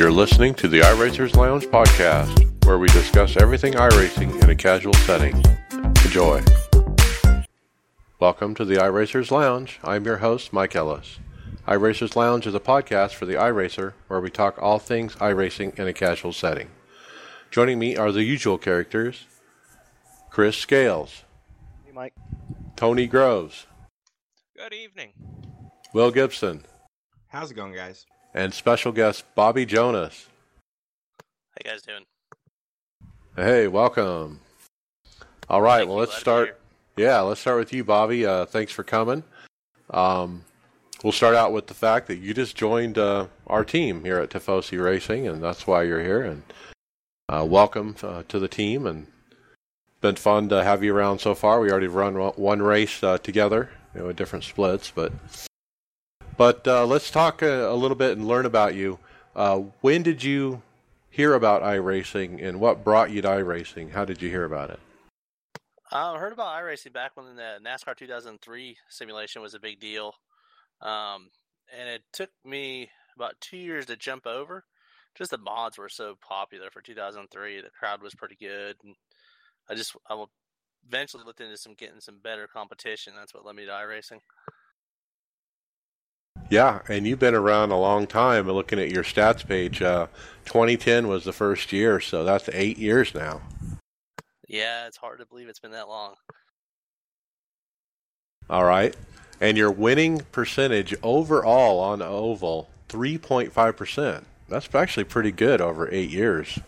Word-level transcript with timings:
You're 0.00 0.10
listening 0.10 0.54
to 0.54 0.66
the 0.66 0.80
iRacers 0.80 1.36
Lounge 1.36 1.66
podcast, 1.66 2.64
where 2.64 2.78
we 2.78 2.88
discuss 2.88 3.36
everything 3.36 3.74
iRacing 3.74 4.42
in 4.42 4.48
a 4.48 4.56
casual 4.56 4.94
setting. 4.94 5.36
Enjoy. 6.06 6.42
Welcome 8.18 8.54
to 8.54 8.64
the 8.64 8.76
iRacers 8.76 9.30
Lounge. 9.30 9.78
I'm 9.84 10.06
your 10.06 10.16
host, 10.16 10.54
Mike 10.54 10.74
Ellis. 10.74 11.18
iRacers 11.68 12.16
Lounge 12.16 12.46
is 12.46 12.54
a 12.54 12.60
podcast 12.60 13.12
for 13.12 13.26
the 13.26 13.34
iRacer, 13.34 13.92
where 14.08 14.22
we 14.22 14.30
talk 14.30 14.56
all 14.58 14.78
things 14.78 15.16
iRacing 15.16 15.78
in 15.78 15.86
a 15.86 15.92
casual 15.92 16.32
setting. 16.32 16.70
Joining 17.50 17.78
me 17.78 17.94
are 17.94 18.10
the 18.10 18.24
usual 18.24 18.56
characters 18.56 19.26
Chris 20.30 20.56
Scales, 20.56 21.24
Hey, 21.84 21.92
Mike. 21.92 22.14
Tony 22.74 23.06
Groves, 23.06 23.66
Good 24.56 24.72
evening. 24.72 25.12
Will 25.92 26.10
Gibson, 26.10 26.64
How's 27.28 27.50
it 27.50 27.54
going, 27.54 27.74
guys? 27.74 28.06
And 28.34 28.52
special 28.54 28.92
guest 28.92 29.24
Bobby 29.34 29.66
Jonas. 29.66 30.26
How 31.18 31.62
you 31.64 31.70
guys 31.70 31.82
doing? 31.82 32.04
Hey, 33.36 33.68
welcome. 33.68 34.40
All 35.48 35.62
right, 35.62 35.78
Thank 35.78 35.88
well, 35.88 35.98
let's 35.98 36.10
glad 36.12 36.18
to 36.18 36.20
be 36.46 36.50
start. 36.50 36.60
Yeah, 36.96 37.20
let's 37.20 37.40
start 37.40 37.58
with 37.58 37.72
you, 37.72 37.84
Bobby. 37.84 38.26
Uh, 38.26 38.44
thanks 38.44 38.72
for 38.72 38.82
coming. 38.84 39.22
Um, 39.90 40.44
we'll 41.02 41.12
start 41.12 41.34
out 41.34 41.52
with 41.52 41.66
the 41.66 41.74
fact 41.74 42.06
that 42.08 42.16
you 42.16 42.34
just 42.34 42.56
joined 42.56 42.98
uh, 42.98 43.26
our 43.46 43.64
team 43.64 44.04
here 44.04 44.18
at 44.18 44.30
Tifosi 44.30 44.82
Racing, 44.82 45.26
and 45.26 45.42
that's 45.42 45.66
why 45.66 45.82
you're 45.82 46.02
here. 46.02 46.22
And 46.22 46.42
uh, 47.28 47.44
welcome 47.48 47.96
uh, 48.02 48.22
to 48.28 48.38
the 48.38 48.48
team. 48.48 48.86
And 48.86 49.06
been 50.00 50.16
fun 50.16 50.48
to 50.50 50.62
have 50.62 50.82
you 50.82 50.94
around 50.94 51.20
so 51.20 51.34
far. 51.34 51.60
We 51.60 51.70
already 51.70 51.88
run 51.88 52.18
one- 52.18 52.32
one 52.34 52.62
race 52.62 53.02
uh, 53.02 53.18
together, 53.18 53.70
you 53.94 54.00
know, 54.00 54.06
with 54.08 54.16
different 54.16 54.44
splits, 54.44 54.90
but 54.94 55.12
but 56.40 56.66
uh, 56.66 56.86
let's 56.86 57.10
talk 57.10 57.42
a, 57.42 57.70
a 57.70 57.74
little 57.74 57.94
bit 57.94 58.16
and 58.16 58.26
learn 58.26 58.46
about 58.46 58.74
you. 58.74 58.98
Uh, 59.36 59.58
when 59.82 60.02
did 60.02 60.24
you 60.24 60.62
hear 61.10 61.34
about 61.34 61.60
iRacing, 61.60 62.42
and 62.42 62.58
what 62.58 62.82
brought 62.82 63.10
you 63.10 63.20
to 63.20 63.28
iRacing? 63.28 63.90
How 63.90 64.06
did 64.06 64.22
you 64.22 64.30
hear 64.30 64.46
about 64.46 64.70
it? 64.70 64.80
I 65.92 66.16
heard 66.16 66.32
about 66.32 66.58
iRacing 66.62 66.94
back 66.94 67.10
when 67.14 67.36
the 67.36 67.58
NASCAR 67.62 67.94
2003 67.94 68.74
simulation 68.88 69.42
was 69.42 69.52
a 69.52 69.60
big 69.60 69.80
deal, 69.80 70.14
um, 70.80 71.28
and 71.78 71.90
it 71.90 72.04
took 72.10 72.30
me 72.42 72.88
about 73.16 73.38
two 73.42 73.58
years 73.58 73.84
to 73.84 73.96
jump 73.96 74.26
over. 74.26 74.64
Just 75.14 75.32
the 75.32 75.36
mods 75.36 75.76
were 75.76 75.90
so 75.90 76.16
popular 76.26 76.70
for 76.70 76.80
2003. 76.80 77.60
The 77.60 77.68
crowd 77.78 78.00
was 78.00 78.14
pretty 78.14 78.36
good, 78.40 78.76
and 78.82 78.94
I 79.68 79.74
just 79.74 79.94
I 80.08 80.24
eventually 80.88 81.24
looked 81.26 81.42
into 81.42 81.58
some 81.58 81.74
getting 81.74 82.00
some 82.00 82.18
better 82.24 82.46
competition. 82.46 83.12
That's 83.14 83.34
what 83.34 83.44
led 83.44 83.56
me 83.56 83.66
to 83.66 83.72
iRacing. 83.72 84.20
Yeah, 86.50 86.80
and 86.88 87.06
you've 87.06 87.20
been 87.20 87.36
around 87.36 87.70
a 87.70 87.78
long 87.78 88.08
time. 88.08 88.50
Looking 88.50 88.80
at 88.80 88.90
your 88.90 89.04
stats 89.04 89.46
page, 89.46 89.80
uh, 89.80 90.08
2010 90.46 91.06
was 91.06 91.22
the 91.22 91.32
first 91.32 91.72
year, 91.72 92.00
so 92.00 92.24
that's 92.24 92.48
eight 92.52 92.76
years 92.76 93.14
now. 93.14 93.40
Yeah, 94.48 94.88
it's 94.88 94.96
hard 94.96 95.20
to 95.20 95.26
believe 95.26 95.48
it's 95.48 95.60
been 95.60 95.70
that 95.70 95.88
long. 95.88 96.16
All 98.50 98.64
right, 98.64 98.96
and 99.40 99.56
your 99.56 99.70
winning 99.70 100.22
percentage 100.32 100.92
overall 101.04 101.78
on 101.78 102.02
oval 102.02 102.68
3.5 102.88 103.76
percent. 103.76 104.26
That's 104.48 104.74
actually 104.74 105.04
pretty 105.04 105.30
good 105.30 105.60
over 105.60 105.88
eight 105.92 106.10
years. 106.10 106.58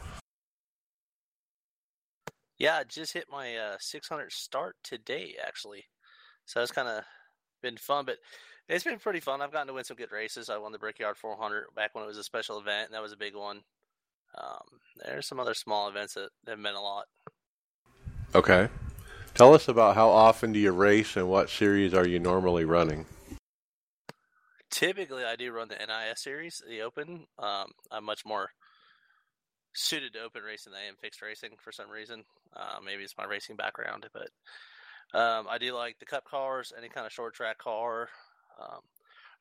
Yeah, 2.57 2.77
I 2.77 2.85
just 2.85 3.13
hit 3.13 3.25
my 3.29 3.57
uh, 3.57 3.77
600 3.81 4.31
start 4.31 4.77
today, 4.85 5.35
actually. 5.45 5.83
So 6.45 6.63
it's 6.63 6.71
kind 6.71 6.87
of 6.87 7.03
been 7.61 7.77
fun, 7.77 8.05
but 8.05 8.19
it's 8.73 8.85
been 8.85 8.99
pretty 8.99 9.21
fun. 9.21 9.43
I've 9.43 9.53
gotten 9.53 9.67
to 9.67 9.75
win 9.75 9.85
some 9.85 9.99
good 9.99 10.13
races. 10.13 10.49
I 10.49 10.57
won 10.57 10.73
the 10.73 10.79
Brickyard 10.79 11.19
400 11.19 11.67
back 11.77 11.95
when 11.95 12.05
it 12.05 12.07
was 12.07 12.17
a 12.17 12.25
special 12.25 12.59
event, 12.59 12.87
and 12.87 12.95
that 12.95 13.03
was 13.03 13.13
a 13.13 13.19
big 13.19 13.37
one. 13.37 13.61
Um, 14.37 14.81
there's 15.05 15.27
some 15.27 15.39
other 15.39 15.53
small 15.53 15.89
events 15.89 16.15
that 16.15 16.31
have 16.49 16.59
meant 16.59 16.77
a 16.77 16.81
lot. 16.81 17.05
Okay, 18.35 18.69
tell 19.35 19.53
us 19.53 19.69
about 19.69 19.95
how 19.95 20.09
often 20.09 20.53
do 20.53 20.59
you 20.59 20.73
race, 20.73 21.17
and 21.17 21.29
what 21.29 21.51
series 21.51 21.93
are 21.93 22.09
you 22.09 22.19
normally 22.19 22.65
running? 22.65 23.05
Typically, 24.71 25.23
I 25.23 25.37
do 25.37 25.53
run 25.53 25.69
the 25.69 25.75
NIS 25.75 26.23
series, 26.23 26.63
the 26.67 26.81
Open. 26.81 27.27
Um, 27.39 27.73
I'm 27.91 28.05
much 28.05 28.25
more 28.25 28.49
suited 29.75 30.15
to 30.15 30.23
open 30.23 30.43
racing 30.43 30.73
than 30.73 30.81
I 30.81 30.89
am 30.89 30.97
fixed 30.97 31.21
racing 31.21 31.51
for 31.63 31.73
some 31.73 31.91
reason. 31.91 32.25
Uh, 32.57 32.79
maybe 32.83 33.03
it's 33.03 33.19
my 33.19 33.25
racing 33.25 33.57
background, 33.57 34.07
but 34.15 34.31
um, 35.19 35.47
I 35.51 35.59
do 35.59 35.75
like 35.75 35.99
the 35.99 36.07
Cup 36.07 36.25
cars, 36.25 36.73
any 36.77 36.89
kind 36.89 37.07
of 37.07 37.13
short 37.13 37.35
track 37.35 37.59
car. 37.59 38.09
Um, 38.61 38.81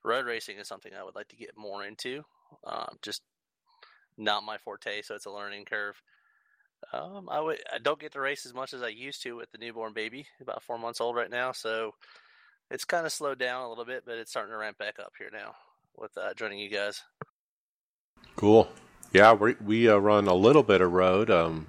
road 0.03 0.25
racing 0.25 0.57
is 0.57 0.67
something 0.67 0.91
I 0.93 1.03
would 1.03 1.15
like 1.15 1.29
to 1.29 1.35
get 1.35 1.57
more 1.57 1.83
into. 1.83 2.23
Um, 2.65 2.97
just 3.01 3.21
not 4.17 4.43
my 4.43 4.57
forte, 4.57 5.01
so 5.01 5.15
it's 5.15 5.25
a 5.25 5.31
learning 5.31 5.65
curve. 5.65 6.01
Um, 6.93 7.29
I 7.29 7.39
would 7.39 7.59
I 7.71 7.77
don't 7.77 7.99
get 7.99 8.13
to 8.13 8.19
race 8.19 8.45
as 8.45 8.53
much 8.53 8.73
as 8.73 8.81
I 8.81 8.87
used 8.87 9.21
to 9.23 9.35
with 9.35 9.51
the 9.51 9.59
newborn 9.59 9.93
baby, 9.93 10.25
about 10.41 10.63
four 10.63 10.77
months 10.77 10.99
old 10.99 11.15
right 11.15 11.29
now. 11.29 11.51
So 11.51 11.93
it's 12.71 12.85
kind 12.85 13.05
of 13.05 13.11
slowed 13.11 13.39
down 13.39 13.63
a 13.63 13.69
little 13.69 13.85
bit, 13.85 14.03
but 14.05 14.17
it's 14.17 14.31
starting 14.31 14.51
to 14.51 14.57
ramp 14.57 14.77
back 14.77 14.97
up 14.99 15.13
here 15.17 15.29
now 15.31 15.55
with 15.95 16.17
uh, 16.17 16.33
joining 16.33 16.59
you 16.59 16.69
guys. 16.69 17.03
Cool. 18.35 18.69
Yeah, 19.13 19.33
we 19.33 19.55
we 19.63 19.89
uh, 19.89 19.97
run 19.97 20.27
a 20.27 20.33
little 20.33 20.63
bit 20.63 20.81
of 20.81 20.91
road. 20.91 21.29
Um, 21.29 21.67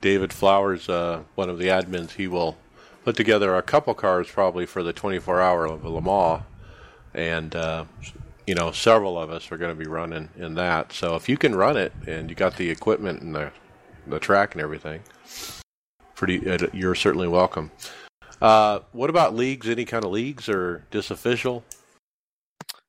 David 0.00 0.32
Flowers, 0.32 0.88
uh, 0.88 1.22
one 1.34 1.48
of 1.48 1.58
the 1.58 1.68
admins, 1.68 2.12
he 2.12 2.28
will 2.28 2.56
put 3.04 3.16
together 3.16 3.56
a 3.56 3.62
couple 3.62 3.94
cars 3.94 4.30
probably 4.30 4.66
for 4.66 4.82
the 4.82 4.92
24 4.92 5.40
hour 5.40 5.66
of 5.66 5.84
Le 5.84 6.00
Mans, 6.00 6.42
and 7.14 7.54
uh, 7.54 7.84
you 8.46 8.54
know 8.54 8.72
several 8.72 9.18
of 9.18 9.30
us 9.30 9.50
are 9.50 9.56
going 9.56 9.76
to 9.76 9.84
be 9.84 9.90
running 9.90 10.28
in 10.36 10.54
that. 10.54 10.92
So 10.92 11.14
if 11.14 11.28
you 11.28 11.36
can 11.36 11.54
run 11.54 11.76
it 11.76 11.92
and 12.06 12.30
you 12.30 12.36
got 12.36 12.56
the 12.56 12.70
equipment 12.70 13.22
and 13.22 13.34
the 13.34 13.52
the 14.06 14.18
track 14.18 14.54
and 14.54 14.62
everything, 14.62 15.00
pretty 16.14 16.48
uh, 16.48 16.66
you're 16.72 16.94
certainly 16.94 17.28
welcome. 17.28 17.70
Uh, 18.40 18.80
what 18.92 19.10
about 19.10 19.34
leagues? 19.34 19.68
Any 19.68 19.84
kind 19.84 20.04
of 20.04 20.10
leagues 20.10 20.48
or 20.48 20.84
just 20.90 21.10
official? 21.10 21.64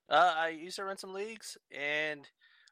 Uh, 0.10 0.34
I 0.36 0.50
used 0.50 0.76
to 0.78 0.84
run 0.84 0.98
some 0.98 1.14
leagues, 1.14 1.58
and 1.72 2.28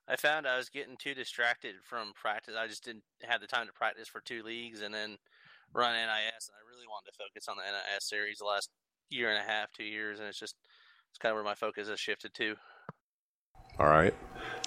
I 0.07 0.15
found 0.15 0.47
I 0.47 0.57
was 0.57 0.69
getting 0.69 0.97
too 0.97 1.13
distracted 1.13 1.75
from 1.83 2.13
practice. 2.13 2.55
I 2.57 2.67
just 2.67 2.83
didn't 2.83 3.03
have 3.23 3.41
the 3.41 3.47
time 3.47 3.67
to 3.67 3.73
practice 3.73 4.07
for 4.07 4.19
two 4.19 4.43
leagues 4.43 4.81
and 4.81 4.93
then 4.93 5.17
run 5.73 5.93
NIS, 5.93 6.49
and 6.49 6.55
I 6.55 6.63
really 6.69 6.87
wanted 6.89 7.11
to 7.11 7.17
focus 7.17 7.47
on 7.47 7.57
the 7.57 7.63
NIS 7.63 8.07
series 8.07 8.39
the 8.39 8.45
last 8.45 8.69
year 9.09 9.29
and 9.29 9.37
a 9.37 9.49
half, 9.49 9.71
two 9.71 9.83
years, 9.83 10.19
and 10.19 10.27
it's 10.27 10.39
just 10.39 10.55
it's 11.11 11.17
kind 11.19 11.31
of 11.31 11.35
where 11.35 11.43
my 11.43 11.55
focus 11.55 11.89
has 11.89 11.99
shifted 11.99 12.33
to. 12.35 12.55
All 13.79 13.87
right. 13.87 14.13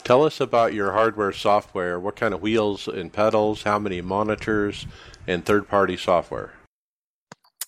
Tell 0.02 0.24
us 0.24 0.40
about 0.40 0.74
your 0.74 0.92
hardware 0.92 1.32
software. 1.32 2.00
What 2.00 2.16
kind 2.16 2.34
of 2.34 2.42
wheels 2.42 2.88
and 2.88 3.12
pedals? 3.12 3.62
How 3.62 3.78
many 3.78 4.00
monitors 4.00 4.86
and 5.26 5.44
third-party 5.44 5.96
software? 5.96 6.52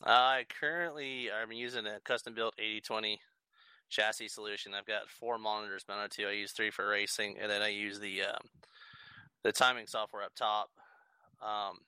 I 0.03 0.44
currently 0.60 1.30
I'm 1.30 1.53
using 1.53 1.86
a 1.86 2.00
custom 2.04 2.34
built 2.34 2.54
8020 2.58 3.20
chassis 3.88 4.28
solution. 4.28 4.74
I've 4.74 4.86
got 4.86 5.08
four 5.08 5.38
monitors 5.38 5.84
mounted 5.88 6.10
to. 6.12 6.28
I 6.28 6.32
use 6.32 6.53
three 6.53 6.70
for 6.70 6.88
racing, 6.88 7.36
and 7.41 7.50
then 7.50 7.62
I 7.62 7.68
use 7.68 7.98
the 7.98 8.22
um, 8.22 8.48
the 9.42 9.53
timing 9.53 9.86
software 9.86 10.22
up 10.22 10.34
top. 10.36 10.68
Um, 11.42 11.78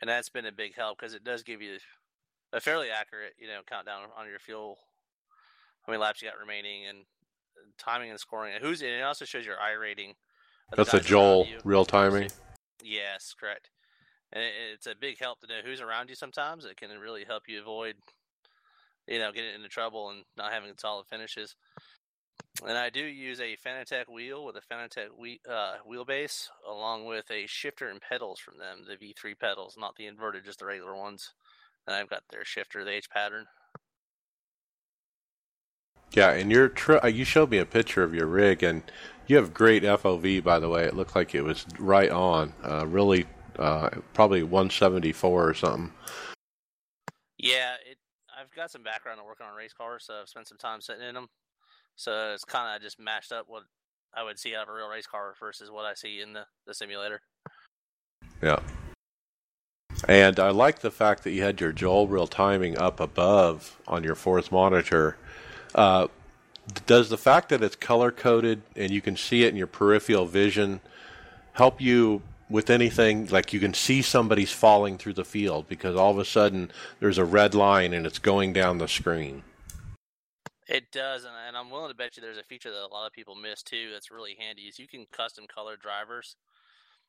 and 0.00 0.08
that's 0.08 0.28
been 0.28 0.46
a 0.46 0.52
big 0.52 0.74
help 0.74 0.98
because 0.98 1.14
it 1.14 1.24
does 1.24 1.42
give 1.42 1.62
you 1.62 1.78
a 2.52 2.60
fairly 2.60 2.88
accurate, 2.90 3.34
you 3.38 3.46
know, 3.46 3.60
countdown 3.68 4.02
on 4.16 4.28
your 4.28 4.38
fuel, 4.38 4.78
how 5.82 5.92
many 5.92 6.00
laps 6.00 6.22
you 6.22 6.28
got 6.28 6.38
remaining, 6.38 6.86
and 6.86 6.98
uh, 6.98 7.70
timing 7.78 8.10
and 8.10 8.20
scoring. 8.20 8.54
And 8.54 8.64
who's 8.64 8.80
and 8.80 8.90
it 8.90 9.02
also 9.02 9.24
shows 9.24 9.46
your 9.46 9.56
iRating. 9.56 10.14
That's 10.76 10.94
a 10.94 11.00
Joel 11.00 11.46
real 11.64 11.84
timing. 11.84 12.30
Yes, 12.82 13.34
correct. 13.38 13.70
And 14.32 14.42
it, 14.42 14.52
it's 14.72 14.86
a 14.86 14.94
big 14.98 15.18
help 15.18 15.40
to 15.40 15.46
know 15.46 15.60
who's 15.64 15.80
around 15.80 16.08
you. 16.08 16.14
Sometimes 16.14 16.64
it 16.64 16.76
can 16.76 16.90
really 16.98 17.24
help 17.24 17.44
you 17.46 17.60
avoid, 17.60 17.96
you 19.06 19.18
know, 19.18 19.32
getting 19.32 19.54
into 19.54 19.68
trouble 19.68 20.10
and 20.10 20.24
not 20.36 20.52
having 20.52 20.72
solid 20.76 21.06
finishes. 21.06 21.54
And 22.66 22.78
I 22.78 22.88
do 22.88 23.04
use 23.04 23.40
a 23.40 23.56
Fanatec 23.56 24.08
wheel 24.08 24.44
with 24.44 24.56
a 24.56 24.74
Fanatec 24.74 25.08
wheel, 25.18 25.36
uh, 25.48 25.74
wheelbase, 25.88 26.48
along 26.68 27.04
with 27.04 27.30
a 27.30 27.46
shifter 27.46 27.90
and 27.90 28.00
pedals 28.00 28.40
from 28.40 28.56
them, 28.56 28.84
the 28.88 28.96
V3 28.96 29.38
pedals, 29.38 29.76
not 29.78 29.96
the 29.96 30.06
inverted, 30.06 30.44
just 30.44 30.60
the 30.60 30.66
regular 30.66 30.96
ones. 30.96 31.34
And 31.86 31.94
I've 31.94 32.08
got 32.08 32.22
their 32.30 32.44
shifter, 32.44 32.82
the 32.82 32.92
H 32.92 33.10
pattern. 33.10 33.44
Yeah, 36.12 36.30
and 36.30 36.50
your 36.50 36.68
tr- 36.68 37.04
uh, 37.04 37.08
you 37.08 37.24
showed 37.24 37.50
me 37.50 37.58
a 37.58 37.66
picture 37.66 38.02
of 38.02 38.14
your 38.14 38.26
rig, 38.26 38.62
and 38.62 38.82
you 39.26 39.36
have 39.36 39.52
great 39.52 39.82
FOV. 39.82 40.42
By 40.42 40.58
the 40.58 40.68
way, 40.68 40.84
it 40.84 40.94
looked 40.94 41.14
like 41.14 41.34
it 41.34 41.42
was 41.42 41.66
right 41.78 42.10
on. 42.10 42.54
Uh, 42.62 42.86
really, 42.86 43.26
uh, 43.58 43.90
probably 44.14 44.42
174 44.42 45.48
or 45.48 45.54
something. 45.54 45.92
Yeah, 47.36 47.74
it. 47.84 47.98
I've 48.40 48.54
got 48.54 48.70
some 48.70 48.82
background 48.82 49.20
in 49.20 49.26
working 49.26 49.46
on 49.46 49.54
race 49.54 49.72
cars, 49.72 50.04
so 50.06 50.14
I've 50.20 50.28
spent 50.28 50.48
some 50.48 50.58
time 50.58 50.80
sitting 50.80 51.06
in 51.06 51.14
them. 51.14 51.28
So 51.96 52.32
it's 52.34 52.44
kind 52.44 52.74
of 52.74 52.82
just 52.82 52.98
matched 52.98 53.32
up 53.32 53.44
what 53.48 53.62
I 54.14 54.22
would 54.22 54.38
see 54.38 54.54
out 54.54 54.64
of 54.64 54.68
a 54.68 54.72
real 54.72 54.88
race 54.88 55.06
car 55.06 55.34
versus 55.38 55.70
what 55.70 55.84
I 55.84 55.94
see 55.94 56.20
in 56.20 56.32
the, 56.32 56.44
the 56.66 56.74
simulator. 56.74 57.20
Yeah. 58.42 58.60
And 60.08 60.38
I 60.38 60.50
like 60.50 60.80
the 60.80 60.90
fact 60.90 61.24
that 61.24 61.30
you 61.30 61.42
had 61.42 61.60
your 61.60 61.72
Joel 61.72 62.08
real 62.08 62.26
timing 62.26 62.76
up 62.76 63.00
above 63.00 63.80
on 63.86 64.04
your 64.04 64.14
fourth 64.14 64.52
monitor. 64.52 65.16
Uh, 65.74 66.08
does 66.86 67.08
the 67.08 67.18
fact 67.18 67.48
that 67.50 67.62
it's 67.62 67.76
color 67.76 68.10
coded 68.10 68.62
and 68.76 68.90
you 68.90 69.00
can 69.00 69.16
see 69.16 69.44
it 69.44 69.48
in 69.48 69.56
your 69.56 69.66
peripheral 69.66 70.26
vision 70.26 70.80
help 71.52 71.80
you 71.80 72.22
with 72.48 72.70
anything 72.70 73.26
like 73.26 73.52
you 73.52 73.60
can 73.60 73.74
see 73.74 74.02
somebody's 74.02 74.52
falling 74.52 74.98
through 74.98 75.12
the 75.12 75.24
field 75.24 75.66
because 75.68 75.96
all 75.96 76.10
of 76.10 76.18
a 76.18 76.24
sudden 76.24 76.70
there's 77.00 77.18
a 77.18 77.24
red 77.24 77.54
line 77.54 77.92
and 77.92 78.06
it's 78.06 78.18
going 78.18 78.52
down 78.52 78.78
the 78.78 78.88
screen 78.88 79.42
it 80.68 80.90
does 80.92 81.24
and, 81.24 81.34
and 81.46 81.56
i'm 81.56 81.70
willing 81.70 81.90
to 81.90 81.96
bet 81.96 82.16
you 82.16 82.22
there's 82.22 82.38
a 82.38 82.42
feature 82.42 82.70
that 82.70 82.86
a 82.86 82.92
lot 82.92 83.06
of 83.06 83.12
people 83.12 83.34
miss 83.34 83.62
too 83.62 83.90
that's 83.92 84.10
really 84.10 84.36
handy 84.38 84.62
is 84.62 84.78
you 84.78 84.88
can 84.88 85.06
custom 85.12 85.44
color 85.52 85.76
drivers 85.76 86.36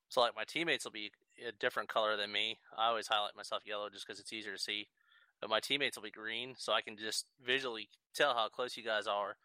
so 0.10 0.22
like 0.22 0.36
my 0.36 0.44
teammates 0.44 0.86
will 0.86 0.92
be 0.92 1.12
a 1.48 1.52
different 1.60 1.90
color 1.90 2.18
than 2.18 2.32
me 2.32 2.58
i 2.78 2.88
always 2.88 3.08
highlight 3.08 3.36
myself 3.36 3.64
yellow 3.66 3.90
just 3.90 4.06
because 4.06 4.20
it's 4.20 4.34
easier 4.34 4.54
to 4.54 4.62
see 4.62 4.88
but 5.42 5.50
my 5.50 5.60
teammates 5.60 5.98
will 5.98 6.04
be 6.04 6.12
green 6.12 6.54
so 6.58 6.74
i 6.74 6.82
can 6.82 6.98
just 6.98 7.26
visually 7.46 7.88
tell 8.14 8.34
how 8.34 8.48
close 8.48 8.78
you 8.78 8.84
guys 8.84 9.08
are 9.08 9.38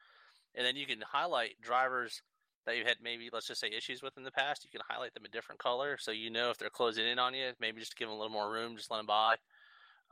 and 0.54 0.66
then 0.66 0.76
you 0.76 0.86
can 0.86 0.98
highlight 1.12 1.60
drivers 1.60 2.22
that 2.66 2.76
you 2.76 2.84
had 2.84 2.96
maybe 3.02 3.30
let's 3.32 3.46
just 3.46 3.60
say 3.60 3.68
issues 3.68 4.02
with 4.02 4.16
in 4.16 4.22
the 4.24 4.30
past. 4.30 4.64
You 4.64 4.70
can 4.70 4.82
highlight 4.88 5.14
them 5.14 5.24
a 5.24 5.28
different 5.28 5.60
color 5.60 5.96
so 5.98 6.10
you 6.10 6.30
know 6.30 6.50
if 6.50 6.58
they're 6.58 6.70
closing 6.70 7.06
in 7.06 7.18
on 7.18 7.34
you. 7.34 7.50
Maybe 7.60 7.80
just 7.80 7.96
give 7.96 8.08
them 8.08 8.16
a 8.16 8.20
little 8.20 8.32
more 8.32 8.52
room, 8.52 8.76
just 8.76 8.90
let 8.90 8.98
them 8.98 9.06
by. 9.06 9.36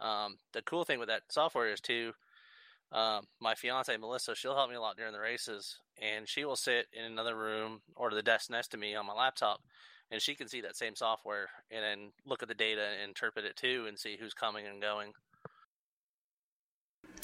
Um, 0.00 0.36
the 0.52 0.62
cool 0.62 0.84
thing 0.84 0.98
with 0.98 1.08
that 1.08 1.22
software 1.28 1.70
is 1.70 1.80
too. 1.80 2.12
Um, 2.90 3.25
my 3.40 3.55
fiance 3.55 3.94
Melissa, 3.96 4.35
she'll 4.35 4.56
help 4.56 4.70
me 4.70 4.76
a 4.76 4.81
lot 4.81 4.96
during 4.96 5.12
the 5.12 5.20
races, 5.20 5.79
and 6.00 6.26
she 6.29 6.44
will 6.44 6.56
sit 6.56 6.87
in 6.93 7.05
another 7.05 7.37
room 7.37 7.81
or 7.94 8.11
the 8.11 8.23
desk 8.23 8.50
next 8.50 8.69
to 8.69 8.79
me 8.79 8.94
on 8.94 9.06
my 9.06 9.12
laptop, 9.12 9.61
and 10.11 10.23
she 10.23 10.35
can 10.35 10.49
see 10.49 10.62
that 10.62 10.76
same 10.76 10.94
software 10.94 11.49
and 11.70 11.82
then 11.82 12.12
look 12.25 12.43
at 12.43 12.49
the 12.49 12.55
data 12.55 12.87
and 13.00 13.11
interpret 13.11 13.44
it 13.44 13.56
too, 13.56 13.85
and 13.87 13.99
see 13.99 14.17
who's 14.19 14.32
coming 14.32 14.67
and 14.67 14.81
going. 14.81 15.12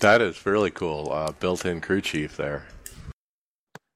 That 0.01 0.21
is 0.21 0.45
really 0.45 0.71
cool. 0.71 1.11
Uh, 1.13 1.33
built-in 1.33 1.81
crew 1.81 2.01
chief 2.01 2.37
there. 2.37 2.67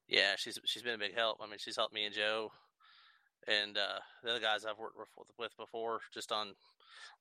Yeah, 0.09 0.35
she's 0.37 0.59
she's 0.65 0.83
been 0.83 0.95
a 0.95 0.99
big 0.99 1.15
help. 1.15 1.39
I 1.43 1.47
mean, 1.47 1.59
she's 1.59 1.77
helped 1.77 1.93
me 1.93 2.07
and 2.07 2.15
Joe, 2.15 2.51
and 3.47 3.77
uh, 3.77 3.99
the 4.23 4.31
other 4.31 4.41
guys 4.41 4.65
I've 4.65 4.79
worked 4.79 4.97
with 5.39 5.55
before, 5.59 6.01
just 6.15 6.33
on 6.33 6.55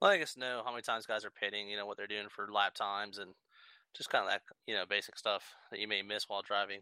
letting 0.02 0.24
us 0.24 0.38
know 0.38 0.62
how 0.64 0.72
many 0.72 0.84
times 0.84 1.06
guys 1.06 1.26
are 1.26 1.32
pitting, 1.32 1.70
you 1.70 1.76
know, 1.76 1.86
what 1.86 1.98
they're 1.98 2.08
doing 2.08 2.28
for 2.30 2.48
lap 2.50 2.76
times, 2.76 3.18
and 3.18 3.32
just 3.95 4.10
kind 4.10 4.25
of 4.25 4.31
that 4.31 4.42
you 4.66 4.75
know 4.75 4.86
basic 4.88 5.18
stuff 5.18 5.56
that 5.72 5.80
you 5.80 5.88
may 5.88 6.01
miss 6.01 6.25
while 6.28 6.42
driving. 6.42 6.81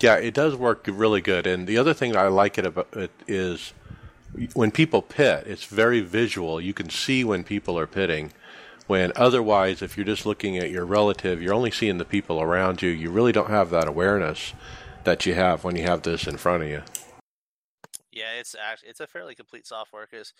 Yeah, 0.00 0.16
it 0.16 0.34
does 0.34 0.54
work 0.54 0.86
really 0.86 1.20
good. 1.20 1.46
And 1.46 1.66
the 1.66 1.76
other 1.76 1.92
thing 1.92 2.16
I 2.16 2.28
like 2.28 2.56
it 2.56 2.66
about 2.66 2.88
it 2.92 3.10
is 3.26 3.72
when 4.54 4.70
people 4.70 5.02
pit, 5.02 5.44
it's 5.46 5.64
very 5.64 6.00
visual. 6.00 6.60
You 6.60 6.72
can 6.72 6.88
see 6.88 7.24
when 7.24 7.42
people 7.42 7.78
are 7.78 7.86
pitting, 7.86 8.32
when 8.86 9.12
otherwise, 9.16 9.82
if 9.82 9.96
you're 9.96 10.06
just 10.06 10.24
looking 10.24 10.56
at 10.56 10.70
your 10.70 10.86
relative, 10.86 11.42
you're 11.42 11.54
only 11.54 11.70
seeing 11.70 11.98
the 11.98 12.04
people 12.04 12.40
around 12.40 12.80
you. 12.80 12.90
You 12.90 13.10
really 13.10 13.32
don't 13.32 13.50
have 13.50 13.70
that 13.70 13.88
awareness 13.88 14.54
that 15.04 15.26
you 15.26 15.34
have 15.34 15.64
when 15.64 15.76
you 15.76 15.82
have 15.82 16.02
this 16.02 16.26
in 16.26 16.36
front 16.36 16.62
of 16.62 16.68
you. 16.68 16.82
Yeah, 18.12 18.32
it's 18.38 18.54
actually 18.54 18.90
it's 18.90 19.00
a 19.00 19.06
fairly 19.06 19.34
complete 19.34 19.66
software 19.66 20.06
because 20.10 20.32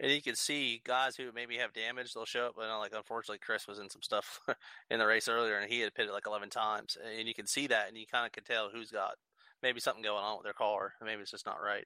and 0.00 0.10
you 0.10 0.22
can 0.22 0.34
see 0.34 0.80
guys 0.84 1.14
who 1.14 1.30
maybe 1.34 1.58
have 1.58 1.72
damage. 1.72 2.14
They'll 2.14 2.24
show 2.24 2.46
up, 2.46 2.54
but 2.56 2.62
you 2.62 2.68
know, 2.68 2.78
like 2.78 2.94
unfortunately, 2.94 3.38
Chris 3.44 3.68
was 3.68 3.78
in 3.78 3.90
some 3.90 4.02
stuff 4.02 4.40
in 4.90 4.98
the 4.98 5.06
race 5.06 5.28
earlier, 5.28 5.58
and 5.58 5.70
he 5.70 5.80
had 5.80 5.94
pitted 5.94 6.12
like 6.12 6.26
eleven 6.26 6.48
times, 6.48 6.96
and 7.18 7.28
you 7.28 7.34
can 7.34 7.46
see 7.46 7.66
that, 7.66 7.88
and 7.88 7.96
you 7.96 8.06
kind 8.10 8.26
of 8.26 8.32
can 8.32 8.44
tell 8.44 8.70
who's 8.72 8.90
got 8.90 9.14
maybe 9.62 9.78
something 9.78 10.02
going 10.02 10.24
on 10.24 10.38
with 10.38 10.44
their 10.44 10.52
car, 10.54 10.94
maybe 11.04 11.20
it's 11.20 11.30
just 11.30 11.46
not 11.46 11.62
right. 11.62 11.84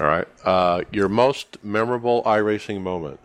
All 0.00 0.06
right. 0.06 0.26
Uh, 0.44 0.82
your 0.90 1.08
most 1.08 1.62
memorable 1.62 2.22
iRacing 2.24 2.80
moment? 2.80 3.20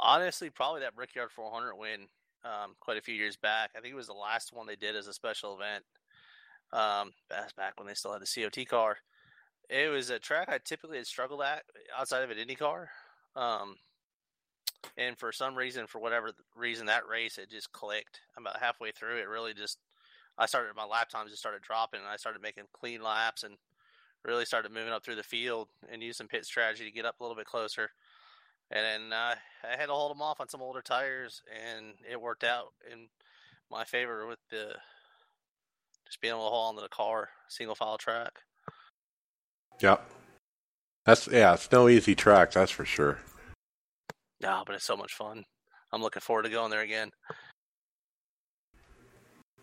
Honestly, 0.00 0.50
probably 0.50 0.80
that 0.80 0.96
Brickyard 0.96 1.30
400 1.30 1.76
win 1.76 2.06
um, 2.44 2.74
quite 2.80 2.96
a 2.96 3.02
few 3.02 3.14
years 3.14 3.36
back. 3.36 3.70
I 3.76 3.80
think 3.80 3.92
it 3.92 3.96
was 3.96 4.06
the 4.06 4.14
last 4.14 4.52
one 4.52 4.66
they 4.66 4.76
did 4.76 4.96
as 4.96 5.06
a 5.06 5.12
special 5.12 5.56
event. 5.56 5.84
Um, 6.72 7.12
that's 7.30 7.52
back 7.52 7.74
when 7.76 7.86
they 7.86 7.94
still 7.94 8.12
had 8.12 8.22
the 8.22 8.26
COT 8.26 8.66
car. 8.66 8.96
It 9.68 9.90
was 9.90 10.10
a 10.10 10.18
track 10.18 10.48
I 10.48 10.58
typically 10.64 10.96
had 10.96 11.06
struggled 11.06 11.42
at 11.42 11.64
outside 11.96 12.22
of 12.22 12.30
an 12.30 12.38
IndyCar. 12.38 12.86
Um, 13.36 13.76
and 14.96 15.18
for 15.18 15.32
some 15.32 15.54
reason, 15.54 15.86
for 15.86 16.00
whatever 16.00 16.32
reason, 16.56 16.86
that 16.86 17.06
race 17.06 17.38
it 17.38 17.50
just 17.50 17.72
clicked. 17.72 18.20
About 18.36 18.60
halfway 18.60 18.92
through, 18.92 19.18
it 19.18 19.28
really 19.28 19.54
just 19.54 19.78
I 20.38 20.46
started 20.46 20.76
my 20.76 20.84
lap 20.84 21.08
times 21.08 21.30
just 21.30 21.42
started 21.42 21.62
dropping, 21.62 22.00
and 22.00 22.08
I 22.08 22.16
started 22.16 22.40
making 22.40 22.64
clean 22.72 23.02
laps 23.02 23.42
and 23.42 23.56
really 24.24 24.44
started 24.44 24.72
moving 24.72 24.92
up 24.92 25.04
through 25.04 25.16
the 25.16 25.22
field 25.22 25.68
and 25.90 26.02
some 26.14 26.28
pit 26.28 26.44
strategy 26.44 26.84
to 26.84 26.90
get 26.90 27.04
up 27.04 27.20
a 27.20 27.24
little 27.24 27.36
bit 27.36 27.46
closer. 27.46 27.90
And 28.70 28.84
then 28.84 29.12
uh, 29.12 29.34
I 29.64 29.76
had 29.76 29.86
to 29.86 29.92
hold 29.92 30.10
them 30.10 30.22
off 30.22 30.40
on 30.40 30.48
some 30.48 30.62
older 30.62 30.82
tires, 30.82 31.42
and 31.52 31.94
it 32.08 32.20
worked 32.20 32.44
out 32.44 32.72
in 32.90 33.08
my 33.70 33.84
favor 33.84 34.26
with 34.26 34.38
the 34.50 34.74
just 36.06 36.20
being 36.20 36.32
able 36.32 36.44
to 36.44 36.50
hold 36.50 36.68
onto 36.70 36.82
the 36.82 36.88
car, 36.88 37.30
single 37.48 37.74
file 37.74 37.98
track. 37.98 38.40
Yep. 39.80 40.04
That's 41.06 41.28
yeah, 41.28 41.54
it's 41.54 41.70
no 41.70 41.88
easy 41.88 42.14
track, 42.14 42.50
that's 42.52 42.72
for 42.72 42.84
sure. 42.84 43.18
No, 44.40 44.62
but 44.66 44.74
it's 44.74 44.84
so 44.84 44.96
much 44.96 45.12
fun. 45.12 45.44
I'm 45.92 46.02
looking 46.02 46.20
forward 46.20 46.42
to 46.42 46.48
going 46.48 46.70
there 46.70 46.82
again. 46.82 47.10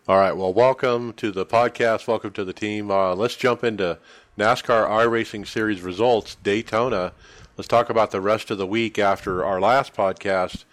All 0.08 0.18
right. 0.18 0.36
Well, 0.36 0.52
welcome 0.52 1.12
to 1.14 1.30
the 1.30 1.44
podcast. 1.44 2.06
Welcome 2.06 2.32
to 2.32 2.44
the 2.44 2.52
team. 2.52 2.90
Uh, 2.90 3.14
let's 3.14 3.36
jump 3.36 3.64
into 3.64 3.98
NASCAR 4.38 4.88
iRacing 4.88 5.46
Series 5.46 5.82
results. 5.82 6.36
Daytona. 6.42 7.12
Let's 7.56 7.68
talk 7.68 7.90
about 7.90 8.12
the 8.12 8.20
rest 8.20 8.50
of 8.50 8.58
the 8.58 8.66
week 8.66 8.98
after 8.98 9.44
our 9.44 9.60
last 9.60 9.94
podcast. 9.94 10.64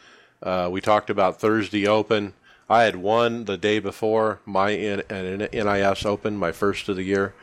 Uh, 0.41 0.69
we 0.71 0.81
talked 0.81 1.09
about 1.09 1.39
Thursday 1.39 1.87
Open. 1.87 2.33
I 2.69 2.83
had 2.83 2.95
won 2.97 3.45
the 3.45 3.57
day 3.57 3.79
before 3.79 4.39
my 4.45 4.75
NIS 4.75 6.05
Open, 6.05 6.37
my 6.37 6.51
first 6.51 6.87
of 6.87 6.95
the 6.95 7.03
year. 7.03 7.33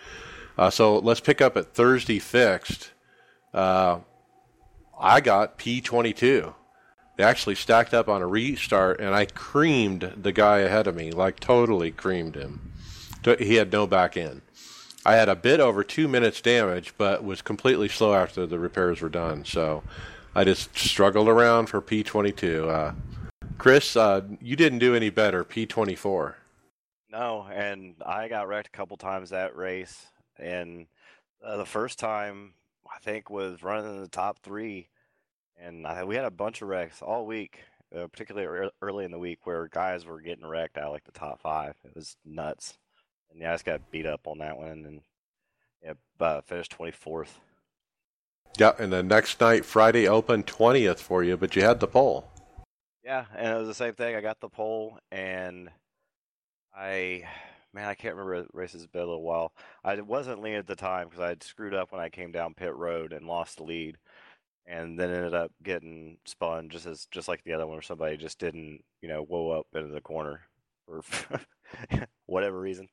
Uh, 0.58 0.70
so 0.70 0.98
let's 0.98 1.20
pick 1.20 1.40
up 1.40 1.56
at 1.56 1.74
Thursday 1.74 2.18
fixed. 2.18 2.90
Uh, 3.52 4.00
I 4.98 5.20
got 5.20 5.58
P22. 5.58 6.54
They 7.16 7.24
actually 7.24 7.54
stacked 7.54 7.92
up 7.92 8.08
on 8.08 8.22
a 8.22 8.26
restart, 8.26 9.00
and 9.00 9.14
I 9.14 9.26
creamed 9.26 10.14
the 10.16 10.32
guy 10.32 10.58
ahead 10.58 10.86
of 10.86 10.94
me, 10.94 11.10
like 11.10 11.40
totally 11.40 11.90
creamed 11.90 12.34
him. 12.34 12.72
He 13.38 13.56
had 13.56 13.72
no 13.72 13.86
back 13.86 14.16
end. 14.16 14.42
I 15.04 15.14
had 15.14 15.28
a 15.28 15.36
bit 15.36 15.60
over 15.60 15.82
two 15.82 16.08
minutes 16.08 16.40
damage, 16.40 16.94
but 16.98 17.24
was 17.24 17.42
completely 17.42 17.88
slow 17.88 18.14
after 18.14 18.46
the 18.46 18.58
repairs 18.58 19.00
were 19.00 19.08
done. 19.08 19.44
So 19.44 19.82
I 20.34 20.44
just 20.44 20.76
struggled 20.76 21.28
around 21.28 21.66
for 21.66 21.80
P22. 21.80 22.68
Uh, 22.68 22.92
Chris, 23.58 23.96
uh, 23.96 24.22
you 24.40 24.56
didn't 24.56 24.78
do 24.78 24.94
any 24.94 25.10
better, 25.10 25.44
P24. 25.44 26.34
No, 27.10 27.46
and 27.52 27.96
I 28.04 28.28
got 28.28 28.48
wrecked 28.48 28.68
a 28.68 28.70
couple 28.70 28.96
times 28.96 29.30
that 29.30 29.56
race. 29.56 30.06
And 30.40 30.86
uh, 31.44 31.56
the 31.56 31.66
first 31.66 31.98
time, 31.98 32.54
I 32.86 32.98
think, 33.00 33.30
was 33.30 33.62
running 33.62 33.90
in 33.90 34.00
the 34.00 34.08
top 34.08 34.38
three 34.42 34.88
and 35.60 35.86
I, 35.86 36.04
we 36.04 36.16
had 36.16 36.24
a 36.24 36.30
bunch 36.30 36.62
of 36.62 36.68
wrecks 36.68 37.02
all 37.02 37.26
week, 37.26 37.60
uh, 37.96 38.06
particularly 38.06 38.70
early 38.80 39.04
in 39.04 39.10
the 39.10 39.18
week, 39.18 39.40
where 39.44 39.68
guys 39.68 40.04
were 40.04 40.20
getting 40.20 40.46
wrecked 40.46 40.78
out 40.78 40.92
like 40.92 41.04
the 41.04 41.12
top 41.12 41.40
five. 41.40 41.74
It 41.84 41.94
was 41.94 42.16
nuts, 42.24 42.78
and 43.30 43.40
yeah, 43.40 43.50
I 43.50 43.54
just 43.54 43.64
got 43.64 43.90
beat 43.90 44.06
up 44.06 44.26
on 44.26 44.38
that 44.38 44.56
one, 44.56 44.84
and 44.86 45.00
yeah, 45.84 45.92
uh, 46.18 46.40
finished 46.42 46.72
twenty 46.72 46.92
fourth. 46.92 47.38
Yeah, 48.58 48.72
and 48.78 48.92
the 48.92 49.02
next 49.02 49.40
night, 49.40 49.64
Friday 49.64 50.08
Open 50.08 50.42
twentieth 50.42 51.00
for 51.00 51.22
you, 51.22 51.36
but 51.36 51.54
you 51.54 51.62
had 51.62 51.80
the 51.80 51.86
pole. 51.86 52.26
Yeah, 53.04 53.26
and 53.36 53.48
it 53.48 53.58
was 53.58 53.68
the 53.68 53.74
same 53.74 53.94
thing. 53.94 54.16
I 54.16 54.20
got 54.20 54.40
the 54.40 54.48
pole, 54.48 54.98
and 55.10 55.70
I, 56.74 57.24
man, 57.72 57.88
I 57.88 57.94
can't 57.94 58.14
remember 58.14 58.46
races 58.52 58.86
been 58.86 59.02
a 59.02 59.06
little 59.06 59.22
while. 59.22 59.52
I 59.84 60.00
wasn't 60.00 60.42
lean 60.42 60.54
at 60.54 60.66
the 60.66 60.76
time 60.76 61.08
because 61.08 61.22
I 61.22 61.28
had 61.28 61.42
screwed 61.42 61.74
up 61.74 61.92
when 61.92 62.00
I 62.00 62.08
came 62.08 62.32
down 62.32 62.54
pit 62.54 62.74
road 62.74 63.12
and 63.12 63.26
lost 63.26 63.58
the 63.58 63.64
lead 63.64 63.96
and 64.66 64.98
then 64.98 65.10
ended 65.10 65.34
up 65.34 65.50
getting 65.62 66.18
spun 66.24 66.68
just 66.68 66.86
as 66.86 67.06
just 67.10 67.28
like 67.28 67.42
the 67.44 67.52
other 67.52 67.66
one 67.66 67.76
where 67.76 67.82
somebody 67.82 68.16
just 68.16 68.38
didn't 68.38 68.82
you 69.02 69.08
know 69.08 69.22
whoa 69.22 69.50
up 69.50 69.66
into 69.74 69.88
the 69.88 70.00
corner 70.00 70.40
for 70.86 71.02
whatever 72.26 72.58
reason. 72.58 72.88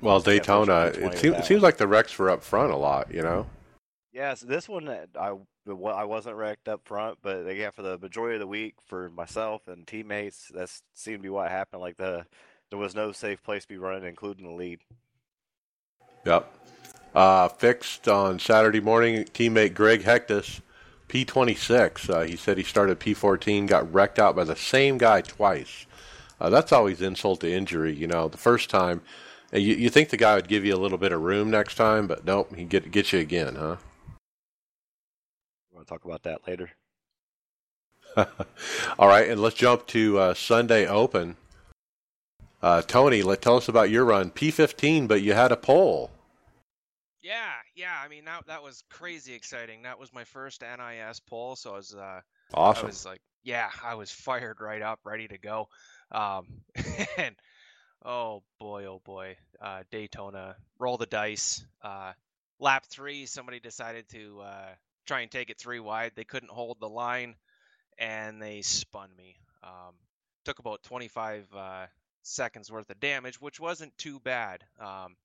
Well 0.00 0.20
daytona 0.20 0.86
it, 0.86 1.18
seems, 1.18 1.36
it 1.36 1.44
seems 1.44 1.62
like 1.62 1.76
the 1.76 1.86
wrecks 1.86 2.18
were 2.18 2.30
up 2.30 2.42
front 2.42 2.72
a 2.72 2.76
lot 2.76 3.12
you 3.12 3.22
know? 3.22 3.46
Yes 4.12 4.20
yeah, 4.22 4.34
so 4.34 4.46
this 4.46 4.68
one 4.68 4.88
uh, 4.88 5.06
i 5.18 5.34
i 5.90 6.04
wasn't 6.04 6.36
wrecked 6.36 6.68
up 6.68 6.80
front 6.84 7.18
but 7.22 7.44
yeah 7.54 7.70
for 7.70 7.82
the 7.82 7.98
majority 7.98 8.36
of 8.36 8.40
the 8.40 8.46
week 8.46 8.74
for 8.86 9.10
myself 9.10 9.68
and 9.68 9.86
teammates 9.86 10.50
that 10.54 10.70
seemed 10.94 11.18
to 11.18 11.22
be 11.22 11.28
what 11.28 11.50
happened 11.50 11.82
like 11.82 11.96
the 11.96 12.24
there 12.74 12.80
was 12.80 12.96
no 12.96 13.12
safe 13.12 13.40
place 13.44 13.62
to 13.62 13.68
be 13.68 13.78
running 13.78 14.02
including 14.02 14.44
the 14.44 14.52
lead 14.52 14.80
yep 16.26 16.52
uh, 17.14 17.46
fixed 17.46 18.08
on 18.08 18.36
saturday 18.40 18.80
morning 18.80 19.22
teammate 19.26 19.74
greg 19.74 20.02
hectus 20.02 20.60
P26. 21.06 22.10
Uh, 22.10 22.22
he 22.22 22.34
said 22.34 22.58
he 22.58 22.64
started 22.64 22.98
P14, 22.98 23.68
got 23.68 23.92
wrecked 23.94 24.18
out 24.18 24.34
by 24.34 24.42
the 24.42 24.56
same 24.56 24.98
guy 24.98 25.20
twice. 25.20 25.86
Uh, 26.40 26.50
that's 26.50 26.72
always 26.72 27.00
insult 27.00 27.42
to 27.42 27.52
injury. 27.52 27.94
You 27.94 28.08
know, 28.08 28.26
the 28.26 28.38
first 28.38 28.68
time, 28.68 29.00
you, 29.52 29.74
you 29.74 29.90
think 29.90 30.08
the 30.08 30.16
guy 30.16 30.34
would 30.34 30.48
give 30.48 30.64
you 30.64 30.74
a 30.74 30.80
little 30.80 30.98
bit 30.98 31.12
of 31.12 31.20
room 31.20 31.50
next 31.50 31.76
time, 31.76 32.08
but 32.08 32.24
nope, 32.24 32.52
he 32.56 32.64
get 32.64 32.90
get 32.90 33.12
you 33.12 33.20
again, 33.20 33.54
huh? 33.54 33.76
You 35.70 35.76
want 35.76 35.86
to 35.86 35.92
talk 35.92 36.04
about 36.04 36.24
that 36.24 36.48
later? 36.48 36.70
All 38.98 39.06
right, 39.06 39.28
and 39.28 39.40
let's 39.40 39.54
jump 39.54 39.86
to 39.88 40.18
uh, 40.18 40.34
Sunday 40.34 40.84
Open. 40.88 41.36
Uh, 42.64 42.80
Tony, 42.80 43.22
let 43.22 43.42
tell 43.42 43.58
us 43.58 43.68
about 43.68 43.90
your 43.90 44.06
run. 44.06 44.30
P15, 44.30 45.06
but 45.06 45.20
you 45.20 45.34
had 45.34 45.52
a 45.52 45.56
pole. 45.56 46.10
Yeah, 47.20 47.52
yeah. 47.76 47.92
I 48.02 48.08
mean, 48.08 48.24
that 48.24 48.46
that 48.46 48.62
was 48.62 48.82
crazy 48.88 49.34
exciting. 49.34 49.82
That 49.82 49.98
was 49.98 50.14
my 50.14 50.24
first 50.24 50.62
NIS 50.62 51.20
pole, 51.20 51.56
so 51.56 51.72
I 51.72 51.76
was 51.76 51.94
uh, 51.94 52.20
awesome. 52.54 52.86
I 52.86 52.88
was 52.88 53.04
like, 53.04 53.20
yeah, 53.42 53.68
I 53.82 53.96
was 53.96 54.10
fired 54.10 54.62
right 54.62 54.80
up, 54.80 55.00
ready 55.04 55.28
to 55.28 55.36
go. 55.36 55.68
Um, 56.10 56.46
and 57.18 57.36
oh 58.02 58.42
boy, 58.58 58.86
oh 58.86 59.02
boy, 59.04 59.36
uh, 59.60 59.82
Daytona, 59.90 60.56
roll 60.78 60.96
the 60.96 61.04
dice. 61.04 61.66
Uh, 61.82 62.12
lap 62.60 62.86
three, 62.86 63.26
somebody 63.26 63.60
decided 63.60 64.08
to 64.08 64.40
uh, 64.40 64.68
try 65.06 65.20
and 65.20 65.30
take 65.30 65.50
it 65.50 65.58
three 65.58 65.80
wide. 65.80 66.12
They 66.16 66.24
couldn't 66.24 66.50
hold 66.50 66.78
the 66.80 66.88
line, 66.88 67.34
and 67.98 68.40
they 68.40 68.62
spun 68.62 69.10
me. 69.18 69.36
Um, 69.62 69.92
took 70.46 70.60
about 70.60 70.82
25 70.82 71.46
uh, 71.54 71.86
seconds 72.24 72.70
worth 72.70 72.90
of 72.90 73.00
damage, 73.00 73.40
which 73.40 73.60
wasn't 73.60 73.96
too 73.98 74.18
bad. 74.20 74.64
Um, 74.80 75.16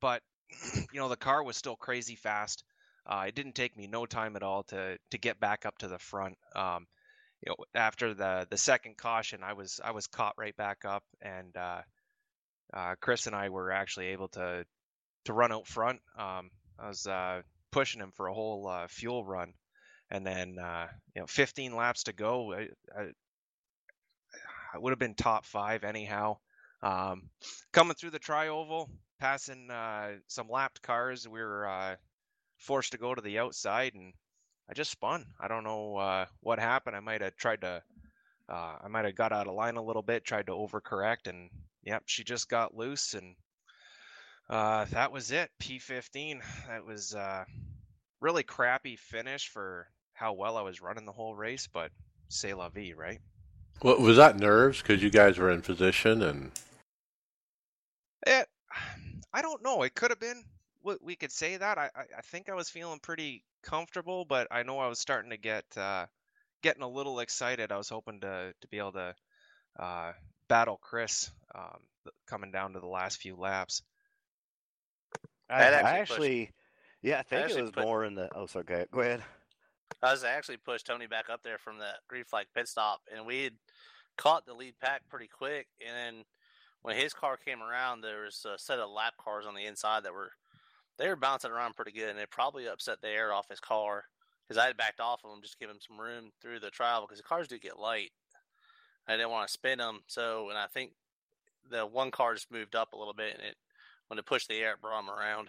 but 0.00 0.22
you 0.92 1.00
know, 1.00 1.08
the 1.08 1.16
car 1.16 1.42
was 1.42 1.56
still 1.56 1.76
crazy 1.76 2.16
fast. 2.16 2.64
Uh, 3.04 3.24
it 3.26 3.34
didn't 3.34 3.54
take 3.54 3.76
me 3.76 3.86
no 3.86 4.06
time 4.06 4.36
at 4.36 4.42
all 4.42 4.62
to 4.64 4.96
to 5.10 5.18
get 5.18 5.40
back 5.40 5.66
up 5.66 5.76
to 5.78 5.88
the 5.88 5.98
front. 5.98 6.36
Um, 6.54 6.86
you 7.44 7.50
know, 7.50 7.64
after 7.74 8.14
the 8.14 8.46
the 8.48 8.56
second 8.56 8.96
caution, 8.96 9.42
I 9.42 9.54
was 9.54 9.80
I 9.82 9.90
was 9.90 10.06
caught 10.06 10.34
right 10.38 10.56
back 10.56 10.84
up, 10.84 11.02
and 11.20 11.56
uh, 11.56 11.82
uh, 12.72 12.94
Chris 13.00 13.26
and 13.26 13.34
I 13.34 13.48
were 13.48 13.72
actually 13.72 14.08
able 14.08 14.28
to 14.28 14.64
to 15.24 15.32
run 15.32 15.52
out 15.52 15.66
front. 15.66 16.00
Um, 16.16 16.50
I 16.78 16.88
was 16.88 17.06
uh, 17.06 17.42
pushing 17.70 18.00
him 18.00 18.12
for 18.12 18.28
a 18.28 18.34
whole 18.34 18.68
uh, 18.68 18.86
fuel 18.88 19.24
run, 19.24 19.52
and 20.10 20.24
then 20.24 20.58
uh, 20.58 20.86
you 21.14 21.22
know, 21.22 21.26
15 21.26 21.74
laps 21.74 22.04
to 22.04 22.12
go. 22.12 22.52
I, 22.52 22.68
I, 22.96 23.08
I 24.72 24.78
would 24.78 24.90
have 24.90 24.98
been 24.98 25.14
top 25.14 25.44
five 25.44 25.84
anyhow. 25.84 26.38
Um, 26.82 27.28
coming 27.72 27.94
through 27.94 28.10
the 28.10 28.18
tri 28.18 28.48
oval, 28.48 28.90
passing 29.20 29.70
uh, 29.70 30.12
some 30.26 30.48
lapped 30.48 30.82
cars, 30.82 31.28
we 31.28 31.40
were 31.40 31.66
uh, 31.66 31.96
forced 32.58 32.92
to 32.92 32.98
go 32.98 33.14
to 33.14 33.20
the 33.20 33.38
outside, 33.38 33.94
and 33.94 34.12
I 34.68 34.74
just 34.74 34.90
spun. 34.90 35.26
I 35.38 35.48
don't 35.48 35.64
know 35.64 35.96
uh, 35.96 36.26
what 36.40 36.58
happened. 36.58 36.96
I 36.96 37.00
might 37.00 37.20
have 37.20 37.36
tried 37.36 37.60
to, 37.60 37.82
uh, 38.48 38.76
I 38.82 38.88
might 38.88 39.04
have 39.04 39.14
got 39.14 39.32
out 39.32 39.46
of 39.46 39.54
line 39.54 39.76
a 39.76 39.84
little 39.84 40.02
bit, 40.02 40.24
tried 40.24 40.46
to 40.46 40.52
overcorrect, 40.52 41.26
and 41.26 41.50
yep, 41.84 42.04
she 42.06 42.24
just 42.24 42.48
got 42.48 42.74
loose, 42.74 43.14
and 43.14 43.36
uh, 44.48 44.86
that 44.86 45.12
was 45.12 45.30
it. 45.30 45.50
P15. 45.60 46.40
That 46.68 46.84
was 46.84 47.14
uh, 47.14 47.44
really 48.20 48.42
crappy 48.42 48.96
finish 48.96 49.48
for 49.48 49.86
how 50.14 50.32
well 50.32 50.56
I 50.56 50.62
was 50.62 50.80
running 50.80 51.04
the 51.04 51.12
whole 51.12 51.34
race, 51.34 51.68
but 51.72 51.90
c'est 52.28 52.54
la 52.54 52.68
vie, 52.68 52.94
right? 52.94 53.20
What 53.82 54.00
was 54.00 54.16
that 54.16 54.38
nerves 54.38 54.80
because 54.80 55.02
you 55.02 55.10
guys 55.10 55.38
were 55.38 55.50
in 55.50 55.60
position 55.60 56.22
and 56.22 56.52
it, 58.26 58.46
I 59.32 59.42
don't 59.42 59.62
know. 59.62 59.82
It 59.82 59.94
could 59.94 60.10
have 60.10 60.20
been. 60.20 60.44
We 61.00 61.14
could 61.14 61.32
say 61.32 61.56
that. 61.56 61.78
I, 61.78 61.90
I 61.96 62.22
think 62.22 62.48
I 62.48 62.54
was 62.54 62.68
feeling 62.68 62.98
pretty 63.00 63.44
comfortable, 63.62 64.24
but 64.24 64.48
I 64.50 64.64
know 64.64 64.78
I 64.78 64.88
was 64.88 64.98
starting 64.98 65.30
to 65.30 65.36
get 65.36 65.64
uh, 65.76 66.06
getting 66.62 66.82
a 66.82 66.88
little 66.88 67.20
excited. 67.20 67.70
I 67.70 67.76
was 67.76 67.88
hoping 67.88 68.20
to 68.20 68.52
to 68.60 68.68
be 68.68 68.78
able 68.78 68.92
to 68.92 69.14
uh, 69.78 70.12
battle 70.48 70.78
Chris 70.80 71.30
um, 71.54 71.78
coming 72.26 72.50
down 72.50 72.72
to 72.72 72.80
the 72.80 72.86
last 72.86 73.20
few 73.20 73.36
laps. 73.36 73.82
I, 75.48 75.62
actually, 75.62 75.86
I 75.86 75.98
actually 75.98 76.50
yeah, 77.02 77.18
I 77.18 77.22
think 77.22 77.46
I 77.46 77.50
it 77.50 77.62
was 77.62 77.70
put, 77.72 77.84
more 77.84 78.04
in 78.04 78.14
the. 78.14 78.28
Oh, 78.34 78.46
sorry. 78.46 78.64
Go 78.90 79.00
ahead. 79.00 79.22
I 80.02 80.10
was 80.10 80.24
actually 80.24 80.56
pushed 80.56 80.86
Tony 80.86 81.06
back 81.06 81.30
up 81.30 81.42
there 81.42 81.58
from 81.58 81.78
the 81.78 81.90
green 82.08 82.24
flag 82.24 82.46
pit 82.54 82.66
stop, 82.66 83.02
and 83.14 83.24
we 83.24 83.44
had 83.44 83.54
caught 84.16 84.46
the 84.46 84.54
lead 84.54 84.74
pack 84.80 85.02
pretty 85.08 85.28
quick. 85.28 85.68
And 85.86 85.96
then 85.96 86.24
when 86.82 86.96
his 86.96 87.14
car 87.14 87.36
came 87.36 87.62
around, 87.62 88.00
there 88.00 88.24
was 88.24 88.44
a 88.44 88.58
set 88.58 88.80
of 88.80 88.90
lap 88.90 89.14
cars 89.22 89.46
on 89.46 89.54
the 89.54 89.64
inside 89.64 90.02
that 90.04 90.12
were 90.12 90.32
they 90.98 91.08
were 91.08 91.16
bouncing 91.16 91.50
around 91.50 91.76
pretty 91.76 91.92
good, 91.92 92.10
and 92.10 92.18
it 92.18 92.30
probably 92.30 92.66
upset 92.66 93.00
the 93.00 93.08
air 93.08 93.32
off 93.32 93.48
his 93.48 93.60
car 93.60 94.04
because 94.46 94.62
I 94.62 94.66
had 94.66 94.76
backed 94.76 95.00
off 95.00 95.24
of 95.24 95.32
him 95.32 95.40
just 95.40 95.54
to 95.54 95.58
give 95.58 95.70
him 95.70 95.80
some 95.80 96.00
room 96.00 96.32
through 96.40 96.60
the 96.60 96.70
tri 96.70 96.92
oval 96.94 97.06
because 97.06 97.18
the 97.18 97.28
cars 97.28 97.48
do 97.48 97.58
get 97.58 97.78
light. 97.78 98.10
I 99.08 99.16
didn't 99.16 99.30
want 99.30 99.46
to 99.48 99.52
spin 99.52 99.78
them, 99.78 100.00
so 100.06 100.48
and 100.48 100.58
I 100.58 100.66
think 100.66 100.92
the 101.70 101.86
one 101.86 102.10
car 102.10 102.34
just 102.34 102.50
moved 102.50 102.74
up 102.74 102.92
a 102.92 102.96
little 102.96 103.14
bit, 103.14 103.34
and 103.34 103.42
it 103.42 103.56
when 104.08 104.18
it 104.18 104.26
pushed 104.26 104.48
the 104.48 104.58
air, 104.58 104.72
it 104.72 104.82
brought 104.82 105.00
him 105.00 105.10
around. 105.10 105.48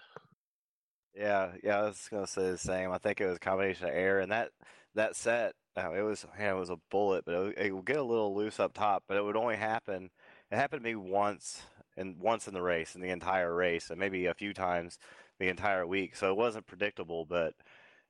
Yeah, 1.15 1.51
yeah, 1.63 1.79
I 1.79 1.83
was 1.83 2.07
gonna 2.09 2.27
say 2.27 2.49
the 2.49 2.57
same. 2.57 2.91
I 2.91 2.97
think 2.97 3.21
it 3.21 3.27
was 3.27 3.37
a 3.37 3.39
combination 3.39 3.85
of 3.87 3.93
air 3.93 4.19
and 4.19 4.31
that 4.31 4.49
that 4.95 5.15
set. 5.15 5.53
Uh, 5.75 5.91
it 5.93 6.01
was 6.01 6.25
it 6.39 6.55
was 6.55 6.69
a 6.69 6.77
bullet, 6.91 7.25
but 7.25 7.33
it, 7.33 7.57
it 7.57 7.75
would 7.75 7.85
get 7.85 7.97
a 7.97 8.03
little 8.03 8.35
loose 8.35 8.59
up 8.59 8.73
top. 8.73 9.03
But 9.07 9.17
it 9.17 9.23
would 9.23 9.35
only 9.35 9.55
happen. 9.55 10.09
It 10.51 10.55
happened 10.55 10.83
to 10.83 10.89
me 10.89 10.95
once 10.95 11.63
and 11.97 12.19
once 12.19 12.47
in 12.47 12.53
the 12.53 12.61
race, 12.61 12.95
in 12.95 13.01
the 13.01 13.09
entire 13.09 13.53
race, 13.53 13.89
and 13.89 13.99
maybe 13.99 14.25
a 14.25 14.33
few 14.33 14.53
times 14.53 14.97
the 15.39 15.49
entire 15.49 15.85
week. 15.85 16.15
So 16.15 16.29
it 16.29 16.37
wasn't 16.37 16.67
predictable, 16.67 17.25
but 17.25 17.53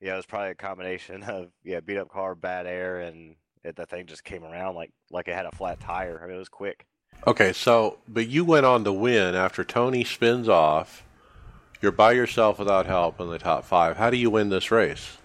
yeah, 0.02 0.14
it 0.14 0.18
was 0.18 0.26
probably 0.26 0.52
a 0.52 0.56
combination 0.56 1.24
of 1.28 1.50
yeah, 1.64 1.80
beat 1.80 1.98
up 1.98 2.10
car, 2.10 2.36
bad 2.36 2.68
air, 2.68 3.00
and 3.00 3.36
it, 3.64 3.76
the 3.76 3.86
thing 3.86 4.06
just 4.06 4.24
came 4.24 4.44
around 4.44 4.76
like 4.76 4.92
like 5.12 5.28
it 5.28 5.36
had 5.36 5.46
a 5.46 5.56
flat 5.56 5.80
tire. 5.80 6.20
I 6.22 6.28
mean, 6.28 6.36
it 6.36 6.40
was 6.40 6.50
quick. 6.50 6.86
Okay, 7.26 7.54
so 7.54 8.00
but 8.08 8.28
you 8.28 8.44
went 8.44 8.66
on 8.66 8.84
to 8.84 8.92
win 8.92 9.36
after 9.36 9.64
Tony 9.64 10.04
spins 10.04 10.50
off. 10.50 11.04
You're 11.84 11.92
by 11.92 12.14
yourself 12.14 12.60
without 12.60 12.86
help 12.86 13.20
in 13.20 13.30
the 13.30 13.38
top 13.38 13.66
five. 13.66 13.98
How 13.98 14.10
do 14.10 14.16
you 14.16 14.30
win 14.30 14.48
this 14.48 14.72
race? 14.72 15.18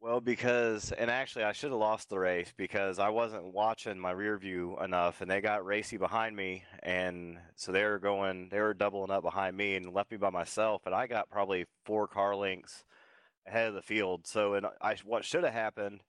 Well, 0.00 0.22
because 0.22 0.90
and 0.92 1.10
actually 1.10 1.44
I 1.44 1.52
should 1.52 1.72
have 1.72 1.78
lost 1.78 2.08
the 2.08 2.18
race 2.18 2.54
because 2.56 2.98
I 2.98 3.10
wasn't 3.10 3.52
watching 3.52 3.98
my 3.98 4.12
rear 4.12 4.38
view 4.38 4.78
enough, 4.82 5.20
and 5.20 5.30
they 5.30 5.42
got 5.42 5.66
racy 5.66 5.98
behind 5.98 6.34
me, 6.34 6.64
and 6.82 7.36
so 7.54 7.70
they 7.70 7.84
were 7.84 7.98
going, 7.98 8.48
they 8.48 8.60
were 8.60 8.72
doubling 8.72 9.10
up 9.10 9.24
behind 9.24 9.58
me 9.58 9.76
and 9.76 9.92
left 9.92 10.10
me 10.10 10.16
by 10.16 10.30
myself, 10.30 10.86
and 10.86 10.94
I 10.94 11.06
got 11.06 11.28
probably 11.28 11.66
four 11.84 12.06
car 12.06 12.34
lengths 12.34 12.86
ahead 13.46 13.68
of 13.68 13.74
the 13.74 13.82
field. 13.82 14.26
So, 14.26 14.54
and 14.54 14.64
I 14.80 14.96
what 15.04 15.22
should 15.22 15.44
have 15.44 15.52
happened 15.52 16.00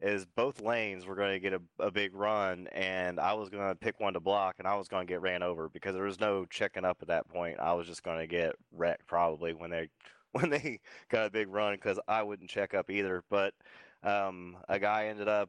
is 0.00 0.26
both 0.26 0.60
lanes 0.60 1.06
were 1.06 1.14
going 1.14 1.32
to 1.32 1.40
get 1.40 1.54
a, 1.54 1.60
a 1.78 1.90
big 1.90 2.14
run, 2.14 2.68
and 2.72 3.18
I 3.18 3.32
was 3.32 3.48
going 3.48 3.66
to 3.68 3.74
pick 3.74 3.98
one 3.98 4.12
to 4.12 4.20
block, 4.20 4.56
and 4.58 4.68
I 4.68 4.76
was 4.76 4.88
going 4.88 5.06
to 5.06 5.12
get 5.12 5.22
ran 5.22 5.42
over 5.42 5.68
because 5.68 5.94
there 5.94 6.04
was 6.04 6.20
no 6.20 6.44
checking 6.44 6.84
up 6.84 6.98
at 7.00 7.08
that 7.08 7.28
point. 7.28 7.58
I 7.60 7.72
was 7.72 7.86
just 7.86 8.02
going 8.02 8.18
to 8.18 8.26
get 8.26 8.54
wrecked 8.72 9.06
probably 9.06 9.54
when 9.54 9.70
they 9.70 9.88
when 10.32 10.50
they 10.50 10.80
got 11.08 11.26
a 11.26 11.30
big 11.30 11.48
run 11.48 11.74
because 11.74 11.98
I 12.06 12.22
wouldn't 12.22 12.50
check 12.50 12.74
up 12.74 12.90
either. 12.90 13.24
But 13.30 13.54
um, 14.02 14.56
a 14.68 14.78
guy 14.78 15.06
ended 15.06 15.28
up 15.28 15.48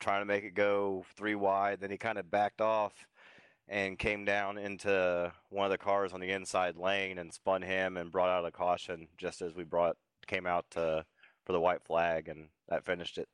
trying 0.00 0.22
to 0.22 0.26
make 0.26 0.44
it 0.44 0.54
go 0.54 1.04
three 1.16 1.36
wide, 1.36 1.80
then 1.80 1.90
he 1.90 1.98
kind 1.98 2.18
of 2.18 2.30
backed 2.30 2.60
off 2.60 3.06
and 3.68 3.98
came 3.98 4.24
down 4.24 4.58
into 4.58 5.32
one 5.50 5.64
of 5.64 5.70
the 5.70 5.78
cars 5.78 6.12
on 6.12 6.20
the 6.20 6.30
inside 6.30 6.76
lane 6.76 7.18
and 7.18 7.32
spun 7.32 7.62
him 7.62 7.96
and 7.96 8.12
brought 8.12 8.28
out 8.28 8.46
a 8.46 8.50
caution 8.50 9.08
just 9.16 9.42
as 9.42 9.54
we 9.54 9.64
brought 9.64 9.96
came 10.26 10.46
out 10.46 10.64
to 10.70 11.04
for 11.44 11.52
the 11.52 11.60
white 11.60 11.82
flag 11.82 12.28
and 12.28 12.48
that 12.68 12.84
finished 12.84 13.18
it. 13.18 13.28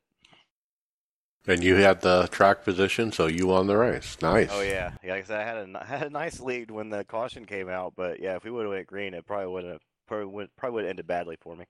And 1.45 1.61
you 1.61 1.75
had 1.75 2.01
the 2.01 2.27
track 2.31 2.63
position, 2.63 3.11
so 3.11 3.27
you 3.27 3.47
won 3.47 3.67
the 3.67 3.77
race. 3.77 4.17
Nice. 4.21 4.49
Oh 4.51 4.61
yeah, 4.61 4.93
yeah. 5.03 5.13
Like 5.13 5.23
I 5.23 5.27
said, 5.27 5.39
I 5.41 5.43
had 5.43 5.57
a 5.57 5.81
I 5.81 5.85
had 5.85 6.07
a 6.07 6.09
nice 6.09 6.39
lead 6.39 6.71
when 6.71 6.89
the 6.89 7.03
caution 7.03 7.45
came 7.45 7.69
out, 7.69 7.93
but 7.95 8.21
yeah, 8.21 8.35
if 8.35 8.43
we 8.43 8.51
would 8.51 8.63
have 8.63 8.71
went 8.73 8.87
green, 8.87 9.13
it 9.13 9.25
probably 9.25 9.47
would 9.47 9.65
have 9.65 9.81
probably 10.07 10.27
would 10.27 10.55
probably 10.55 10.75
would 10.75 10.83
have 10.85 10.89
ended 10.91 11.07
badly 11.07 11.35
for 11.41 11.55
me. 11.55 11.65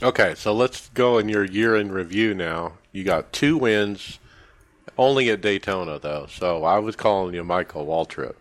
Okay, 0.00 0.36
so 0.36 0.54
let's 0.54 0.88
go 0.90 1.18
in 1.18 1.28
your 1.28 1.44
year 1.44 1.74
in 1.74 1.90
review 1.90 2.32
now. 2.32 2.74
You 2.92 3.02
got 3.02 3.32
two 3.32 3.58
wins, 3.58 4.20
only 4.96 5.30
at 5.30 5.40
Daytona 5.40 5.98
though. 5.98 6.26
So 6.30 6.64
I 6.64 6.78
was 6.78 6.94
calling 6.94 7.34
you 7.34 7.42
Michael 7.42 7.86
Waltrip. 7.86 8.36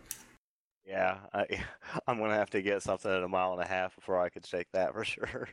Yeah, 0.85 1.17
I, 1.33 1.45
I'm 2.07 2.19
gonna 2.19 2.35
have 2.35 2.51
to 2.51 2.61
get 2.61 2.83
something 2.83 3.11
at 3.11 3.23
a 3.23 3.27
mile 3.27 3.53
and 3.53 3.61
a 3.61 3.67
half 3.67 3.95
before 3.95 4.19
I 4.21 4.29
could 4.29 4.45
shake 4.45 4.67
that 4.73 4.93
for 4.93 5.03
sure. 5.05 5.49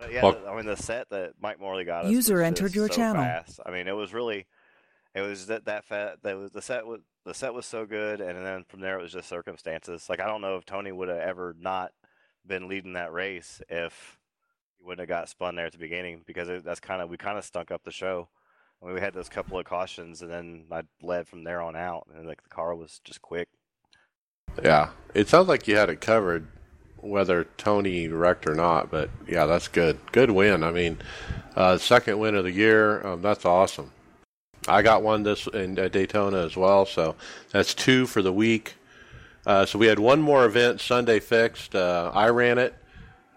But 0.00 0.12
yeah, 0.12 0.22
well, 0.22 0.38
I 0.48 0.56
mean 0.56 0.66
the 0.66 0.76
set 0.76 1.10
that 1.10 1.34
Mike 1.40 1.60
Morley 1.60 1.84
got 1.84 2.06
us 2.06 2.10
user 2.10 2.40
entered 2.40 2.74
your 2.74 2.88
so 2.88 2.94
channel. 2.94 3.22
Fast. 3.22 3.60
I 3.64 3.70
mean, 3.70 3.86
it 3.86 3.94
was 3.94 4.14
really, 4.14 4.46
it 5.14 5.20
was 5.20 5.46
that 5.46 5.66
that 5.66 5.84
fat. 5.84 6.22
That 6.22 6.38
was 6.38 6.50
the 6.50 6.62
set 6.62 6.86
was 6.86 7.00
the 7.26 7.34
set 7.34 7.52
was 7.52 7.66
so 7.66 7.84
good, 7.84 8.20
and 8.20 8.44
then 8.44 8.64
from 8.64 8.80
there 8.80 8.98
it 8.98 9.02
was 9.02 9.12
just 9.12 9.28
circumstances. 9.28 10.08
Like 10.08 10.20
I 10.20 10.26
don't 10.26 10.40
know 10.40 10.56
if 10.56 10.64
Tony 10.64 10.90
would 10.90 11.08
have 11.08 11.18
ever 11.18 11.54
not 11.60 11.92
been 12.46 12.66
leading 12.66 12.94
that 12.94 13.12
race 13.12 13.60
if 13.68 14.18
he 14.78 14.84
wouldn't 14.84 15.00
have 15.00 15.08
got 15.08 15.28
spun 15.28 15.54
there 15.54 15.66
at 15.66 15.72
the 15.72 15.78
beginning 15.78 16.22
because 16.26 16.48
it, 16.48 16.64
that's 16.64 16.80
kind 16.80 17.02
of 17.02 17.10
we 17.10 17.18
kind 17.18 17.36
of 17.36 17.44
stunk 17.44 17.70
up 17.70 17.84
the 17.84 17.92
show. 17.92 18.28
I 18.82 18.86
mean, 18.86 18.94
we 18.94 19.00
had 19.00 19.12
those 19.12 19.28
couple 19.28 19.58
of 19.58 19.66
cautions, 19.66 20.22
and 20.22 20.30
then 20.30 20.64
I 20.72 20.82
led 21.02 21.28
from 21.28 21.44
there 21.44 21.60
on 21.60 21.76
out, 21.76 22.06
and 22.16 22.26
like 22.26 22.42
the 22.42 22.48
car 22.48 22.74
was 22.74 23.02
just 23.04 23.20
quick. 23.20 23.48
Yeah, 24.64 24.90
it 25.14 25.28
sounds 25.28 25.48
like 25.48 25.68
you 25.68 25.76
had 25.76 25.90
it 25.90 26.00
covered 26.00 26.48
whether 27.02 27.44
Tony 27.56 28.08
wrecked 28.08 28.46
or 28.46 28.54
not. 28.54 28.90
But 28.90 29.10
yeah, 29.28 29.46
that's 29.46 29.68
good. 29.68 29.98
Good 30.12 30.30
win. 30.30 30.62
I 30.62 30.70
mean, 30.72 30.98
uh, 31.56 31.78
second 31.78 32.18
win 32.18 32.34
of 32.34 32.44
the 32.44 32.52
year. 32.52 33.06
Um, 33.06 33.22
that's 33.22 33.44
awesome. 33.44 33.92
I 34.68 34.82
got 34.82 35.02
one 35.02 35.22
this 35.22 35.46
in 35.46 35.78
uh, 35.78 35.88
Daytona 35.88 36.44
as 36.44 36.56
well, 36.56 36.84
so 36.86 37.16
that's 37.50 37.74
two 37.74 38.06
for 38.06 38.22
the 38.22 38.32
week. 38.32 38.74
Uh, 39.46 39.64
so 39.66 39.78
we 39.78 39.86
had 39.86 39.98
one 39.98 40.20
more 40.20 40.44
event 40.44 40.80
Sunday 40.80 41.18
fixed. 41.20 41.74
Uh, 41.74 42.10
I 42.14 42.28
ran 42.28 42.58
it 42.58 42.74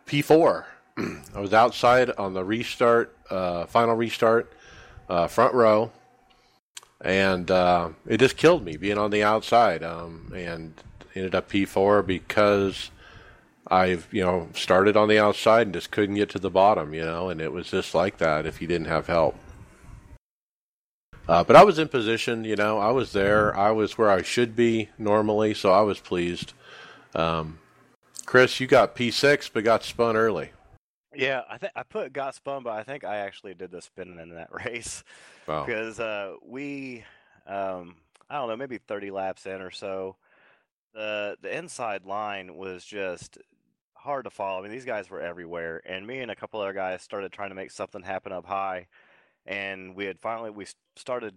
P4. 0.06 0.66
I 0.98 1.40
was 1.40 1.54
outside 1.54 2.12
on 2.18 2.34
the 2.34 2.44
restart, 2.44 3.16
uh, 3.30 3.66
final 3.68 3.96
restart. 3.96 4.52
uh, 5.10 5.28
front 5.28 5.54
row, 5.54 5.92
and 7.02 7.50
it 8.08 8.18
just 8.18 8.38
killed 8.38 8.64
me 8.64 8.78
being 8.78 8.98
on 8.98 9.12
the 9.12 9.24
outside. 9.24 9.84
Um, 9.84 10.32
and 10.36 10.74
ended 11.16 11.36
up 11.36 11.50
P4 11.50 12.06
because 12.06 12.92
I've 13.68 14.08
you 14.12 14.24
know 14.24 14.50
started 14.54 14.98
on 14.98 15.08
the 15.08 15.20
outside 15.20 15.68
and 15.68 15.74
just 15.74 15.92
couldn't 15.92 16.16
get 16.16 16.30
to 16.32 16.40
the 16.40 16.50
bottom, 16.50 16.94
you 16.94 17.04
know, 17.06 17.30
and 17.30 17.42
it 17.42 17.52
was 17.52 17.70
just 17.72 17.96
like 17.96 18.18
that 18.18 18.46
if 18.46 18.62
you 18.62 18.68
didn't 18.68 18.88
have 18.88 19.08
help. 19.08 19.36
Uh, 21.28 21.44
but 21.44 21.56
I 21.56 21.64
was 21.64 21.80
in 21.80 21.88
position, 21.88 22.44
you 22.44 22.58
know, 22.58 22.80
I 22.80 22.92
was 22.92 23.14
there. 23.14 23.56
I 23.58 23.72
was 23.72 23.98
where 23.98 24.10
I 24.12 24.22
should 24.22 24.56
be 24.58 24.90
normally, 24.98 25.54
so 25.54 25.72
I 25.72 25.82
was 25.82 26.00
pleased. 26.00 26.52
Um, 27.16 27.60
Chris, 28.26 28.60
you 28.60 28.68
got 28.68 28.96
P6, 28.96 29.50
but 29.54 29.64
got 29.64 29.84
spun 29.84 30.18
early. 30.18 30.52
Yeah, 31.16 31.44
I 31.50 31.58
think 31.58 31.72
I 31.76 31.84
put 31.84 32.12
got 32.12 32.36
spun, 32.36 32.64
but 32.64 32.74
I 32.74 32.84
think 32.84 33.04
I 33.06 33.18
actually 33.18 33.54
did 33.54 33.72
the 33.72 33.82
spinning 33.82 34.20
in 34.20 34.30
that 34.32 34.50
race 34.66 35.04
Wow. 35.48 35.66
because 35.66 36.00
uh, 36.00 36.34
we, 36.46 37.04
um, 37.48 37.96
I 38.30 38.38
don't 38.38 38.50
know, 38.50 38.58
maybe 38.58 38.78
30 38.78 39.12
laps 39.12 39.46
in 39.46 39.62
or 39.62 39.72
so, 39.72 40.16
the 40.94 41.38
the 41.42 41.56
inside 41.58 42.06
line 42.06 42.56
was 42.56 42.84
just 42.86 43.38
hard 44.04 44.26
to 44.26 44.30
follow. 44.30 44.60
I 44.60 44.62
mean, 44.64 44.72
these 44.72 44.86
guys 44.86 45.10
were 45.10 45.22
everywhere, 45.22 45.82
and 45.86 46.06
me 46.06 46.20
and 46.20 46.30
a 46.30 46.36
couple 46.36 46.60
other 46.60 46.74
guys 46.74 47.02
started 47.02 47.32
trying 47.32 47.50
to 47.50 47.56
make 47.56 47.72
something 47.72 48.02
happen 48.02 48.32
up 48.32 48.46
high, 48.46 48.88
and 49.46 49.96
we 49.96 50.06
had 50.06 50.20
finally 50.20 50.50
we 50.50 50.66
started 50.96 51.34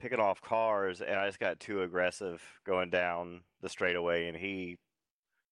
picking 0.00 0.20
off 0.20 0.40
cars, 0.40 1.00
and 1.00 1.18
I 1.18 1.26
just 1.26 1.38
got 1.38 1.60
too 1.60 1.82
aggressive 1.82 2.42
going 2.64 2.90
down 2.90 3.42
the 3.60 3.68
straightaway, 3.68 4.28
and 4.28 4.36
he 4.36 4.78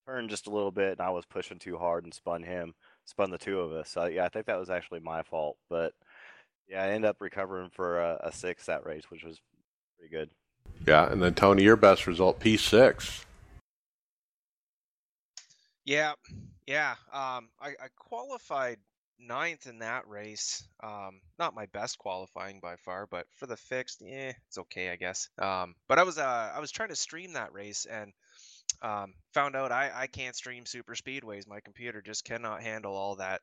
turned 0.06 0.30
just 0.30 0.46
a 0.46 0.50
little 0.50 0.70
bit, 0.70 0.92
and 0.92 1.00
I 1.00 1.10
was 1.10 1.26
pushing 1.26 1.58
too 1.58 1.76
hard 1.76 2.04
and 2.04 2.14
spun 2.14 2.42
him, 2.42 2.74
spun 3.04 3.30
the 3.30 3.38
two 3.38 3.60
of 3.60 3.72
us. 3.72 3.90
So 3.90 4.06
yeah, 4.06 4.24
I 4.24 4.28
think 4.28 4.46
that 4.46 4.58
was 4.58 4.70
actually 4.70 5.00
my 5.00 5.22
fault, 5.22 5.58
but 5.68 5.92
yeah, 6.68 6.82
I 6.82 6.88
ended 6.88 7.08
up 7.10 7.16
recovering 7.20 7.70
for 7.70 8.00
a, 8.00 8.20
a 8.24 8.32
six 8.32 8.66
that 8.66 8.84
race, 8.86 9.04
which 9.10 9.24
was 9.24 9.40
pretty 9.98 10.14
good. 10.14 10.30
Yeah, 10.86 11.10
and 11.10 11.22
then 11.22 11.34
Tony, 11.34 11.62
your 11.62 11.76
best 11.76 12.06
result, 12.06 12.40
P6. 12.40 13.24
Yeah, 15.86 16.12
yeah. 16.66 16.92
Um, 17.12 17.48
I, 17.60 17.70
I 17.80 17.88
qualified 17.96 18.78
ninth 19.18 19.66
in 19.66 19.78
that 19.78 20.06
race. 20.08 20.66
Um, 20.82 21.20
not 21.38 21.54
my 21.54 21.66
best 21.66 21.98
qualifying 21.98 22.60
by 22.60 22.76
far, 22.76 23.06
but 23.06 23.26
for 23.36 23.46
the 23.46 23.56
fixed, 23.56 24.02
yeah, 24.04 24.32
it's 24.48 24.58
okay, 24.58 24.90
I 24.90 24.96
guess. 24.96 25.28
Um, 25.38 25.74
but 25.88 25.98
I 25.98 26.02
was 26.02 26.18
uh, 26.18 26.52
I 26.54 26.60
was 26.60 26.72
trying 26.72 26.90
to 26.90 26.96
stream 26.96 27.32
that 27.34 27.52
race 27.54 27.86
and 27.86 28.12
um, 28.82 29.14
found 29.34 29.56
out 29.56 29.72
I, 29.72 29.90
I 29.94 30.06
can't 30.08 30.36
stream 30.36 30.66
super 30.66 30.94
speedways. 30.94 31.48
My 31.48 31.60
computer 31.60 32.02
just 32.02 32.24
cannot 32.24 32.62
handle 32.62 32.94
all 32.96 33.16
that 33.16 33.42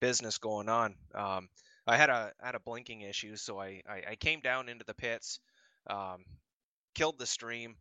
business 0.00 0.38
going 0.38 0.68
on. 0.68 0.96
Um, 1.14 1.48
I 1.86 1.96
had 1.96 2.10
a 2.10 2.32
had 2.42 2.56
a 2.56 2.60
blinking 2.60 3.02
issue, 3.02 3.36
so 3.36 3.60
I, 3.60 3.82
I, 3.88 4.02
I 4.12 4.16
came 4.16 4.40
down 4.40 4.68
into 4.68 4.84
the 4.86 4.94
pits, 4.94 5.40
um, 5.88 6.24
killed 6.94 7.18
the 7.18 7.26
stream, 7.26 7.76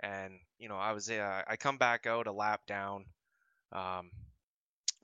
and 0.00 0.34
you 0.58 0.68
know 0.68 0.76
I 0.76 0.92
was 0.92 1.10
uh, 1.10 1.42
I 1.46 1.56
come 1.56 1.78
back 1.78 2.06
out 2.06 2.26
a 2.26 2.32
lap 2.32 2.62
down. 2.66 3.06
Um, 3.74 4.10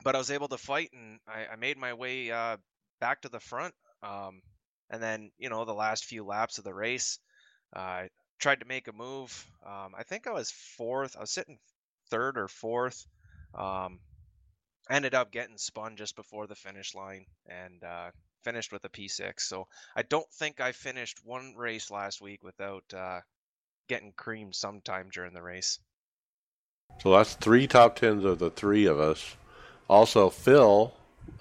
but 0.03 0.15
I 0.15 0.19
was 0.19 0.31
able 0.31 0.49
to 0.49 0.59
fight, 0.59 0.91
and 0.93 1.19
I, 1.27 1.53
I 1.53 1.57
made 1.57 1.77
my 1.77 1.95
way 1.95 2.31
uh, 2.31 2.57
back 3.01 3.23
to 3.23 3.29
the 3.29 3.41
front. 3.41 3.75
Um, 4.03 4.41
and 4.91 5.03
then, 5.03 5.31
you 5.39 5.51
know, 5.51 5.65
the 5.65 5.75
last 5.75 6.05
few 6.05 6.25
laps 6.25 6.59
of 6.59 6.65
the 6.65 6.75
race, 6.75 7.19
uh, 7.77 7.79
I 7.79 8.09
tried 8.39 8.61
to 8.61 8.67
make 8.67 8.89
a 8.89 8.93
move. 8.93 9.47
Um, 9.65 9.95
I 9.97 10.03
think 10.03 10.27
I 10.27 10.33
was 10.33 10.51
fourth. 10.51 11.17
I 11.17 11.21
was 11.21 11.31
sitting 11.31 11.59
third 12.11 12.39
or 12.39 12.49
fourth. 12.49 13.07
Um, 13.55 14.01
ended 14.91 15.15
up 15.15 15.31
getting 15.31 15.59
spun 15.59 15.97
just 15.97 16.17
before 16.17 16.47
the 16.47 16.55
finish 16.55 16.95
line 16.95 17.27
and 17.47 17.85
uh, 17.85 18.11
finished 18.43 18.73
with 18.73 18.85
a 18.85 18.89
P6. 18.89 19.41
So 19.41 19.69
I 19.95 20.03
don't 20.03 20.31
think 20.33 20.61
I 20.61 20.73
finished 20.73 21.25
one 21.25 21.55
race 21.57 21.91
last 21.91 22.21
week 22.21 22.43
without 22.43 22.85
uh, 22.95 23.21
getting 23.89 24.13
creamed 24.17 24.55
sometime 24.55 25.09
during 25.13 25.35
the 25.35 25.43
race. 25.43 25.79
So 27.03 27.13
that's 27.13 27.35
three 27.35 27.67
top 27.67 27.97
tens 27.97 28.25
of 28.25 28.39
the 28.39 28.51
three 28.51 28.87
of 28.87 29.01
us. 29.01 29.37
Also, 29.89 30.31
Phil 30.31 30.93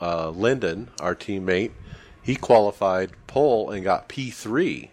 uh, 0.02 0.30
Linden, 0.30 0.90
our 1.00 1.16
teammate, 1.16 1.72
he 2.22 2.36
qualified 2.36 3.12
pole 3.28 3.70
and 3.72 3.84
got 3.84 4.10
P3. 4.10 4.90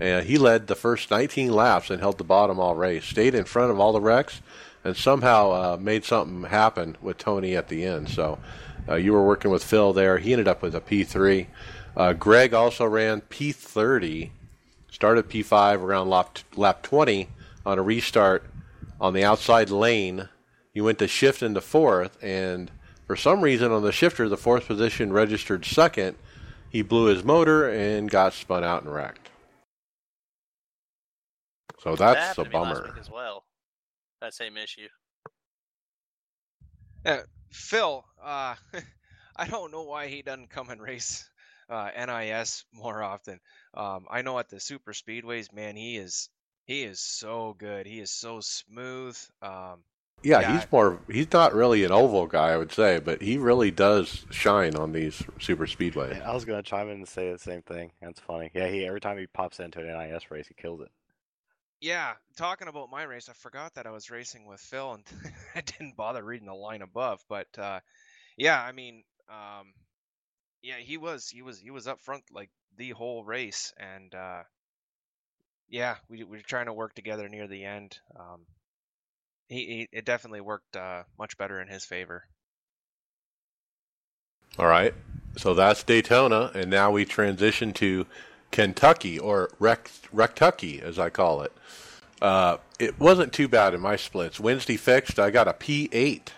And 0.00 0.26
he 0.26 0.38
led 0.38 0.66
the 0.66 0.74
first 0.74 1.10
19 1.10 1.52
laps 1.52 1.90
and 1.90 2.00
held 2.00 2.18
the 2.18 2.24
bottom 2.24 2.58
all 2.58 2.74
race. 2.74 3.04
Stayed 3.04 3.34
in 3.34 3.44
front 3.44 3.70
of 3.70 3.78
all 3.78 3.92
the 3.92 4.00
wrecks 4.00 4.40
and 4.84 4.96
somehow 4.96 5.50
uh, 5.50 5.76
made 5.80 6.04
something 6.04 6.50
happen 6.50 6.96
with 7.00 7.18
Tony 7.18 7.56
at 7.56 7.68
the 7.68 7.84
end. 7.84 8.08
So 8.08 8.38
uh, 8.88 8.96
you 8.96 9.12
were 9.12 9.24
working 9.24 9.50
with 9.50 9.64
Phil 9.64 9.92
there. 9.92 10.18
He 10.18 10.32
ended 10.32 10.48
up 10.48 10.62
with 10.62 10.74
a 10.74 10.80
P3. 10.80 11.46
Uh, 11.96 12.12
Greg 12.12 12.52
also 12.52 12.84
ran 12.84 13.20
P30, 13.22 14.30
started 14.90 15.28
P5 15.28 15.80
around 15.80 16.10
lap, 16.10 16.38
lap 16.56 16.82
20 16.82 17.28
on 17.64 17.78
a 17.78 17.82
restart 17.82 18.44
on 19.00 19.12
the 19.14 19.24
outside 19.24 19.70
lane. 19.70 20.28
He 20.72 20.80
went 20.80 20.98
to 20.98 21.08
shift 21.08 21.42
into 21.42 21.60
fourth, 21.60 22.18
and 22.22 22.70
for 23.06 23.16
some 23.16 23.42
reason 23.42 23.70
on 23.70 23.82
the 23.82 23.92
shifter, 23.92 24.28
the 24.28 24.36
fourth 24.36 24.66
position 24.66 25.12
registered 25.12 25.64
second. 25.64 26.16
He 26.68 26.82
blew 26.82 27.06
his 27.06 27.22
motor 27.22 27.68
and 27.68 28.10
got 28.10 28.32
spun 28.32 28.64
out 28.64 28.82
and 28.82 28.92
wrecked. 28.92 29.30
So 31.80 31.94
that 31.96 32.14
that's 32.14 32.38
a 32.38 32.44
happened 32.44 32.52
to 32.52 32.58
me 32.58 32.64
last 32.64 32.74
bummer. 32.82 32.98
as 32.98 33.10
well. 33.10 33.44
That 34.20 34.34
same 34.34 34.56
issue. 34.56 34.88
Uh, 37.04 37.18
Phil, 37.52 38.04
uh, 38.22 38.54
I 39.36 39.46
don't 39.48 39.70
know 39.70 39.82
why 39.82 40.08
he 40.08 40.22
doesn't 40.22 40.50
come 40.50 40.70
and 40.70 40.80
race 40.80 41.28
uh, 41.68 41.90
NIS 41.96 42.64
more 42.72 43.02
often. 43.02 43.38
Um, 43.74 44.06
I 44.10 44.22
know 44.22 44.38
at 44.38 44.48
the 44.48 44.60
super 44.60 44.92
speedways, 44.92 45.52
man, 45.52 45.76
he 45.76 45.96
is 45.96 46.28
he 46.66 46.82
is 46.82 47.00
so 47.00 47.54
good. 47.54 47.86
He 47.86 48.00
is 48.00 48.10
so 48.10 48.40
smooth. 48.40 49.18
Um, 49.40 49.84
Yeah, 50.24 50.42
Yeah. 50.42 50.42
he's 50.42 50.70
more. 50.72 51.00
He's 51.08 51.30
not 51.32 51.52
really 51.54 51.84
an 51.84 51.92
oval 51.92 52.26
guy, 52.26 52.48
I 52.50 52.56
would 52.56 52.72
say, 52.72 52.98
but 52.98 53.20
he 53.22 53.36
really 53.36 53.70
does 53.70 54.24
shine 54.30 54.74
on 54.74 54.92
these 54.92 55.22
super 55.38 55.66
speedways. 55.66 56.20
I 56.22 56.32
was 56.32 56.44
gonna 56.44 56.62
chime 56.62 56.88
in 56.88 56.96
and 56.96 57.08
say 57.08 57.30
the 57.30 57.38
same 57.38 57.62
thing. 57.62 57.92
That's 58.00 58.18
funny. 58.20 58.50
Yeah, 58.54 58.68
he 58.68 58.84
every 58.86 59.00
time 59.00 59.18
he 59.18 59.26
pops 59.26 59.60
into 59.60 59.80
an 59.80 59.88
NIS 59.88 60.30
race, 60.30 60.48
he 60.48 60.54
kills 60.54 60.80
it. 60.80 60.90
yeah, 61.80 62.14
talking 62.36 62.68
about 62.68 62.90
my 62.90 63.02
race, 63.02 63.28
I 63.28 63.32
forgot 63.34 63.74
that 63.74 63.86
I 63.86 63.90
was 63.90 64.10
racing 64.10 64.46
with 64.46 64.60
Phil, 64.60 64.94
and 64.94 65.04
I 65.54 65.60
didn't 65.60 65.96
bother 65.96 66.22
reading 66.24 66.46
the 66.46 66.54
line 66.54 66.82
above. 66.82 67.22
But 67.28 67.48
uh, 67.58 67.80
yeah, 68.36 68.60
I 68.62 68.72
mean, 68.72 69.04
um, 69.28 69.74
yeah, 70.62 70.78
he 70.78 70.98
was 70.98 71.28
he 71.28 71.42
was 71.42 71.60
he 71.60 71.70
was 71.70 71.88
up 71.88 72.02
front 72.02 72.24
like 72.32 72.50
the 72.76 72.90
whole 72.90 73.24
race, 73.24 73.72
and 73.78 74.14
uh, 74.14 74.44
yeah, 75.68 75.96
we 76.08 76.24
we 76.24 76.38
were 76.38 76.42
trying 76.42 76.66
to 76.66 76.72
work 76.72 76.94
together 76.94 77.28
near 77.28 77.46
the 77.46 77.64
end. 77.64 77.98
Um, 78.18 78.46
he, 79.48 79.66
he 79.66 79.88
it 79.92 80.04
definitely 80.04 80.40
worked 80.40 80.76
uh, 80.76 81.04
much 81.18 81.36
better 81.36 81.60
in 81.60 81.68
his 81.68 81.84
favor. 81.84 82.24
All 84.58 84.66
right, 84.66 84.94
so 85.36 85.54
that's 85.54 85.82
Daytona, 85.82 86.52
and 86.54 86.70
now 86.70 86.92
we 86.92 87.04
transition 87.04 87.72
to 87.74 88.06
Kentucky 88.52 89.18
or 89.18 89.50
Rec- 89.58 89.90
Rectucky, 90.14 90.80
as 90.80 90.96
I 90.98 91.10
call 91.10 91.42
it. 91.42 91.52
Uh, 92.22 92.58
it 92.78 92.98
wasn't 93.00 93.32
too 93.32 93.48
bad 93.48 93.74
in 93.74 93.80
my 93.80 93.96
splits. 93.96 94.38
Wednesday 94.38 94.76
fixed, 94.76 95.18
I 95.18 95.30
got 95.30 95.48
a 95.48 95.52
P8. 95.52 96.28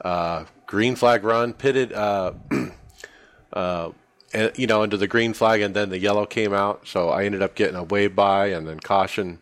Uh, 0.00 0.44
green 0.66 0.96
flag 0.96 1.24
run, 1.24 1.52
pitted, 1.52 1.92
uh, 1.92 2.32
uh, 3.52 3.90
you 4.56 4.66
know, 4.66 4.82
into 4.82 4.96
the 4.96 5.08
green 5.08 5.32
flag, 5.32 5.60
and 5.60 5.74
then 5.74 5.90
the 5.90 5.98
yellow 5.98 6.26
came 6.26 6.52
out. 6.52 6.86
So 6.86 7.10
I 7.10 7.24
ended 7.24 7.42
up 7.42 7.54
getting 7.54 7.76
a 7.76 7.84
wave 7.84 8.14
by 8.14 8.48
and 8.48 8.66
then 8.66 8.80
caution 8.80 9.38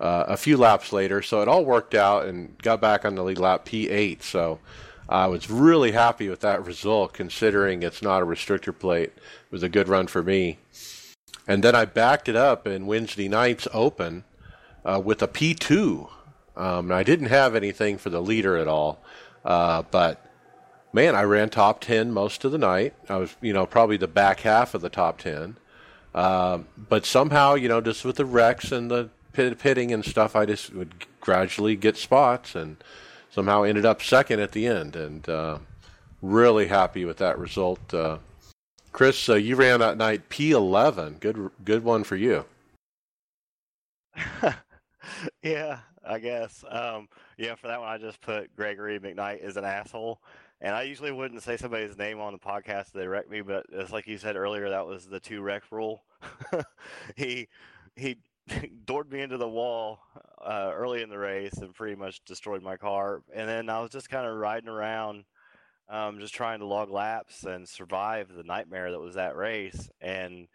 uh, 0.00 0.24
a 0.28 0.36
few 0.36 0.56
laps 0.56 0.92
later. 0.92 1.22
So 1.22 1.42
it 1.42 1.48
all 1.48 1.64
worked 1.64 1.94
out 1.94 2.26
and 2.26 2.56
got 2.58 2.80
back 2.80 3.04
on 3.04 3.14
the 3.14 3.22
lead 3.22 3.38
lap 3.38 3.66
P8. 3.66 4.22
So 4.22 4.60
I 5.08 5.26
was 5.26 5.50
really 5.50 5.92
happy 5.92 6.28
with 6.28 6.40
that 6.40 6.64
result, 6.64 7.12
considering 7.12 7.82
it's 7.82 8.02
not 8.02 8.22
a 8.22 8.26
restrictor 8.26 8.76
plate. 8.76 9.10
It 9.10 9.52
was 9.52 9.62
a 9.62 9.68
good 9.68 9.88
run 9.88 10.06
for 10.06 10.22
me. 10.22 10.58
And 11.46 11.64
then 11.64 11.74
I 11.74 11.86
backed 11.86 12.28
it 12.28 12.36
up 12.36 12.66
in 12.66 12.86
Wednesday 12.86 13.28
night's 13.28 13.66
Open 13.72 14.24
uh, 14.84 15.00
with 15.02 15.22
a 15.22 15.28
P2. 15.28 16.10
Um, 16.56 16.92
I 16.92 17.02
didn't 17.02 17.28
have 17.28 17.54
anything 17.54 17.96
for 17.98 18.10
the 18.10 18.20
leader 18.20 18.56
at 18.56 18.68
all. 18.68 19.02
Uh, 19.44 19.82
but 19.90 20.27
man, 20.92 21.14
I 21.14 21.22
ran 21.22 21.50
top 21.50 21.80
10 21.80 22.12
most 22.12 22.44
of 22.44 22.52
the 22.52 22.58
night. 22.58 22.94
I 23.08 23.16
was, 23.16 23.36
you 23.40 23.52
know, 23.52 23.66
probably 23.66 23.96
the 23.96 24.08
back 24.08 24.40
half 24.40 24.74
of 24.74 24.80
the 24.80 24.88
top 24.88 25.18
10. 25.18 25.56
Um, 26.14 26.66
but 26.76 27.04
somehow, 27.04 27.54
you 27.54 27.68
know, 27.68 27.80
just 27.80 28.04
with 28.04 28.16
the 28.16 28.24
wrecks 28.24 28.72
and 28.72 28.90
the 28.90 29.10
pit- 29.32 29.58
pitting 29.58 29.92
and 29.92 30.04
stuff, 30.04 30.34
I 30.34 30.46
just 30.46 30.72
would 30.72 31.06
gradually 31.20 31.76
get 31.76 31.96
spots 31.96 32.54
and 32.54 32.76
somehow 33.30 33.62
ended 33.62 33.86
up 33.86 34.02
second 34.02 34.40
at 34.40 34.52
the 34.52 34.66
end. 34.66 34.96
And 34.96 35.28
uh, 35.28 35.58
really 36.22 36.66
happy 36.68 37.04
with 37.04 37.18
that 37.18 37.38
result. 37.38 37.92
Uh, 37.92 38.18
Chris, 38.92 39.28
uh, 39.28 39.34
you 39.34 39.54
ran 39.54 39.80
that 39.80 39.96
night 39.96 40.28
P11. 40.28 41.20
Good, 41.20 41.50
good 41.64 41.84
one 41.84 42.04
for 42.04 42.16
you. 42.16 42.44
yeah, 45.42 45.78
I 46.06 46.18
guess. 46.18 46.64
Um, 46.68 47.08
yeah, 47.36 47.54
for 47.54 47.68
that 47.68 47.80
one, 47.80 47.88
I 47.88 47.98
just 47.98 48.20
put 48.20 48.54
Gregory 48.56 48.98
McKnight 48.98 49.44
is 49.44 49.56
an 49.56 49.64
asshole, 49.64 50.20
And 50.60 50.74
I 50.74 50.82
usually 50.82 51.12
wouldn't 51.12 51.42
say 51.42 51.56
somebody's 51.56 51.96
name 51.96 52.20
on 52.20 52.32
the 52.32 52.38
podcast 52.38 52.90
they 52.92 53.06
wreck 53.06 53.30
me, 53.30 53.42
but 53.42 53.66
it's 53.70 53.92
like 53.92 54.06
you 54.08 54.18
said 54.18 54.36
earlier, 54.36 54.68
that 54.70 54.86
was 54.86 55.06
the 55.06 55.20
two 55.20 55.40
wreck 55.40 55.62
rule. 55.70 56.02
he 57.16 57.48
he 57.94 58.18
doored 58.84 59.10
me 59.10 59.20
into 59.20 59.36
the 59.36 59.48
wall 59.48 60.00
uh, 60.44 60.70
early 60.74 61.02
in 61.02 61.10
the 61.10 61.18
race 61.18 61.54
and 61.58 61.74
pretty 61.74 61.96
much 61.96 62.24
destroyed 62.24 62.62
my 62.62 62.76
car. 62.76 63.22
And 63.34 63.48
then 63.48 63.68
I 63.70 63.80
was 63.80 63.90
just 63.90 64.08
kind 64.08 64.26
of 64.26 64.36
riding 64.36 64.68
around, 64.68 65.24
um, 65.88 66.18
just 66.18 66.34
trying 66.34 66.60
to 66.60 66.66
log 66.66 66.90
laps 66.90 67.44
and 67.44 67.68
survive 67.68 68.32
the 68.32 68.42
nightmare 68.42 68.90
that 68.90 69.00
was 69.00 69.14
that 69.14 69.36
race. 69.36 69.90
And 70.00 70.48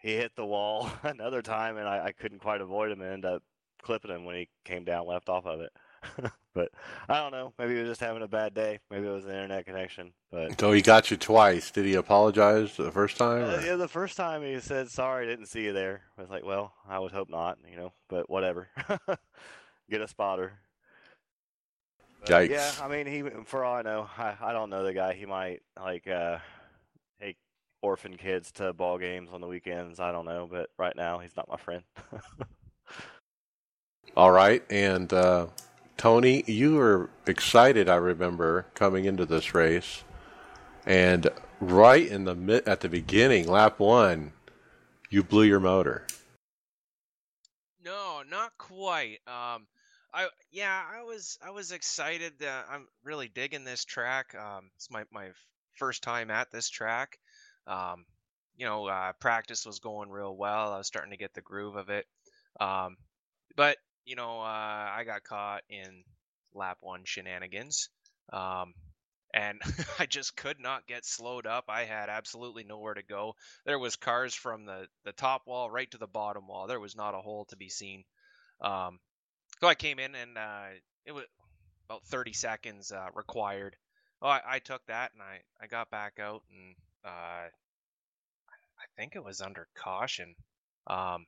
he 0.00 0.14
hit 0.14 0.36
the 0.36 0.46
wall 0.46 0.90
another 1.02 1.42
time, 1.42 1.76
and 1.76 1.88
I, 1.88 2.06
I 2.06 2.12
couldn't 2.12 2.40
quite 2.40 2.60
avoid 2.60 2.92
him 2.92 3.00
and 3.00 3.12
ended 3.12 3.32
up 3.32 3.42
clipping 3.82 4.10
him 4.10 4.24
when 4.24 4.36
he 4.36 4.48
came 4.64 4.84
down 4.84 5.06
left 5.06 5.28
off 5.28 5.46
of 5.46 5.60
it. 5.60 5.72
but 6.54 6.70
I 7.08 7.18
don't 7.18 7.32
know. 7.32 7.52
Maybe 7.58 7.74
he 7.74 7.80
was 7.80 7.88
just 7.88 8.00
having 8.00 8.22
a 8.22 8.28
bad 8.28 8.54
day. 8.54 8.80
Maybe 8.90 9.06
it 9.06 9.10
was 9.10 9.24
an 9.24 9.30
internet 9.30 9.66
connection. 9.66 10.12
But 10.30 10.58
so 10.58 10.72
he 10.72 10.82
got 10.82 11.10
you 11.10 11.16
twice. 11.16 11.70
Did 11.70 11.84
he 11.84 11.94
apologize 11.94 12.76
the 12.76 12.90
first 12.90 13.16
time? 13.16 13.44
Uh, 13.44 13.60
yeah, 13.64 13.76
the 13.76 13.88
first 13.88 14.16
time 14.16 14.42
he 14.42 14.58
said 14.60 14.90
sorry, 14.90 15.26
didn't 15.26 15.46
see 15.46 15.64
you 15.64 15.72
there. 15.72 16.02
I 16.16 16.22
was 16.22 16.30
like, 16.30 16.44
well, 16.44 16.72
I 16.88 16.98
would 16.98 17.12
hope 17.12 17.30
not, 17.30 17.58
you 17.70 17.76
know. 17.76 17.92
But 18.08 18.28
whatever. 18.28 18.68
Get 19.90 20.00
a 20.00 20.08
spotter. 20.08 20.52
But, 22.20 22.30
Yikes. 22.30 22.50
Yeah, 22.50 22.72
I 22.82 22.88
mean, 22.88 23.06
he. 23.06 23.22
For 23.44 23.64
all 23.64 23.76
I 23.76 23.82
know, 23.82 24.08
I, 24.18 24.34
I 24.40 24.52
don't 24.52 24.70
know 24.70 24.82
the 24.82 24.92
guy. 24.92 25.14
He 25.14 25.26
might 25.26 25.62
like 25.80 26.06
uh, 26.08 26.38
take 27.20 27.36
orphan 27.82 28.16
kids 28.16 28.50
to 28.52 28.72
ball 28.72 28.98
games 28.98 29.30
on 29.32 29.40
the 29.40 29.46
weekends. 29.46 30.00
I 30.00 30.12
don't 30.12 30.24
know, 30.24 30.48
but 30.50 30.70
right 30.78 30.96
now 30.96 31.18
he's 31.18 31.36
not 31.36 31.48
my 31.48 31.56
friend. 31.56 31.82
All 34.16 34.32
right, 34.32 34.64
and 34.70 35.12
uh, 35.12 35.46
Tony, 35.98 36.44
you 36.46 36.76
were 36.76 37.10
excited. 37.26 37.88
I 37.88 37.96
remember 37.96 38.66
coming 38.74 39.04
into 39.04 39.26
this 39.26 39.52
race, 39.52 40.04
and 40.86 41.28
right 41.60 42.06
in 42.06 42.24
the 42.24 42.62
at 42.66 42.80
the 42.80 42.88
beginning, 42.88 43.48
lap 43.48 43.80
one, 43.80 44.32
you 45.10 45.24
blew 45.24 45.42
your 45.42 45.58
motor. 45.58 46.06
No, 47.84 48.22
not 48.30 48.56
quite. 48.58 49.18
Um, 49.26 49.66
I 50.14 50.28
yeah, 50.52 50.82
I 50.88 51.02
was 51.02 51.36
I 51.44 51.50
was 51.50 51.72
excited. 51.72 52.34
Uh, 52.42 52.62
I'm 52.70 52.86
really 53.02 53.28
digging 53.28 53.64
this 53.64 53.84
track. 53.84 54.36
Um, 54.36 54.70
it's 54.76 54.92
my 54.92 55.02
my 55.10 55.30
first 55.74 56.04
time 56.04 56.30
at 56.30 56.52
this 56.52 56.70
track. 56.70 57.18
Um, 57.66 58.04
you 58.56 58.66
know, 58.66 58.86
uh, 58.86 59.12
practice 59.14 59.66
was 59.66 59.80
going 59.80 60.10
real 60.10 60.36
well. 60.36 60.72
I 60.72 60.78
was 60.78 60.86
starting 60.86 61.10
to 61.10 61.18
get 61.18 61.34
the 61.34 61.40
groove 61.40 61.74
of 61.74 61.88
it. 61.90 62.06
Um, 62.60 62.96
but 63.56 63.78
you 64.08 64.16
know, 64.16 64.40
uh, 64.40 64.44
I 64.96 65.02
got 65.04 65.22
caught 65.22 65.62
in 65.68 66.02
lap 66.54 66.78
one 66.80 67.02
shenanigans. 67.04 67.90
Um, 68.32 68.72
and 69.34 69.60
I 69.98 70.06
just 70.06 70.34
could 70.34 70.58
not 70.58 70.86
get 70.86 71.04
slowed 71.04 71.46
up. 71.46 71.66
I 71.68 71.84
had 71.84 72.08
absolutely 72.08 72.64
nowhere 72.64 72.94
to 72.94 73.02
go. 73.02 73.34
There 73.66 73.78
was 73.78 73.96
cars 73.96 74.34
from 74.34 74.64
the, 74.64 74.86
the 75.04 75.12
top 75.12 75.42
wall 75.46 75.70
right 75.70 75.90
to 75.90 75.98
the 75.98 76.06
bottom 76.06 76.48
wall. 76.48 76.66
There 76.66 76.80
was 76.80 76.96
not 76.96 77.14
a 77.14 77.20
hole 77.20 77.44
to 77.50 77.56
be 77.56 77.68
seen. 77.68 78.04
Um, 78.62 78.98
so 79.60 79.68
I 79.68 79.74
came 79.74 79.98
in 79.98 80.14
and 80.14 80.38
uh, 80.38 80.68
it 81.04 81.12
was 81.12 81.24
about 81.88 82.04
30 82.06 82.32
seconds 82.32 82.90
uh, 82.90 83.08
required. 83.14 83.76
Oh, 84.22 84.28
I, 84.28 84.40
I, 84.46 84.58
took 84.58 84.84
that 84.86 85.12
and 85.12 85.22
I, 85.22 85.40
I 85.62 85.66
got 85.66 85.90
back 85.90 86.18
out 86.18 86.42
and 86.50 86.74
uh, 87.04 87.48
I 88.78 88.86
think 88.96 89.14
it 89.14 89.24
was 89.24 89.42
under 89.42 89.68
caution. 89.76 90.34
Um, 90.86 91.26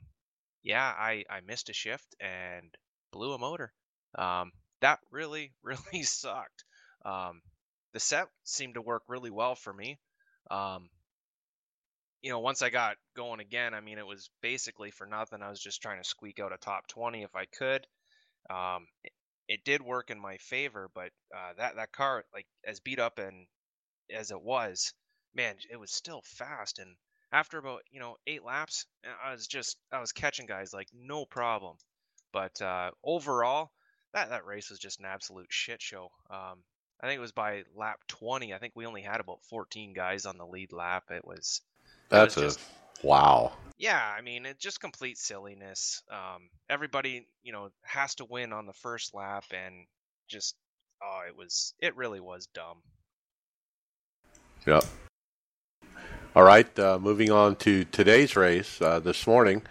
yeah, 0.62 0.84
I, 0.84 1.24
I 1.30 1.40
missed 1.46 1.68
a 1.68 1.74
shift 1.74 2.14
and 2.20 2.74
blew 3.12 3.32
a 3.32 3.38
motor. 3.38 3.72
Um, 4.16 4.52
that 4.80 4.98
really, 5.10 5.52
really 5.62 6.02
sucked. 6.02 6.64
Um, 7.04 7.42
the 7.92 8.00
set 8.00 8.28
seemed 8.44 8.74
to 8.74 8.82
work 8.82 9.02
really 9.08 9.30
well 9.30 9.54
for 9.54 9.72
me. 9.72 9.98
Um, 10.50 10.88
you 12.22 12.30
know, 12.30 12.40
once 12.40 12.60
I 12.60 12.70
got 12.70 12.96
going 13.16 13.40
again, 13.40 13.72
I 13.72 13.80
mean, 13.80 13.98
it 13.98 14.06
was 14.06 14.30
basically 14.42 14.90
for 14.90 15.06
nothing. 15.06 15.42
I 15.42 15.48
was 15.48 15.60
just 15.60 15.80
trying 15.80 16.02
to 16.02 16.08
squeak 16.08 16.38
out 16.38 16.52
a 16.52 16.58
top 16.58 16.86
20 16.88 17.22
if 17.22 17.34
I 17.34 17.46
could. 17.46 17.86
Um, 18.50 18.86
it, 19.02 19.12
it, 19.48 19.64
did 19.64 19.80
work 19.82 20.10
in 20.10 20.20
my 20.20 20.36
favor, 20.38 20.90
but 20.94 21.10
uh, 21.34 21.52
that 21.56 21.76
that 21.76 21.92
car, 21.92 22.24
like 22.34 22.46
as 22.66 22.80
beat 22.80 22.98
up 22.98 23.18
and 23.18 23.46
as 24.14 24.30
it 24.30 24.40
was, 24.40 24.92
man, 25.34 25.54
it 25.70 25.76
was 25.76 25.92
still 25.92 26.22
fast. 26.24 26.78
And 26.78 26.96
after 27.32 27.58
about 27.58 27.82
you 27.90 28.00
know 28.00 28.16
eight 28.26 28.44
laps, 28.44 28.86
I 29.24 29.32
was 29.32 29.46
just 29.46 29.76
I 29.92 30.00
was 30.00 30.12
catching 30.12 30.46
guys 30.46 30.72
like 30.72 30.88
no 30.92 31.24
problem. 31.24 31.76
But 32.32 32.60
uh, 32.62 32.90
overall, 33.04 33.70
that 34.12 34.30
that 34.30 34.46
race 34.46 34.70
was 34.70 34.78
just 34.78 35.00
an 35.00 35.06
absolute 35.06 35.48
shit 35.50 35.82
show. 35.82 36.10
Um, 36.30 36.62
I 37.00 37.06
think 37.06 37.18
it 37.18 37.22
was 37.22 37.32
by 37.32 37.62
lap 37.74 38.00
20. 38.08 38.52
I 38.52 38.58
think 38.58 38.74
we 38.76 38.86
only 38.86 39.02
had 39.02 39.20
about 39.20 39.42
14 39.48 39.94
guys 39.94 40.26
on 40.26 40.36
the 40.36 40.46
lead 40.46 40.72
lap. 40.72 41.04
It 41.10 41.24
was. 41.24 41.62
It 41.84 41.90
That's 42.10 42.36
was 42.36 42.56
just, 42.56 42.68
a 43.02 43.06
wow. 43.06 43.52
Yeah, 43.78 44.00
I 44.00 44.20
mean, 44.20 44.44
it 44.44 44.58
just 44.58 44.80
complete 44.80 45.16
silliness. 45.16 46.02
Um, 46.10 46.50
everybody, 46.68 47.26
you 47.42 47.52
know, 47.52 47.70
has 47.82 48.16
to 48.16 48.26
win 48.26 48.52
on 48.52 48.66
the 48.66 48.74
first 48.74 49.14
lap, 49.14 49.44
and 49.52 49.86
just 50.28 50.54
oh, 51.02 51.20
it 51.26 51.36
was 51.36 51.74
it 51.80 51.96
really 51.96 52.20
was 52.20 52.46
dumb. 52.52 52.82
Yep. 54.66 54.84
All 56.36 56.44
right, 56.44 56.78
uh, 56.78 56.96
moving 56.96 57.32
on 57.32 57.56
to 57.56 57.82
today's 57.86 58.36
race 58.36 58.80
uh, 58.80 59.00
this 59.00 59.26
morning. 59.26 59.62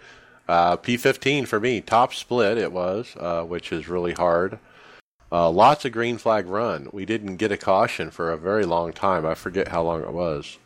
Uh, 0.46 0.76
P15 0.76 1.48
for 1.48 1.58
me, 1.58 1.80
top 1.80 2.12
split 2.12 2.58
it 2.58 2.70
was, 2.70 3.16
uh, 3.18 3.44
which 3.44 3.72
is 3.72 3.88
really 3.88 4.12
hard. 4.12 4.58
Uh, 5.32 5.48
lots 5.48 5.86
of 5.86 5.92
green 5.92 6.18
flag 6.18 6.46
run. 6.46 6.90
We 6.92 7.06
didn't 7.06 7.36
get 7.36 7.50
a 7.50 7.56
caution 7.56 8.10
for 8.10 8.30
a 8.30 8.36
very 8.36 8.66
long 8.66 8.92
time. 8.92 9.24
I 9.24 9.34
forget 9.34 9.68
how 9.68 9.82
long 9.82 10.02
it 10.02 10.12
was. 10.12 10.58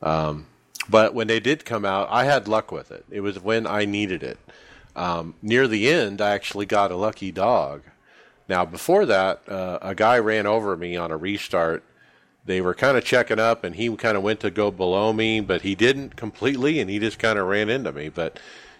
Um, 0.00 0.46
but 0.88 1.12
when 1.12 1.26
they 1.26 1.40
did 1.40 1.64
come 1.64 1.84
out, 1.84 2.06
I 2.08 2.22
had 2.22 2.46
luck 2.46 2.70
with 2.70 2.92
it. 2.92 3.04
It 3.10 3.22
was 3.22 3.40
when 3.40 3.66
I 3.66 3.84
needed 3.84 4.22
it. 4.22 4.38
Um, 4.94 5.34
near 5.42 5.66
the 5.66 5.88
end, 5.88 6.20
I 6.20 6.30
actually 6.30 6.66
got 6.66 6.92
a 6.92 6.96
lucky 6.96 7.32
dog. 7.32 7.82
Now, 8.48 8.64
before 8.64 9.04
that, 9.06 9.42
uh, 9.48 9.80
a 9.82 9.96
guy 9.96 10.20
ran 10.20 10.46
over 10.46 10.76
me 10.76 10.96
on 10.96 11.10
a 11.10 11.16
restart 11.16 11.82
they 12.46 12.60
were 12.60 12.74
kind 12.74 12.96
of 12.96 13.04
checking 13.04 13.40
up 13.40 13.64
and 13.64 13.74
he 13.74 13.94
kind 13.96 14.16
of 14.16 14.22
went 14.22 14.40
to 14.40 14.50
go 14.50 14.70
below 14.70 15.12
me, 15.12 15.40
but 15.40 15.62
he 15.62 15.74
didn't 15.74 16.16
completely 16.16 16.78
and 16.78 16.88
he 16.88 16.98
just 16.98 17.18
kind 17.18 17.38
of 17.38 17.46
ran 17.46 17.68
into 17.68 17.92
me. 17.92 18.08
But 18.08 18.38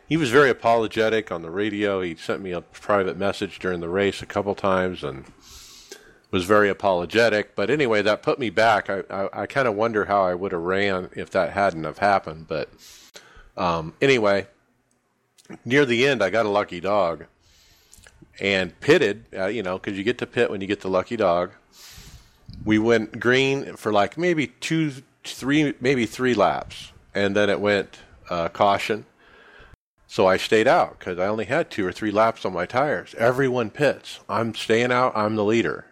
he 0.08 0.16
was 0.16 0.30
very 0.30 0.50
apologetic 0.50 1.32
on 1.32 1.42
the 1.42 1.50
radio. 1.50 2.00
He 2.00 2.14
sent 2.14 2.40
me 2.40 2.52
a 2.52 2.60
private 2.60 3.18
message 3.18 3.58
during 3.58 3.80
the 3.80 3.88
race 3.88 4.22
a 4.22 4.26
couple 4.26 4.54
times 4.54 5.02
and 5.02 5.24
was 6.30 6.44
very 6.44 6.68
apologetic. 6.68 7.56
But 7.56 7.68
anyway, 7.68 8.02
that 8.02 8.22
put 8.22 8.38
me 8.38 8.50
back. 8.50 8.88
I, 8.88 9.02
I, 9.10 9.42
I 9.42 9.46
kind 9.46 9.66
of 9.66 9.74
wonder 9.74 10.04
how 10.04 10.22
I 10.22 10.34
would 10.34 10.52
have 10.52 10.62
ran 10.62 11.10
if 11.14 11.30
that 11.30 11.52
hadn't 11.52 11.84
have 11.84 11.98
happened. 11.98 12.46
But 12.46 12.70
um, 13.56 13.94
anyway, 14.00 14.46
near 15.64 15.84
the 15.84 16.06
end, 16.06 16.22
I 16.22 16.30
got 16.30 16.46
a 16.46 16.50
lucky 16.50 16.78
dog 16.78 17.24
and 18.38 18.78
pitted, 18.78 19.24
uh, 19.36 19.46
you 19.46 19.64
know, 19.64 19.76
because 19.76 19.98
you 19.98 20.04
get 20.04 20.18
to 20.18 20.26
pit 20.26 20.50
when 20.50 20.60
you 20.60 20.68
get 20.68 20.82
the 20.82 20.90
lucky 20.90 21.16
dog 21.16 21.50
we 22.64 22.78
went 22.78 23.20
green 23.20 23.76
for 23.76 23.92
like 23.92 24.18
maybe 24.18 24.48
two, 24.48 24.92
three, 25.24 25.74
maybe 25.80 26.06
three 26.06 26.34
laps, 26.34 26.92
and 27.14 27.36
then 27.36 27.48
it 27.48 27.60
went 27.60 27.98
uh, 28.28 28.48
caution. 28.48 29.06
So 30.08 30.26
I 30.26 30.36
stayed 30.36 30.68
out 30.68 30.98
because 30.98 31.18
I 31.18 31.26
only 31.26 31.46
had 31.46 31.70
two 31.70 31.86
or 31.86 31.92
three 31.92 32.10
laps 32.10 32.44
on 32.44 32.52
my 32.52 32.66
tires. 32.66 33.14
Everyone 33.18 33.70
pits. 33.70 34.20
I'm 34.28 34.54
staying 34.54 34.92
out. 34.92 35.16
I'm 35.16 35.36
the 35.36 35.44
leader. 35.44 35.86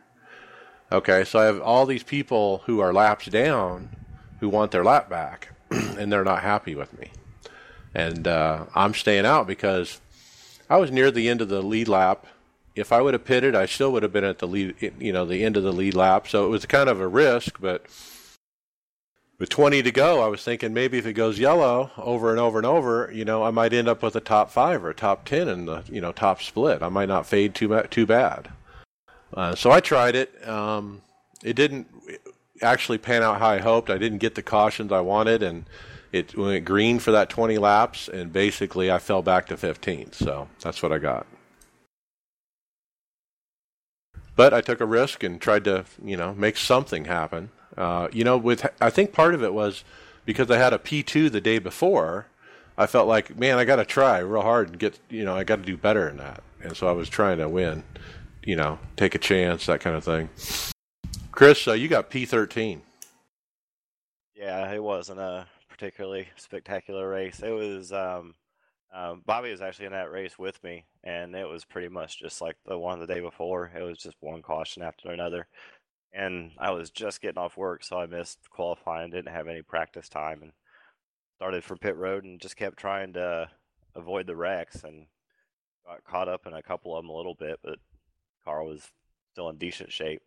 Okay, 0.92 1.24
so 1.24 1.40
I 1.40 1.44
have 1.44 1.60
all 1.60 1.86
these 1.86 2.04
people 2.04 2.62
who 2.66 2.80
are 2.80 2.92
laps 2.92 3.26
down 3.26 3.90
who 4.40 4.48
want 4.48 4.70
their 4.70 4.84
lap 4.84 5.08
back, 5.08 5.48
and 5.70 6.12
they're 6.12 6.24
not 6.24 6.42
happy 6.42 6.74
with 6.74 6.96
me. 6.98 7.10
And 7.94 8.28
uh, 8.28 8.66
I'm 8.74 8.94
staying 8.94 9.26
out 9.26 9.46
because 9.46 10.00
I 10.68 10.76
was 10.76 10.90
near 10.90 11.10
the 11.10 11.28
end 11.28 11.40
of 11.40 11.48
the 11.48 11.62
lead 11.62 11.88
lap 11.88 12.26
if 12.74 12.92
I 12.92 13.00
would 13.00 13.14
have 13.14 13.24
pitted, 13.24 13.54
I 13.54 13.66
still 13.66 13.92
would 13.92 14.02
have 14.02 14.12
been 14.12 14.24
at 14.24 14.38
the 14.38 14.48
lead, 14.48 14.74
you 14.98 15.12
know, 15.12 15.24
the 15.24 15.44
end 15.44 15.56
of 15.56 15.62
the 15.62 15.72
lead 15.72 15.94
lap. 15.94 16.28
So 16.28 16.46
it 16.46 16.48
was 16.48 16.66
kind 16.66 16.88
of 16.88 17.00
a 17.00 17.06
risk, 17.08 17.60
but 17.60 17.86
with 19.38 19.48
20 19.48 19.82
to 19.82 19.90
go, 19.92 20.22
I 20.22 20.28
was 20.28 20.42
thinking 20.42 20.72
maybe 20.72 20.98
if 20.98 21.06
it 21.06 21.12
goes 21.14 21.38
yellow 21.38 21.90
over 21.96 22.30
and 22.30 22.40
over 22.40 22.58
and 22.58 22.66
over, 22.66 23.10
you 23.12 23.24
know, 23.24 23.42
I 23.44 23.50
might 23.50 23.72
end 23.72 23.88
up 23.88 24.02
with 24.02 24.16
a 24.16 24.20
top 24.20 24.50
five 24.50 24.84
or 24.84 24.90
a 24.90 24.94
top 24.94 25.24
10 25.24 25.48
in 25.48 25.66
the, 25.66 25.82
you 25.88 26.00
know, 26.00 26.12
top 26.12 26.42
split. 26.42 26.82
I 26.82 26.88
might 26.88 27.08
not 27.08 27.26
fade 27.26 27.54
too 27.54 27.80
too 27.90 28.06
bad. 28.06 28.50
Uh, 29.32 29.54
so 29.54 29.70
I 29.70 29.80
tried 29.80 30.14
it. 30.14 30.48
Um, 30.48 31.02
it 31.42 31.54
didn't 31.54 31.88
actually 32.62 32.98
pan 32.98 33.22
out 33.22 33.38
how 33.38 33.48
I 33.48 33.58
hoped. 33.58 33.90
I 33.90 33.98
didn't 33.98 34.18
get 34.18 34.34
the 34.34 34.42
cautions 34.42 34.92
I 34.92 35.00
wanted, 35.00 35.42
and 35.42 35.64
it 36.12 36.36
went 36.36 36.64
green 36.64 37.00
for 37.00 37.10
that 37.10 37.28
20 37.28 37.58
laps, 37.58 38.08
and 38.08 38.32
basically 38.32 38.90
I 38.90 38.98
fell 38.98 39.22
back 39.22 39.46
to 39.46 39.56
15. 39.56 40.12
So 40.12 40.48
that's 40.60 40.82
what 40.82 40.92
I 40.92 40.98
got. 40.98 41.26
But 44.36 44.52
I 44.52 44.60
took 44.60 44.80
a 44.80 44.86
risk 44.86 45.22
and 45.22 45.40
tried 45.40 45.64
to, 45.64 45.84
you 46.02 46.16
know, 46.16 46.34
make 46.34 46.56
something 46.56 47.04
happen. 47.04 47.50
Uh, 47.76 48.08
you 48.12 48.24
know, 48.24 48.36
with 48.36 48.66
I 48.80 48.90
think 48.90 49.12
part 49.12 49.34
of 49.34 49.42
it 49.42 49.54
was 49.54 49.84
because 50.24 50.50
I 50.50 50.58
had 50.58 50.72
a 50.72 50.78
P2 50.78 51.30
the 51.30 51.40
day 51.40 51.58
before. 51.58 52.26
I 52.76 52.86
felt 52.86 53.06
like, 53.06 53.38
man, 53.38 53.58
I 53.58 53.64
got 53.64 53.76
to 53.76 53.84
try 53.84 54.18
real 54.18 54.42
hard 54.42 54.70
and 54.70 54.78
get, 54.78 54.98
you 55.08 55.24
know, 55.24 55.36
I 55.36 55.44
got 55.44 55.56
to 55.56 55.62
do 55.62 55.76
better 55.76 56.08
than 56.08 56.16
that. 56.16 56.42
And 56.60 56.76
so 56.76 56.88
I 56.88 56.92
was 56.92 57.08
trying 57.08 57.38
to 57.38 57.48
win, 57.48 57.84
you 58.42 58.56
know, 58.56 58.80
take 58.96 59.14
a 59.14 59.18
chance, 59.18 59.66
that 59.66 59.80
kind 59.80 59.94
of 59.94 60.02
thing. 60.02 60.28
Chris, 61.30 61.68
uh, 61.68 61.72
you 61.72 61.88
got 61.88 62.10
P13. 62.10 62.80
Yeah, 64.34 64.72
it 64.72 64.82
wasn't 64.82 65.20
a 65.20 65.46
particularly 65.68 66.28
spectacular 66.36 67.08
race. 67.08 67.40
It 67.40 67.50
was 67.50 67.92
um, 67.92 68.34
um, 68.94 69.22
Bobby 69.26 69.50
was 69.50 69.60
actually 69.60 69.86
in 69.86 69.92
that 69.92 70.12
race 70.12 70.38
with 70.38 70.62
me, 70.62 70.84
and 71.02 71.34
it 71.34 71.48
was 71.48 71.64
pretty 71.64 71.88
much 71.88 72.20
just 72.20 72.40
like 72.40 72.56
the 72.64 72.78
one 72.78 73.00
the 73.00 73.06
day 73.06 73.20
before. 73.20 73.70
It 73.76 73.82
was 73.82 73.98
just 73.98 74.16
one 74.20 74.40
caution 74.40 74.82
after 74.82 75.10
another, 75.10 75.48
and 76.12 76.52
I 76.58 76.70
was 76.70 76.90
just 76.90 77.20
getting 77.20 77.38
off 77.38 77.56
work, 77.56 77.82
so 77.82 77.98
I 77.98 78.06
missed 78.06 78.38
qualifying. 78.50 79.10
Didn't 79.10 79.34
have 79.34 79.48
any 79.48 79.62
practice 79.62 80.08
time, 80.08 80.42
and 80.42 80.52
started 81.36 81.64
from 81.64 81.78
pit 81.78 81.96
road 81.96 82.24
and 82.24 82.40
just 82.40 82.56
kept 82.56 82.76
trying 82.78 83.12
to 83.14 83.48
avoid 83.96 84.28
the 84.28 84.36
wrecks, 84.36 84.84
and 84.84 85.06
got 85.84 86.04
caught 86.04 86.28
up 86.28 86.46
in 86.46 86.54
a 86.54 86.62
couple 86.62 86.96
of 86.96 87.02
them 87.02 87.10
a 87.10 87.16
little 87.16 87.34
bit, 87.34 87.58
but 87.64 87.78
car 88.44 88.62
was 88.62 88.92
still 89.32 89.48
in 89.48 89.56
decent 89.58 89.90
shape. 89.90 90.22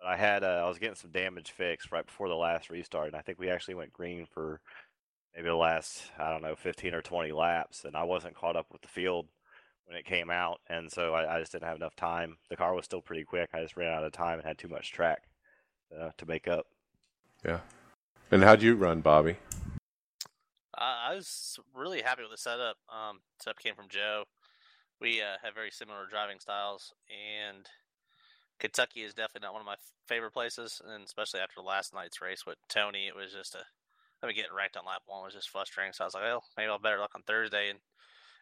But 0.00 0.08
I 0.08 0.16
had 0.16 0.44
uh, 0.44 0.62
I 0.64 0.68
was 0.68 0.78
getting 0.78 0.94
some 0.94 1.10
damage 1.10 1.50
fixed 1.50 1.92
right 1.92 2.06
before 2.06 2.28
the 2.28 2.34
last 2.36 2.70
restart, 2.70 3.08
and 3.08 3.16
I 3.16 3.20
think 3.20 3.38
we 3.38 3.50
actually 3.50 3.74
went 3.74 3.92
green 3.92 4.26
for 4.32 4.60
maybe 5.38 5.50
the 5.50 5.54
last 5.54 6.10
I 6.18 6.30
don't 6.32 6.42
know 6.42 6.56
15 6.56 6.94
or 6.94 7.00
20 7.02 7.30
laps, 7.30 7.84
and 7.84 7.94
I 7.94 8.02
wasn't 8.02 8.34
caught 8.34 8.56
up 8.56 8.66
with 8.72 8.82
the 8.82 8.88
field 8.88 9.26
when 9.86 9.96
it 9.96 10.04
came 10.04 10.30
out, 10.30 10.60
and 10.68 10.90
so 10.90 11.14
I, 11.14 11.36
I 11.36 11.38
just 11.38 11.52
didn't 11.52 11.68
have 11.68 11.76
enough 11.76 11.94
time. 11.94 12.38
The 12.50 12.56
car 12.56 12.74
was 12.74 12.84
still 12.84 13.00
pretty 13.00 13.22
quick. 13.22 13.50
I 13.54 13.62
just 13.62 13.76
ran 13.76 13.92
out 13.92 14.04
of 14.04 14.12
time 14.12 14.40
and 14.40 14.46
had 14.46 14.58
too 14.58 14.66
much 14.66 14.90
track 14.90 15.22
uh, 15.96 16.10
to 16.18 16.26
make 16.26 16.48
up. 16.48 16.66
Yeah. 17.44 17.60
And 18.32 18.42
how'd 18.42 18.62
you 18.62 18.74
run, 18.74 19.00
Bobby? 19.00 19.36
Uh, 20.76 21.08
I 21.08 21.14
was 21.14 21.58
really 21.72 22.02
happy 22.02 22.22
with 22.22 22.32
the 22.32 22.36
setup. 22.36 22.76
Um, 22.92 23.20
setup 23.40 23.60
came 23.60 23.76
from 23.76 23.88
Joe. 23.88 24.24
We 25.00 25.22
uh, 25.22 25.36
have 25.44 25.54
very 25.54 25.70
similar 25.70 26.06
driving 26.10 26.40
styles, 26.40 26.92
and 27.08 27.64
Kentucky 28.58 29.02
is 29.02 29.14
definitely 29.14 29.46
not 29.46 29.52
one 29.52 29.62
of 29.62 29.66
my 29.66 29.76
favorite 30.08 30.32
places, 30.32 30.82
and 30.84 31.04
especially 31.04 31.38
after 31.38 31.60
last 31.60 31.94
night's 31.94 32.20
race 32.20 32.44
with 32.44 32.58
Tony, 32.68 33.06
it 33.06 33.14
was 33.14 33.32
just 33.32 33.54
a 33.54 33.62
I 34.22 34.26
mean, 34.26 34.36
getting 34.36 34.54
ranked 34.56 34.76
on 34.76 34.84
lap 34.84 35.02
one 35.06 35.24
was 35.24 35.34
just 35.34 35.50
frustrating. 35.50 35.92
So 35.92 36.04
I 36.04 36.06
was 36.06 36.14
like, 36.14 36.24
well, 36.24 36.44
maybe 36.56 36.68
I'll 36.68 36.78
better 36.78 36.98
luck 36.98 37.12
on 37.14 37.22
Thursday. 37.22 37.70
And 37.70 37.78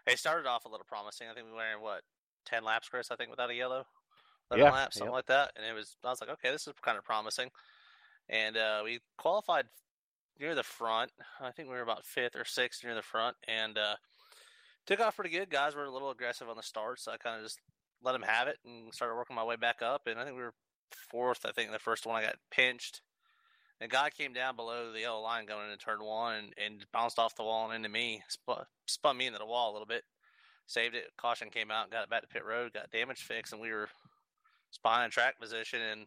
it 0.07 0.19
started 0.19 0.49
off 0.49 0.65
a 0.65 0.69
little 0.69 0.87
promising. 0.89 1.29
I 1.29 1.35
think 1.35 1.47
we 1.47 1.53
were 1.53 1.73
in 1.75 1.83
what 1.83 2.03
ten 2.45 2.65
laps, 2.65 2.89
Chris. 2.89 3.11
I 3.11 3.17
think 3.17 3.31
without 3.31 3.51
a 3.51 3.55
yellow, 3.55 3.85
eleven 4.51 4.67
Yeah, 4.67 4.73
laps, 4.73 4.97
something 4.97 5.13
yep. 5.13 5.19
like 5.19 5.27
that. 5.27 5.53
And 5.57 5.67
it 5.67 5.75
was 5.75 5.97
I 6.05 6.11
was 6.11 6.21
like, 6.21 6.31
okay, 6.31 6.51
this 6.51 6.67
is 6.67 6.75
kind 6.83 6.97
of 6.97 7.05
promising. 7.05 7.51
And 8.29 8.57
uh, 8.57 8.81
we 8.85 9.01
qualified 9.19 9.67
near 10.39 10.55
the 10.55 10.63
front. 10.63 11.11
I 11.41 11.51
think 11.51 11.69
we 11.69 11.75
were 11.75 11.83
about 11.83 12.05
fifth 12.05 12.37
or 12.37 12.45
sixth 12.45 12.85
near 12.85 12.95
the 12.95 13.03
front, 13.03 13.37
and 13.47 13.77
uh, 13.79 13.97
took 14.87 15.01
off 15.01 15.17
pretty 15.17 15.31
good. 15.31 15.51
Guys 15.51 15.75
were 15.75 15.85
a 15.85 15.91
little 15.91 16.11
aggressive 16.11 16.49
on 16.49 16.57
the 16.57 16.63
start, 16.63 17.01
so 17.01 17.13
I 17.13 17.17
kind 17.17 17.37
of 17.37 17.43
just 17.43 17.61
let 18.03 18.13
them 18.13 18.23
have 18.23 18.49
it 18.49 18.59
and 18.65 18.93
started 18.93 19.15
working 19.15 19.37
my 19.37 19.45
way 19.45 19.57
back 19.57 19.83
up. 19.83 20.03
And 20.07 20.19
I 20.19 20.25
think 20.25 20.37
we 20.37 20.43
were 20.43 20.55
fourth. 21.11 21.45
I 21.45 21.53
think 21.53 21.73
the 21.73 21.79
first 21.79 22.07
one 22.07 22.17
I 22.17 22.27
got 22.27 22.37
pinched. 22.51 23.01
A 23.81 23.89
guy 23.89 24.09
came 24.11 24.33
down 24.33 24.57
below 24.57 24.91
the 24.91 25.01
yellow 25.01 25.21
line 25.21 25.45
going 25.45 25.71
into 25.71 25.77
turn 25.77 26.03
one 26.03 26.35
and, 26.37 26.55
and 26.65 26.87
bounced 26.93 27.19
off 27.19 27.37
the 27.37 27.43
wall 27.43 27.67
and 27.67 27.75
into 27.75 27.89
me, 27.89 28.23
spun, 28.29 28.65
spun 28.87 29.17
me 29.17 29.27
into 29.27 29.39
the 29.39 29.47
wall 29.47 29.71
a 29.71 29.75
little 29.75 29.87
bit. 29.87 30.03
Saved 30.67 30.95
it. 30.95 31.05
Caution 31.17 31.51
came 31.51 31.71
out, 31.71 31.91
got 31.91 32.03
it 32.03 32.11
back 32.11 32.23
to 32.23 32.29
pit 32.29 32.45
road, 32.45 32.73
got 32.73 32.91
damage 32.91 33.23
fixed, 33.23 33.53
and 33.53 33.63
we 33.63 33.71
were 33.71 33.89
in 35.05 35.11
track 35.11 35.39
position. 35.39 35.81
And 35.81 36.07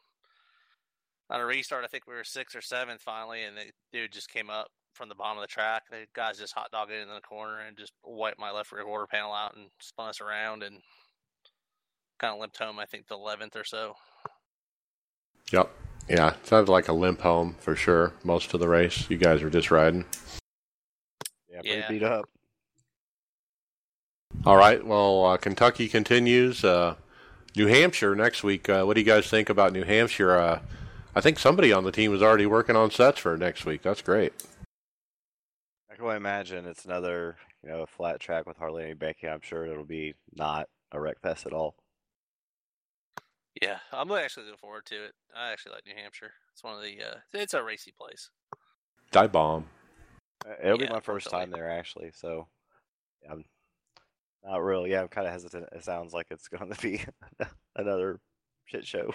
on 1.29 1.39
a 1.39 1.45
restart, 1.45 1.85
I 1.85 1.87
think 1.87 2.07
we 2.07 2.13
were 2.15 2.23
sixth 2.23 2.55
or 2.55 2.61
seventh 2.61 3.01
finally, 3.01 3.43
and 3.43 3.55
the 3.55 3.71
dude 3.93 4.11
just 4.11 4.29
came 4.29 4.49
up 4.49 4.67
from 4.93 5.07
the 5.07 5.15
bottom 5.15 5.37
of 5.37 5.43
the 5.43 5.47
track. 5.47 5.83
The 5.89 6.07
guys 6.13 6.39
just 6.39 6.53
hot 6.53 6.71
dogged 6.71 6.91
it 6.91 7.01
in 7.01 7.13
the 7.13 7.21
corner 7.21 7.59
and 7.59 7.77
just 7.77 7.93
wiped 8.03 8.39
my 8.39 8.51
left 8.51 8.71
rear 8.71 8.83
quarter 8.83 9.07
panel 9.07 9.31
out 9.31 9.55
and 9.55 9.67
spun 9.79 10.09
us 10.09 10.19
around 10.19 10.63
and 10.63 10.79
kind 12.19 12.33
of 12.33 12.39
limped 12.39 12.57
home. 12.57 12.79
I 12.79 12.85
think 12.85 13.07
the 13.07 13.15
eleventh 13.15 13.55
or 13.55 13.63
so. 13.63 13.95
Yep. 15.53 15.71
Yeah, 16.09 16.33
sounded 16.43 16.71
like 16.71 16.87
a 16.87 16.93
limp 16.93 17.21
home 17.21 17.55
for 17.59 17.75
sure. 17.75 18.13
Most 18.23 18.53
of 18.53 18.59
the 18.59 18.67
race, 18.67 19.07
you 19.09 19.17
guys 19.17 19.43
were 19.43 19.49
just 19.49 19.69
riding. 19.69 20.05
Yeah, 21.49 21.61
pretty 21.61 21.69
Yeah. 21.77 21.87
beat 21.89 22.03
up. 22.03 22.25
All 24.45 24.57
right. 24.57 24.83
Well, 24.83 25.25
uh, 25.25 25.37
Kentucky 25.37 25.87
continues. 25.87 26.63
Uh, 26.63 26.95
New 27.55 27.67
Hampshire 27.67 28.15
next 28.15 28.43
week. 28.43 28.69
Uh, 28.69 28.83
what 28.85 28.93
do 28.95 29.01
you 29.01 29.05
guys 29.05 29.29
think 29.29 29.49
about 29.49 29.73
New 29.73 29.83
Hampshire? 29.83 30.35
Uh, 30.35 30.61
I 31.15 31.21
think 31.21 31.39
somebody 31.39 31.73
on 31.73 31.83
the 31.83 31.91
team 31.91 32.13
is 32.13 32.21
already 32.21 32.45
working 32.45 32.75
on 32.75 32.89
sets 32.91 33.19
for 33.19 33.35
next 33.37 33.65
week. 33.65 33.81
That's 33.81 34.01
great. 34.01 34.33
I 35.91 35.95
can 35.95 36.03
only 36.05 36.15
imagine 36.17 36.65
it's 36.65 36.85
another 36.85 37.37
you 37.63 37.69
know 37.69 37.85
flat 37.85 38.19
track 38.19 38.45
with 38.45 38.57
hardly 38.57 38.83
any 38.83 38.93
banking. 38.93 39.29
I'm 39.29 39.41
sure 39.41 39.65
it'll 39.65 39.83
be 39.83 40.13
not 40.35 40.69
a 40.91 40.99
wreck 41.01 41.19
fest 41.21 41.45
at 41.45 41.53
all. 41.53 41.75
Yeah, 43.61 43.79
I'm 43.91 44.11
actually 44.11 44.45
looking 44.45 44.57
forward 44.57 44.85
to 44.87 44.95
it. 44.95 45.13
I 45.35 45.51
actually 45.51 45.73
like 45.73 45.85
New 45.85 46.01
Hampshire. 46.01 46.31
It's 46.53 46.63
one 46.63 46.75
of 46.75 46.81
the. 46.81 46.97
Uh, 47.03 47.17
it's 47.33 47.53
a 47.53 47.63
racy 47.63 47.93
place. 47.97 48.29
Die 49.11 49.27
bomb. 49.27 49.65
Uh, 50.45 50.53
It'll 50.63 50.77
be 50.77 50.87
my 50.87 51.01
first 51.01 51.29
time 51.29 51.51
there 51.51 51.69
actually, 51.69 52.11
so 52.13 52.47
yeah, 53.23 53.33
I'm 53.33 53.43
not 54.45 54.63
really. 54.63 54.91
Yeah, 54.91 55.01
I'm 55.01 55.07
kind 55.09 55.27
of 55.27 55.33
hesitant. 55.33 55.67
It 55.73 55.83
sounds 55.83 56.13
like 56.13 56.27
it's 56.31 56.47
going 56.47 56.71
to 56.71 56.81
be 56.81 57.03
another 57.75 58.19
shit 58.65 58.85
show. 58.85 59.13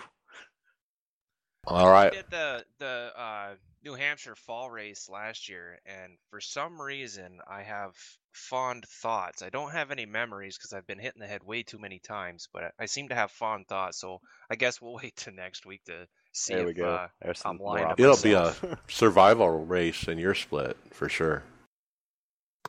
All 1.67 1.89
right. 1.89 2.13
I 2.13 2.17
did 2.17 2.31
the 2.31 2.65
the 2.79 3.13
uh, 3.17 3.55
New 3.83 3.95
Hampshire 3.95 4.35
fall 4.35 4.71
race 4.71 5.09
last 5.09 5.49
year, 5.49 5.79
and 5.87 6.19
for 6.29 6.41
some 6.41 6.81
reason, 6.81 7.39
I 7.49 7.63
have 7.63 7.95
fond 8.35 8.85
thoughts. 9.03 9.43
I 9.43 9.49
don't 9.49 9.73
have 9.73 9.91
any 9.91 10.07
memories 10.07 10.57
because 10.57 10.73
I've 10.73 10.87
been 10.87 10.99
hit 10.99 11.15
in 11.15 11.21
the 11.21 11.27
head 11.27 11.43
way 11.45 11.63
too 11.63 11.79
many 11.79 11.99
times, 11.99 12.49
but 12.53 12.65
I, 12.65 12.71
I 12.81 12.87
seem 12.87 13.09
to 13.09 13.15
have 13.15 13.31
fond 13.31 13.67
thoughts. 13.69 14.01
So 14.01 14.21
I 14.51 14.57
guess 14.57 14.81
we'll 14.81 14.95
wait 15.03 15.17
to 15.19 15.31
next 15.31 15.65
week 15.67 15.85
to 15.85 16.07
see 16.33 16.55
there 16.55 16.63
if 16.63 16.67
we 16.69 16.75
go. 16.75 16.89
uh, 16.89 17.09
There's 17.23 17.43
I'm 17.45 17.59
lying 17.59 17.95
It'll 17.97 18.17
be 18.17 18.33
a 18.33 18.55
survival 18.89 19.65
race 19.65 20.09
in 20.09 20.19
your 20.19 20.35
split 20.35 20.77
for 20.91 21.09
sure. 21.09 21.43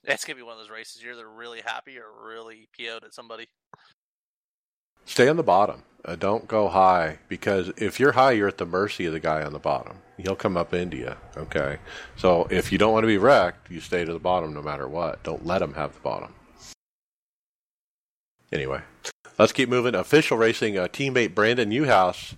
It's 0.03 0.23
gonna 0.23 0.37
be 0.37 0.43
one 0.43 0.53
of 0.53 0.59
those 0.59 0.69
races. 0.69 1.01
You're 1.01 1.13
either 1.13 1.27
really 1.27 1.61
happy 1.65 1.97
or 1.97 2.05
really 2.27 2.69
PO'd 2.77 3.03
at 3.05 3.13
somebody. 3.13 3.47
Stay 5.05 5.27
on 5.27 5.37
the 5.37 5.43
bottom. 5.43 5.83
Uh, 6.03 6.15
don't 6.15 6.47
go 6.47 6.67
high 6.67 7.17
because 7.27 7.71
if 7.77 7.99
you're 7.99 8.11
high, 8.11 8.31
you're 8.31 8.47
at 8.47 8.57
the 8.57 8.65
mercy 8.65 9.05
of 9.05 9.13
the 9.13 9.19
guy 9.19 9.43
on 9.43 9.53
the 9.53 9.59
bottom. 9.59 9.97
He'll 10.17 10.35
come 10.35 10.55
up 10.55 10.73
into 10.73 10.97
you. 10.97 11.15
Okay. 11.35 11.77
So 12.15 12.47
if 12.49 12.71
you 12.71 12.77
don't 12.77 12.93
want 12.93 13.03
to 13.03 13.07
be 13.07 13.17
wrecked, 13.17 13.71
you 13.71 13.79
stay 13.79 14.05
to 14.05 14.13
the 14.13 14.19
bottom 14.19 14.53
no 14.53 14.61
matter 14.61 14.87
what. 14.87 15.23
Don't 15.23 15.45
let 15.45 15.61
him 15.61 15.73
have 15.73 15.93
the 15.93 15.99
bottom. 15.99 16.33
Anyway, 18.51 18.81
let's 19.39 19.51
keep 19.51 19.67
moving. 19.67 19.95
Official 19.95 20.37
racing. 20.37 20.77
Uh, 20.77 20.87
teammate 20.87 21.33
Brandon 21.33 21.67
Newhouse 21.67 22.35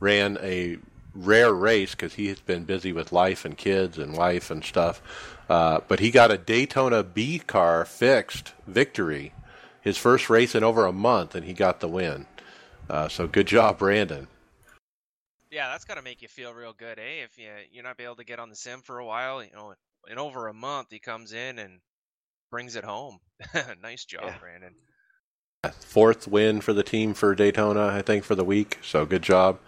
ran 0.00 0.36
a 0.42 0.78
rare 1.14 1.54
race 1.54 1.92
because 1.92 2.14
he 2.14 2.26
has 2.26 2.40
been 2.40 2.64
busy 2.64 2.92
with 2.92 3.12
life 3.12 3.44
and 3.44 3.56
kids 3.56 3.96
and 3.96 4.16
wife 4.16 4.50
and 4.50 4.64
stuff. 4.64 5.00
Uh, 5.48 5.80
but 5.86 6.00
he 6.00 6.10
got 6.10 6.32
a 6.32 6.38
Daytona 6.38 7.02
B 7.02 7.38
car 7.38 7.84
fixed 7.84 8.52
victory 8.66 9.32
his 9.84 9.98
first 9.98 10.28
race 10.30 10.54
in 10.54 10.64
over 10.64 10.86
a 10.86 10.92
month, 10.92 11.34
and 11.34 11.44
he 11.44 11.52
got 11.52 11.78
the 11.80 11.88
win. 11.88 12.26
Uh, 12.88 13.06
so 13.08 13.26
good 13.28 13.46
job, 13.46 13.78
Brandon. 13.78 14.26
Yeah, 15.50 15.68
that's 15.68 15.84
got 15.84 15.94
to 15.94 16.02
make 16.02 16.22
you 16.22 16.26
feel 16.28 16.52
real 16.52 16.72
good, 16.72 16.98
eh? 16.98 17.22
If 17.22 17.38
you 17.38 17.48
you're 17.70 17.84
not 17.84 17.96
be 17.96 18.04
able 18.04 18.16
to 18.16 18.24
get 18.24 18.40
on 18.40 18.48
the 18.50 18.56
sim 18.56 18.80
for 18.80 18.98
a 18.98 19.06
while, 19.06 19.44
you 19.44 19.50
know, 19.54 19.74
in 20.10 20.18
over 20.18 20.48
a 20.48 20.54
month 20.54 20.88
he 20.90 20.98
comes 20.98 21.32
in 21.32 21.58
and 21.58 21.78
brings 22.50 22.74
it 22.74 22.84
home. 22.84 23.18
nice 23.82 24.04
job, 24.04 24.22
Yeah. 24.24 24.38
Brandon. 24.40 24.74
Fourth 25.80 26.26
win 26.28 26.60
for 26.60 26.72
the 26.72 26.82
team 26.82 27.14
for 27.14 27.34
Daytona, 27.34 27.86
I 27.86 28.02
think, 28.02 28.24
for 28.24 28.34
the 28.34 28.44
week. 28.44 28.78
So 28.82 29.06
good 29.06 29.22
job. 29.22 29.58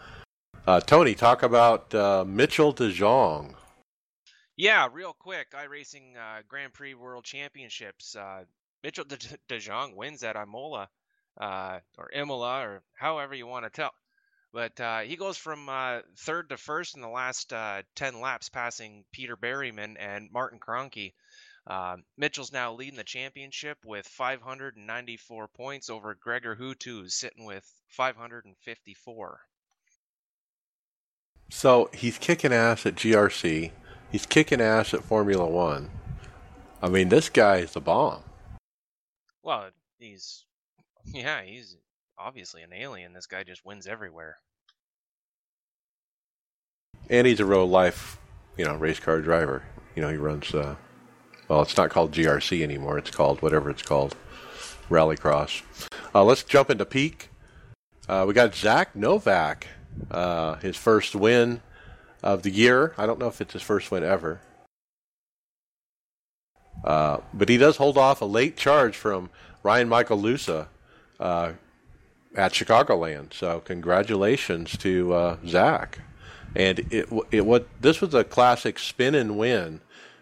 Uh, 0.66 0.80
Tony, 0.80 1.14
talk 1.14 1.42
about 1.42 1.94
uh, 1.94 2.24
Mitchell 2.26 2.74
DeJong. 2.74 3.54
Yeah, 4.56 4.88
real 4.92 5.14
quick, 5.18 5.52
iRacing 5.52 6.16
uh, 6.16 6.42
Grand 6.48 6.72
Prix 6.74 6.94
World 6.94 7.24
Championships. 7.24 8.16
Uh, 8.16 8.44
Mitchell 8.82 9.04
De, 9.04 9.18
De 9.48 9.58
Jong 9.58 9.96
wins 9.96 10.22
at 10.22 10.36
Imola, 10.36 10.88
uh, 11.40 11.78
or 11.98 12.10
Imola, 12.12 12.60
or 12.60 12.82
however 12.94 13.34
you 13.34 13.46
want 13.46 13.64
to 13.64 13.70
tell. 13.70 13.92
But 14.52 14.80
uh, 14.80 15.00
he 15.00 15.16
goes 15.16 15.36
from 15.36 15.68
uh, 15.68 16.00
third 16.18 16.48
to 16.48 16.56
first 16.56 16.96
in 16.96 17.02
the 17.02 17.08
last 17.08 17.52
uh, 17.52 17.82
10 17.96 18.20
laps, 18.20 18.48
passing 18.48 19.04
Peter 19.12 19.36
Berryman 19.36 19.96
and 19.98 20.30
Martin 20.32 20.58
Kroenke. 20.58 21.12
Uh, 21.66 21.96
Mitchell's 22.16 22.52
now 22.52 22.72
leading 22.72 22.96
the 22.96 23.04
championship 23.04 23.78
with 23.84 24.06
594 24.06 25.48
points 25.48 25.90
over 25.90 26.14
Greger 26.14 26.56
Huttu, 26.56 27.10
sitting 27.10 27.44
with 27.44 27.68
554. 27.88 29.40
So 31.50 31.90
he's 31.92 32.18
kicking 32.18 32.52
ass 32.52 32.86
at 32.86 32.94
GRC. 32.94 33.72
He's 34.10 34.26
kicking 34.26 34.60
ass 34.60 34.94
at 34.94 35.04
Formula 35.04 35.46
One. 35.46 35.90
I 36.80 36.88
mean, 36.88 37.08
this 37.08 37.28
guy 37.28 37.58
is 37.58 37.72
the 37.72 37.80
bomb. 37.80 38.22
Well, 39.46 39.70
he's, 40.00 40.44
yeah, 41.04 41.42
he's 41.44 41.76
obviously 42.18 42.62
an 42.62 42.72
alien. 42.72 43.12
This 43.12 43.28
guy 43.28 43.44
just 43.44 43.64
wins 43.64 43.86
everywhere. 43.86 44.38
And 47.08 47.28
he's 47.28 47.38
a 47.38 47.44
real 47.46 47.68
life, 47.68 48.18
you 48.56 48.64
know, 48.64 48.74
race 48.74 48.98
car 48.98 49.20
driver. 49.20 49.62
You 49.94 50.02
know, 50.02 50.08
he 50.08 50.16
runs, 50.16 50.52
uh, 50.52 50.74
well, 51.46 51.62
it's 51.62 51.76
not 51.76 51.90
called 51.90 52.10
GRC 52.10 52.60
anymore. 52.60 52.98
It's 52.98 53.12
called 53.12 53.40
whatever 53.40 53.70
it's 53.70 53.82
called, 53.82 54.16
Rallycross. 54.90 55.62
Uh, 56.12 56.24
let's 56.24 56.42
jump 56.42 56.68
into 56.68 56.84
peak. 56.84 57.30
Uh, 58.08 58.24
we 58.26 58.34
got 58.34 58.52
Zach 58.52 58.96
Novak 58.96 59.68
uh, 60.10 60.56
his 60.56 60.76
first 60.76 61.14
win 61.14 61.60
of 62.20 62.42
the 62.42 62.50
year. 62.50 62.94
I 62.98 63.06
don't 63.06 63.20
know 63.20 63.28
if 63.28 63.40
it's 63.40 63.52
his 63.52 63.62
first 63.62 63.92
win 63.92 64.02
ever. 64.02 64.40
Uh, 66.86 67.18
but 67.34 67.48
he 67.48 67.56
does 67.56 67.76
hold 67.76 67.98
off 67.98 68.20
a 68.20 68.24
late 68.24 68.56
charge 68.56 68.96
from 68.96 69.28
Ryan 69.64 69.88
Michael 69.88 70.20
Lusa 70.22 70.68
uh, 71.18 71.52
at 72.36 72.52
Chicagoland. 72.52 73.34
So 73.34 73.60
congratulations 73.60 74.76
to 74.78 75.12
uh, 75.12 75.36
Zach. 75.46 75.98
And 76.54 76.78
it 76.90 77.08
it 77.30 77.44
what 77.44 77.66
this 77.80 78.00
was 78.00 78.14
a 78.14 78.24
classic 78.24 78.78
spin 78.78 79.14
and 79.14 79.36
win. 79.36 79.80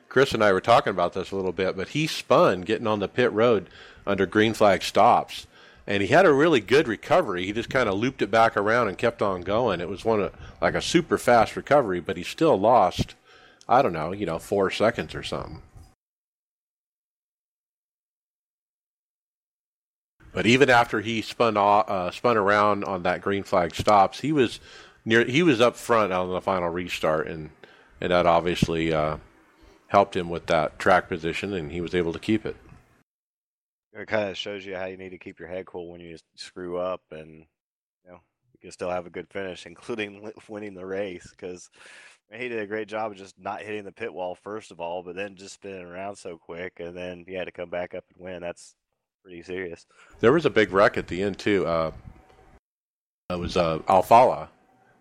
Chris 0.09 0.33
and 0.33 0.43
I 0.43 0.53
were 0.53 0.61
talking 0.61 0.93
about 0.93 1.13
this 1.13 1.33
a 1.33 1.37
little 1.37 1.53
bit, 1.53 1.77
but 1.77 1.89
he 1.89 2.07
spun 2.07 2.63
getting 2.63 2.87
on 2.87 3.01
the 3.01 3.09
pit 3.09 3.33
road 3.33 3.69
under 4.07 4.27
green 4.27 4.55
flag 4.55 4.83
stops, 4.83 5.47
and 5.87 6.03
he 6.03 6.09
had 6.09 6.25
a 6.25 6.33
really 6.33 6.61
good 6.61 6.87
recovery. 6.87 7.47
He 7.47 7.53
just 7.53 7.69
kind 7.69 7.89
of 7.89 7.97
looped 7.97 8.23
it 8.23 8.31
back 8.31 8.57
around 8.57 8.89
and 8.89 8.97
kept 8.97 9.23
on 9.23 9.43
going. 9.43 9.81
It 9.81 9.89
was 9.89 10.05
one 10.05 10.21
of 10.21 10.33
like 10.61 10.75
a 10.75 10.83
super 10.83 11.19
fast 11.19 11.57
recovery, 11.57 12.01
but 12.01 12.17
he 12.17 12.23
still 12.23 12.57
lost. 12.57 13.17
I 13.69 13.83
don't 13.83 13.93
know, 13.93 14.13
you 14.13 14.27
know, 14.27 14.39
four 14.39 14.71
seconds 14.71 15.15
or 15.15 15.23
something. 15.23 15.63
But 20.35 20.47
even 20.47 20.69
after 20.69 21.01
he 21.01 21.23
spun 21.23 21.57
uh, 21.57 22.11
spun 22.11 22.37
around 22.37 22.83
on 22.85 23.05
that 23.05 23.21
green 23.21 23.45
flag 23.45 23.73
stops, 23.75 24.21
he 24.21 24.33
was 24.33 24.59
near. 25.05 25.25
He 25.25 25.45
was 25.45 25.61
up 25.61 25.77
front 25.77 26.13
on 26.13 26.29
the 26.29 26.41
final 26.41 26.69
restart, 26.69 27.29
and 27.29 27.51
and 28.01 28.11
that 28.11 28.27
obviously 28.27 28.93
uh, 28.93 29.19
helped 29.87 30.17
him 30.17 30.29
with 30.29 30.47
that 30.47 30.81
track 30.81 31.09
position, 31.09 31.55
and 31.55 31.71
he 31.71 31.81
was 31.81 31.95
able 31.95 32.13
to 32.13 32.19
keep 32.19 32.45
it. 32.45 32.57
It 33.93 34.09
kind 34.09 34.29
of 34.29 34.37
shows 34.37 34.67
you 34.67 34.75
how 34.75 34.87
you 34.87 34.97
need 34.97 35.11
to 35.11 35.19
keep 35.19 35.39
your 35.39 35.49
head 35.49 35.67
cool 35.67 35.89
when 35.89 36.01
you 36.01 36.19
screw 36.35 36.79
up, 36.79 37.03
and 37.13 37.47
you 38.05 38.11
know 38.11 38.19
you 38.53 38.59
can 38.61 38.73
still 38.73 38.91
have 38.91 39.07
a 39.07 39.11
good 39.11 39.29
finish, 39.31 39.67
including 39.67 40.33
winning 40.49 40.75
the 40.75 40.85
race. 40.85 41.29
Because 41.31 41.71
he 42.33 42.49
did 42.49 42.59
a 42.59 42.67
great 42.67 42.89
job 42.89 43.13
of 43.13 43.19
just 43.19 43.39
not 43.39 43.63
hitting 43.63 43.85
the 43.85 43.93
pit 43.93 44.13
wall 44.13 44.35
first 44.35 44.73
of 44.73 44.81
all, 44.81 45.05
but 45.05 45.15
then 45.15 45.37
just 45.37 45.55
spinning 45.55 45.87
around 45.87 46.17
so 46.17 46.39
quick, 46.39 46.81
and 46.81 46.97
then 46.97 47.25
he 47.25 47.35
had 47.35 47.45
to 47.45 47.53
come 47.53 47.71
back 47.71 47.95
up 47.95 48.05
and 48.13 48.25
win. 48.25 48.43
That's 48.43 48.75
pretty 49.25 49.43
serious. 49.43 49.87
There 50.21 50.33
was 50.33 50.45
a 50.45 50.51
big 50.51 50.71
wreck 50.71 50.99
at 50.99 51.09
the 51.09 51.23
end 51.23 51.39
too. 51.39 51.67
Uh, 51.67 51.93
it 53.31 53.39
was 53.39 53.57
uh, 53.57 53.79
Alfala. 53.89 54.51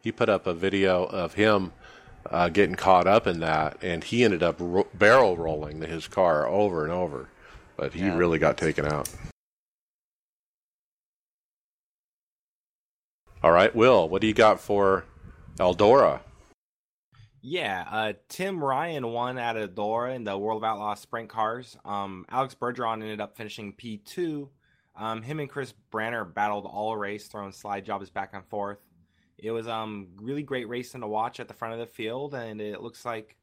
He 0.01 0.13
put 0.13 0.29
up 0.29 0.47
a 0.47 0.53
video 0.53 1.03
of 1.03 1.33
him 1.33 1.73
uh, 2.31 2.47
getting 2.47 2.75
caught 2.75 3.05
up 3.05 3.27
in 3.27 3.41
that, 3.41 3.77
and 3.81 4.01
he 4.01 4.23
ended 4.23 4.41
up 4.41 4.55
ro- 4.59 4.87
barrel 4.93 5.35
rolling 5.35 5.81
his 5.81 6.07
car 6.07 6.47
over 6.47 6.83
and 6.83 6.93
over. 6.93 7.27
But 7.75 7.93
he 7.93 8.01
yeah, 8.01 8.15
really 8.15 8.39
got 8.39 8.55
taken 8.55 8.85
out. 8.85 9.09
All 13.43 13.51
right, 13.51 13.75
Will, 13.75 14.07
what 14.07 14.21
do 14.21 14.27
you 14.27 14.33
got 14.33 14.61
for 14.61 15.03
Eldora? 15.57 16.21
Yeah, 17.45 17.85
uh, 17.91 18.13
Tim 18.29 18.63
Ryan 18.63 19.05
won 19.11 19.37
at 19.37 19.57
Eldora 19.57 20.15
in 20.15 20.23
the 20.23 20.37
World 20.37 20.63
of 20.63 20.63
Outlaws 20.63 21.01
sprint 21.01 21.27
cars. 21.27 21.77
Um, 21.83 22.25
Alex 22.29 22.55
Bergeron 22.55 23.01
ended 23.01 23.19
up 23.19 23.35
finishing 23.35 23.73
P2. 23.73 24.47
Um, 24.95 25.21
him 25.21 25.41
and 25.41 25.49
Chris 25.49 25.73
Branner 25.91 26.31
battled 26.33 26.65
all 26.65 26.95
race, 26.95 27.27
throwing 27.27 27.51
slide 27.51 27.85
jobs 27.85 28.09
back 28.09 28.29
and 28.31 28.45
forth. 28.45 28.79
It 29.37 29.51
was 29.51 29.67
um 29.67 30.07
really 30.21 30.43
great 30.43 30.69
racing 30.69 31.01
to 31.01 31.07
watch 31.07 31.41
at 31.41 31.49
the 31.49 31.53
front 31.53 31.73
of 31.73 31.81
the 31.81 31.85
field, 31.85 32.33
and 32.33 32.61
it 32.61 32.81
looks 32.81 33.03
like 33.03 33.35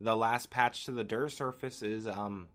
the 0.00 0.16
last 0.16 0.50
patch 0.50 0.84
to 0.86 0.90
the 0.90 1.04
dirt 1.04 1.30
surface 1.30 1.82
is 1.82 2.08
um 2.08 2.48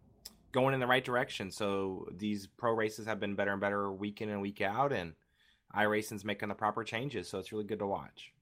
going 0.52 0.74
in 0.74 0.82
the 0.82 0.88
right 0.88 1.06
direction. 1.06 1.52
So 1.52 2.06
these 2.18 2.48
pro 2.48 2.74
races 2.74 3.06
have 3.06 3.20
been 3.22 3.36
better 3.36 3.52
and 3.54 3.62
better 3.62 3.90
week 3.94 4.20
in 4.20 4.28
and 4.28 4.42
week 4.42 4.60
out, 4.60 4.92
and 4.92 5.14
iRacing's 5.74 6.26
making 6.26 6.50
the 6.50 6.56
proper 6.56 6.84
changes. 6.84 7.30
So 7.30 7.40
it's 7.40 7.54
really 7.54 7.64
good 7.64 7.80
to 7.80 7.88
watch. 7.88 8.34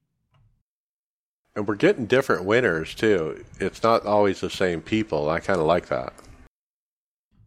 And 1.56 1.68
we're 1.68 1.76
getting 1.76 2.06
different 2.06 2.46
winners 2.46 2.96
too. 2.96 3.44
It's 3.60 3.84
not 3.84 4.06
always 4.06 4.40
the 4.40 4.50
same 4.50 4.82
people. 4.82 5.30
I 5.30 5.40
kind 5.40 5.60
of 5.60 5.66
like 5.66 5.88
that. 5.88 6.14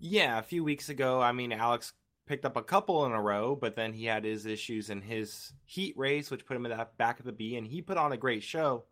Yeah, 0.01 0.39
a 0.39 0.43
few 0.43 0.65
weeks 0.65 0.89
ago, 0.89 1.21
I 1.21 1.33
mean, 1.33 1.53
Alex 1.53 1.93
picked 2.27 2.45
up 2.45 2.57
a 2.57 2.63
couple 2.63 3.07
in 3.07 3.13
a 3.13 3.23
row, 3.23 3.55
but 3.55 3.77
then 3.77 3.93
he 3.93 4.05
had 4.07 4.25
his 4.25 4.47
issues 4.47 4.91
in 4.91 5.01
his 5.01 5.53
heat 5.65 5.97
race, 5.97 6.31
which 6.31 6.45
put 6.45 6.57
him 6.57 6.67
in 6.67 6.77
the 6.77 6.89
back 6.99 7.21
of 7.21 7.27
the 7.27 7.33
B, 7.33 7.57
and 7.57 7.67
he 7.67 7.81
put 7.83 7.97
on 7.97 8.13
a 8.13 8.17
great 8.17 8.43
show. 8.43 8.85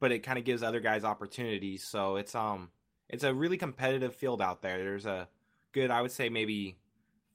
But 0.00 0.12
it 0.12 0.20
kind 0.20 0.38
of 0.38 0.44
gives 0.44 0.62
other 0.62 0.80
guys 0.80 1.04
opportunities. 1.04 1.84
So 1.84 2.16
it's 2.16 2.34
um, 2.34 2.70
it's 3.08 3.24
a 3.24 3.34
really 3.34 3.56
competitive 3.56 4.14
field 4.14 4.42
out 4.42 4.62
there. 4.62 4.78
There's 4.78 5.06
a 5.06 5.28
good, 5.72 5.90
I 5.90 6.02
would 6.02 6.12
say, 6.12 6.28
maybe 6.28 6.76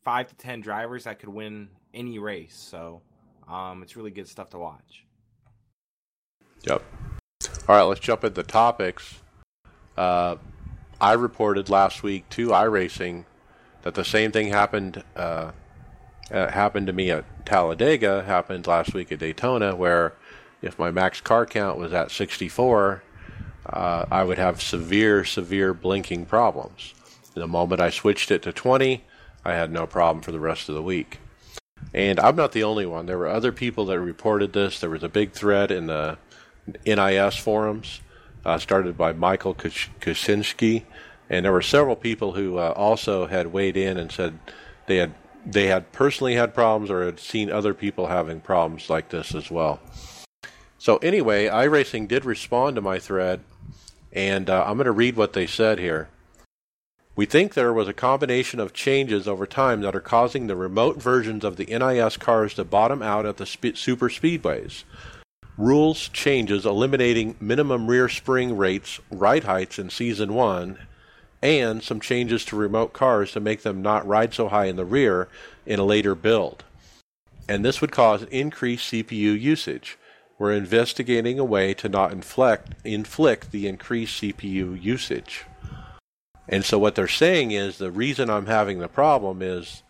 five 0.03 0.27
to 0.27 0.35
ten 0.35 0.61
drivers 0.61 1.05
that 1.05 1.19
could 1.19 1.29
win 1.29 1.69
any 1.93 2.19
race. 2.19 2.55
So 2.55 3.01
um, 3.47 3.83
it's 3.83 3.95
really 3.95 4.11
good 4.11 4.27
stuff 4.27 4.49
to 4.51 4.57
watch. 4.57 5.05
Yep. 6.63 6.83
All 7.65 7.77
right, 7.77 7.83
let's 7.83 8.01
jump 8.01 8.25
into 8.25 8.33
the 8.33 8.43
topics. 8.43 9.21
Uh, 9.95 10.35
I 10.99 11.13
reported 11.13 11.69
last 11.69 12.03
week 12.03 12.27
to 12.31 12.49
iRacing 12.49 13.23
that 13.83 13.93
the 13.93 14.03
same 14.03 14.33
thing 14.33 14.47
happened 14.49 15.01
uh, 15.15 15.51
uh, 16.29 16.47
happened 16.49 16.87
to 16.87 16.93
me 16.93 17.09
at 17.09 17.45
Talladega. 17.45 18.23
Happened 18.23 18.67
last 18.67 18.93
week 18.93 19.13
at 19.13 19.19
Daytona, 19.19 19.77
where 19.77 20.13
if 20.61 20.77
my 20.77 20.91
max 20.91 21.21
car 21.21 21.45
count 21.45 21.77
was 21.77 21.93
at 21.93 22.11
64, 22.11 23.01
uh, 23.67 24.05
I 24.11 24.25
would 24.25 24.37
have 24.37 24.61
severe, 24.61 25.23
severe 25.23 25.73
blinking 25.73 26.25
problems. 26.25 26.93
The 27.33 27.47
moment 27.47 27.79
I 27.79 27.91
switched 27.91 28.29
it 28.29 28.41
to 28.41 28.51
20, 28.51 29.05
I 29.45 29.53
had 29.53 29.71
no 29.71 29.87
problem 29.87 30.21
for 30.21 30.33
the 30.33 30.39
rest 30.39 30.67
of 30.67 30.75
the 30.75 30.83
week. 30.83 31.19
And 31.93 32.19
I'm 32.19 32.35
not 32.35 32.51
the 32.51 32.63
only 32.63 32.85
one. 32.85 33.05
There 33.05 33.17
were 33.17 33.27
other 33.27 33.53
people 33.53 33.85
that 33.85 34.01
reported 34.01 34.51
this. 34.51 34.81
There 34.81 34.89
was 34.89 35.03
a 35.03 35.09
big 35.09 35.31
thread 35.31 35.71
in 35.71 35.87
the 35.87 36.17
NIS 36.85 37.35
forums, 37.35 38.01
uh, 38.45 38.57
started 38.57 38.97
by 38.97 39.13
Michael 39.13 39.55
Kuczynski, 39.55 40.83
and 41.29 41.45
there 41.45 41.51
were 41.51 41.61
several 41.61 41.95
people 41.95 42.33
who 42.33 42.57
uh, 42.57 42.73
also 42.75 43.27
had 43.27 43.47
weighed 43.47 43.77
in 43.77 43.97
and 43.97 44.11
said 44.11 44.39
they 44.87 44.97
had 44.97 45.13
they 45.45 45.67
had 45.67 45.91
personally 45.91 46.35
had 46.35 46.53
problems 46.53 46.89
or 46.89 47.05
had 47.05 47.19
seen 47.19 47.51
other 47.51 47.73
people 47.73 48.07
having 48.07 48.39
problems 48.39 48.89
like 48.89 49.09
this 49.09 49.35
as 49.35 49.51
well. 49.51 49.79
So 50.77 50.97
anyway, 50.97 51.47
iRacing 51.47 52.07
did 52.07 52.23
respond 52.23 52.75
to 52.75 52.81
my 52.81 52.99
thread, 52.99 53.41
and 54.13 54.49
uh, 54.49 54.63
I'm 54.65 54.77
going 54.77 54.85
to 54.85 54.91
read 54.91 55.17
what 55.17 55.33
they 55.33 55.47
said 55.47 55.79
here. 55.79 56.07
We 57.15 57.25
think 57.25 57.53
there 57.53 57.73
was 57.73 57.87
a 57.87 57.93
combination 57.93 58.59
of 58.59 58.73
changes 58.73 59.27
over 59.27 59.45
time 59.45 59.81
that 59.81 59.95
are 59.95 60.01
causing 60.01 60.47
the 60.47 60.55
remote 60.55 61.01
versions 61.01 61.43
of 61.43 61.57
the 61.57 61.65
NIS 61.65 62.17
cars 62.17 62.55
to 62.55 62.63
bottom 62.63 63.03
out 63.03 63.25
at 63.25 63.37
the 63.37 63.45
sp- 63.45 63.75
super 63.77 64.09
speedways 64.09 64.83
rules 65.57 66.09
changes 66.09 66.65
eliminating 66.65 67.35
minimum 67.39 67.87
rear 67.87 68.09
spring 68.09 68.57
rates, 68.57 68.99
ride 69.11 69.43
heights 69.43 69.77
in 69.77 69.89
Season 69.89 70.33
1, 70.33 70.77
and 71.41 71.83
some 71.83 71.99
changes 71.99 72.45
to 72.45 72.55
remote 72.55 72.93
cars 72.93 73.31
to 73.33 73.39
make 73.39 73.63
them 73.63 73.81
not 73.81 74.07
ride 74.07 74.33
so 74.33 74.47
high 74.47 74.65
in 74.65 74.75
the 74.75 74.85
rear 74.85 75.27
in 75.65 75.79
a 75.79 75.83
later 75.83 76.15
build. 76.15 76.63
And 77.47 77.63
this 77.63 77.81
would 77.81 77.91
cause 77.91 78.23
increased 78.23 78.91
CPU 78.91 79.39
usage. 79.39 79.97
We're 80.39 80.53
investigating 80.53 81.39
a 81.39 81.43
way 81.43 81.73
to 81.75 81.89
not 81.89 82.11
inflict, 82.11 82.73
inflict 82.83 83.51
the 83.51 83.67
increased 83.67 84.21
CPU 84.21 84.81
usage. 84.81 85.45
And 86.47 86.65
so 86.65 86.79
what 86.79 86.95
they're 86.95 87.07
saying 87.07 87.51
is 87.51 87.77
the 87.77 87.91
reason 87.91 88.29
I'm 88.29 88.47
having 88.47 88.79
the 88.79 88.87
problem 88.87 89.41
is 89.41 89.83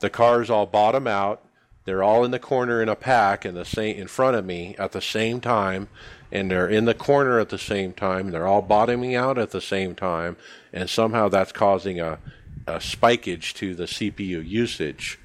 the 0.00 0.10
cars 0.10 0.50
all 0.50 0.66
bottom 0.66 1.06
out 1.06 1.42
they're 1.84 2.02
all 2.02 2.24
in 2.24 2.30
the 2.30 2.38
corner 2.38 2.82
in 2.82 2.88
a 2.88 2.96
pack 2.96 3.44
in 3.44 3.54
the 3.54 3.64
same 3.64 3.96
in 3.96 4.06
front 4.06 4.36
of 4.36 4.44
me 4.44 4.74
at 4.78 4.92
the 4.92 5.02
same 5.02 5.40
time, 5.40 5.88
and 6.32 6.50
they're 6.50 6.68
in 6.68 6.86
the 6.86 6.94
corner 6.94 7.38
at 7.38 7.50
the 7.50 7.58
same 7.58 7.92
time. 7.92 8.26
And 8.26 8.34
they're 8.34 8.46
all 8.46 8.62
bottoming 8.62 9.14
out 9.14 9.38
at 9.38 9.50
the 9.50 9.60
same 9.60 9.94
time, 9.94 10.36
and 10.72 10.88
somehow 10.88 11.28
that's 11.28 11.52
causing 11.52 12.00
a, 12.00 12.18
a 12.66 12.76
spikeage 12.76 13.54
to 13.54 13.74
the 13.74 13.84
CPU 13.84 14.46
usage, 14.46 15.18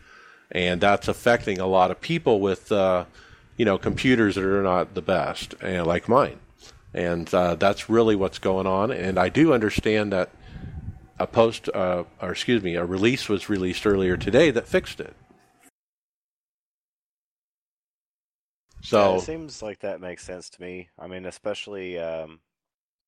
and 0.52 0.82
that's 0.82 1.08
affecting 1.08 1.60
a 1.60 1.68
lot 1.68 1.92
of 1.92 2.02
people 2.02 2.42
with 2.42 2.72
uh, 2.72 3.06
you 3.56 3.66
know 3.66 3.78
computers 3.78 4.36
that 4.36 4.44
are 4.44 4.64
not 4.64 4.96
the 4.96 5.02
best, 5.02 5.56
and 5.62 5.88
like 5.88 6.10
mine, 6.10 6.40
and 6.94 7.34
uh, 7.34 7.56
that's 7.56 7.90
really 7.90 8.18
what's 8.18 8.40
going 8.40 8.68
on. 8.68 8.92
And 8.92 9.18
I 9.18 9.30
do 9.30 9.54
understand 9.54 10.12
that 10.12 10.30
a 11.18 11.28
post, 11.28 11.70
uh, 11.74 12.04
or 12.22 12.32
excuse 12.32 12.62
me, 12.62 12.76
a 12.76 12.86
release 12.86 13.30
was 13.30 13.50
released 13.50 13.88
earlier 13.88 14.18
today 14.18 14.52
that 14.52 14.68
fixed 14.68 15.00
it. 15.00 15.16
So 18.82 19.12
yeah, 19.12 19.18
it 19.18 19.22
seems 19.22 19.62
like 19.62 19.80
that 19.80 20.02
makes 20.02 20.24
sense 20.24 20.50
to 20.52 20.62
me. 20.62 20.90
I 20.98 21.08
mean, 21.08 21.26
especially, 21.26 22.00
um, 22.00 22.40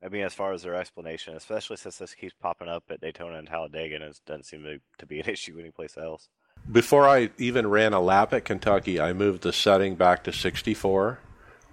I 0.03 0.09
mean, 0.09 0.24
as 0.24 0.34
far 0.34 0.53
as 0.53 0.63
their 0.63 0.76
explanation, 0.76 1.36
especially 1.36 1.78
since 1.78 1.97
this 1.97 2.13
keeps 2.13 2.34
popping 2.41 2.67
up 2.67 2.84
at 2.89 3.01
Daytona 3.01 3.38
and 3.38 3.47
Talladega, 3.47 3.95
and 3.95 4.03
it 4.03 4.19
doesn't 4.26 4.45
seem 4.45 4.63
to, 4.63 4.80
to 4.97 5.05
be 5.05 5.19
an 5.19 5.30
issue 5.30 5.57
anyplace 5.59 5.97
else. 5.97 6.30
Before 6.72 7.07
I 7.07 7.32
even 7.38 7.67
ran 7.67 7.93
a 7.93 8.01
lap 8.01 8.34
at 8.34 8.45
Kentucky, 8.45 8.99
I 8.99 9.13
moved 9.13 9.43
the 9.43 9.53
setting 9.53 9.95
back 9.95 10.24
to 10.26 10.34
64 10.34 11.19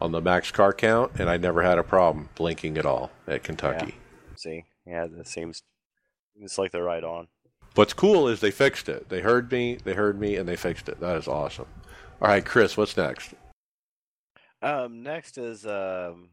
on 0.00 0.12
the 0.12 0.20
max 0.20 0.50
car 0.50 0.72
count, 0.72 1.12
and 1.18 1.28
I 1.28 1.36
never 1.36 1.62
had 1.62 1.78
a 1.78 1.82
problem 1.82 2.28
blinking 2.36 2.78
at 2.78 2.86
all 2.86 3.10
at 3.26 3.42
Kentucky. 3.42 3.94
Yeah. 3.96 4.36
See, 4.36 4.64
yeah, 4.86 5.06
that 5.06 5.26
seems 5.26 5.62
it's 6.40 6.58
like 6.58 6.70
they're 6.70 6.84
right 6.84 7.04
on. 7.04 7.28
What's 7.74 7.92
cool 7.92 8.28
is 8.28 8.40
they 8.40 8.50
fixed 8.50 8.88
it. 8.88 9.08
They 9.08 9.20
heard 9.20 9.50
me, 9.52 9.78
they 9.84 9.94
heard 9.94 10.18
me, 10.18 10.36
and 10.36 10.48
they 10.48 10.56
fixed 10.56 10.88
it. 10.88 11.00
That 11.00 11.16
is 11.16 11.28
awesome. 11.28 11.66
All 12.20 12.28
right, 12.28 12.44
Chris, 12.44 12.76
what's 12.76 12.96
next? 12.96 13.34
Um, 14.62 15.02
next 15.02 15.38
is 15.38 15.66
um, 15.66 16.30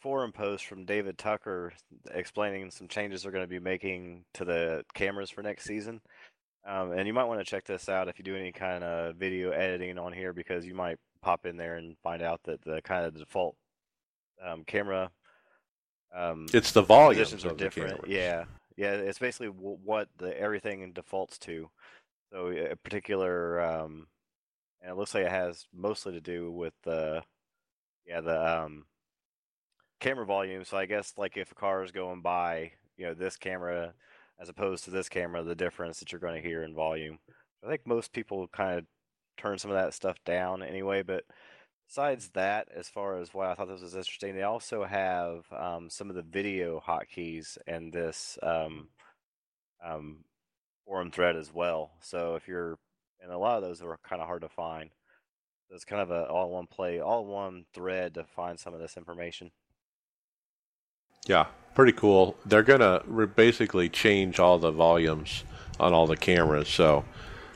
forum 0.00 0.32
post 0.32 0.66
from 0.66 0.84
David 0.84 1.18
Tucker 1.18 1.72
explaining 2.12 2.70
some 2.70 2.88
changes 2.88 3.22
they're 3.22 3.32
going 3.32 3.44
to 3.44 3.48
be 3.48 3.58
making 3.58 4.24
to 4.34 4.44
the 4.44 4.84
cameras 4.94 5.30
for 5.30 5.42
next 5.42 5.64
season. 5.64 6.00
Um, 6.66 6.92
and 6.92 7.06
you 7.06 7.12
might 7.12 7.24
want 7.24 7.40
to 7.40 7.44
check 7.44 7.64
this 7.64 7.88
out 7.88 8.08
if 8.08 8.18
you 8.18 8.24
do 8.24 8.36
any 8.36 8.52
kind 8.52 8.82
of 8.82 9.16
video 9.16 9.50
editing 9.50 9.98
on 9.98 10.12
here 10.12 10.32
because 10.32 10.66
you 10.66 10.74
might 10.74 10.98
pop 11.22 11.46
in 11.46 11.56
there 11.56 11.76
and 11.76 11.96
find 12.02 12.22
out 12.22 12.40
that 12.44 12.62
the 12.62 12.80
kind 12.82 13.04
of 13.06 13.16
default 13.16 13.56
um, 14.44 14.64
camera 14.66 15.10
um, 16.14 16.46
It's 16.52 16.72
the 16.72 16.82
volumes 16.82 17.44
are 17.44 17.54
different. 17.54 18.08
Yeah, 18.08 18.44
yeah. 18.76 18.92
It's 18.92 19.18
basically 19.18 19.48
w- 19.48 19.78
what 19.84 20.08
the 20.18 20.38
everything 20.38 20.92
defaults 20.92 21.38
to. 21.40 21.68
So 22.32 22.48
a 22.48 22.76
particular, 22.76 23.60
um, 23.60 24.06
and 24.86 24.92
it 24.92 24.96
looks 24.96 25.14
like 25.14 25.24
it 25.24 25.32
has 25.32 25.66
mostly 25.74 26.12
to 26.12 26.20
do 26.20 26.52
with 26.52 26.72
the, 26.84 27.24
yeah, 28.06 28.20
the 28.20 28.60
um, 28.62 28.84
camera 29.98 30.24
volume. 30.24 30.64
So 30.64 30.76
I 30.76 30.86
guess 30.86 31.14
like 31.16 31.36
if 31.36 31.50
a 31.50 31.56
car 31.56 31.82
is 31.82 31.90
going 31.90 32.22
by, 32.22 32.70
you 32.96 33.06
know, 33.06 33.12
this 33.12 33.36
camera 33.36 33.94
as 34.38 34.48
opposed 34.48 34.84
to 34.84 34.92
this 34.92 35.08
camera, 35.08 35.42
the 35.42 35.56
difference 35.56 35.98
that 35.98 36.12
you're 36.12 36.20
going 36.20 36.40
to 36.40 36.48
hear 36.48 36.62
in 36.62 36.72
volume. 36.72 37.18
I 37.64 37.68
think 37.68 37.84
most 37.84 38.12
people 38.12 38.46
kind 38.46 38.78
of 38.78 38.84
turn 39.36 39.58
some 39.58 39.72
of 39.72 39.76
that 39.76 39.92
stuff 39.92 40.18
down 40.24 40.62
anyway, 40.62 41.02
but 41.02 41.24
besides 41.88 42.28
that, 42.34 42.68
as 42.72 42.88
far 42.88 43.18
as 43.18 43.34
why 43.34 43.50
I 43.50 43.54
thought 43.54 43.66
this 43.66 43.82
was 43.82 43.96
interesting, 43.96 44.36
they 44.36 44.42
also 44.42 44.84
have 44.84 45.46
um, 45.50 45.90
some 45.90 46.10
of 46.10 46.16
the 46.16 46.22
video 46.22 46.80
hotkeys 46.86 47.58
and 47.66 47.92
this 47.92 48.38
um, 48.40 48.86
um, 49.84 50.18
forum 50.84 51.10
thread 51.10 51.34
as 51.34 51.52
well. 51.52 51.90
So 52.00 52.36
if 52.36 52.46
you're, 52.46 52.78
and 53.22 53.32
a 53.32 53.38
lot 53.38 53.56
of 53.56 53.62
those 53.62 53.82
are 53.82 53.98
kind 54.02 54.20
of 54.20 54.28
hard 54.28 54.42
to 54.42 54.48
find. 54.48 54.90
So 55.68 55.74
it's 55.74 55.84
kind 55.84 56.02
of 56.02 56.10
a 56.10 56.26
all-in-one 56.28 56.68
play, 56.68 57.00
all-in-one 57.00 57.64
thread 57.74 58.14
to 58.14 58.24
find 58.24 58.58
some 58.58 58.74
of 58.74 58.80
this 58.80 58.96
information. 58.96 59.50
Yeah, 61.26 61.46
pretty 61.74 61.92
cool. 61.92 62.36
They're 62.46 62.62
gonna 62.62 63.02
re- 63.06 63.26
basically 63.26 63.88
change 63.88 64.38
all 64.38 64.58
the 64.58 64.70
volumes 64.70 65.44
on 65.80 65.92
all 65.92 66.06
the 66.06 66.16
cameras. 66.16 66.68
So 66.68 67.04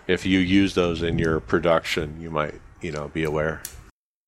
if 0.08 0.26
you 0.26 0.40
use 0.40 0.74
those 0.74 1.02
in 1.02 1.18
your 1.18 1.38
production, 1.38 2.20
you 2.20 2.30
might, 2.30 2.54
you 2.80 2.90
know, 2.90 3.08
be 3.08 3.22
aware. 3.24 3.62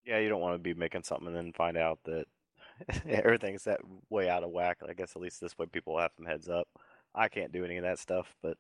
Yeah, 0.05 0.19
you 0.19 0.29
don't 0.29 0.41
want 0.41 0.55
to 0.55 0.59
be 0.59 0.75
making 0.75 1.03
something 1.03 1.29
and 1.29 1.37
then 1.37 1.53
find 1.53 1.77
out 1.77 1.99
that 2.05 2.27
everything's 3.09 3.65
that 3.65 3.81
way 4.11 4.29
out 4.29 4.45
of 4.45 4.51
whack. 4.51 4.79
I 4.89 4.93
guess 4.93 5.17
at 5.17 5.23
least 5.23 5.41
this 5.41 5.59
way 5.59 5.67
people 5.67 5.99
have 5.99 6.13
some 6.17 6.27
heads 6.27 6.49
up. 6.49 6.69
I 7.15 7.29
can't 7.29 7.53
do 7.53 7.65
any 7.65 7.77
of 7.77 7.85
that 7.85 7.99
stuff, 7.99 8.35
but 8.43 8.57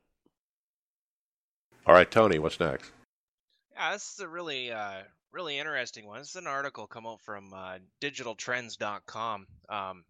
All 1.87 1.95
right, 1.95 2.09
Tony, 2.09 2.39
what's 2.39 2.61
next? 2.61 2.93
Yeah, 3.75 3.93
this 3.93 4.13
is 4.13 4.21
a 4.21 4.29
really, 4.29 4.71
uh, 4.71 5.03
really 5.33 5.59
interesting 5.59 6.07
one. 6.07 6.21
This 6.21 6.31
is 6.31 6.37
an 6.37 6.47
article 6.47 6.87
come 6.87 7.07
out 7.07 7.21
from 7.23 7.53
uh, 7.53 7.79
digitaltrends.com, 8.01 9.47
um, 9.69 10.05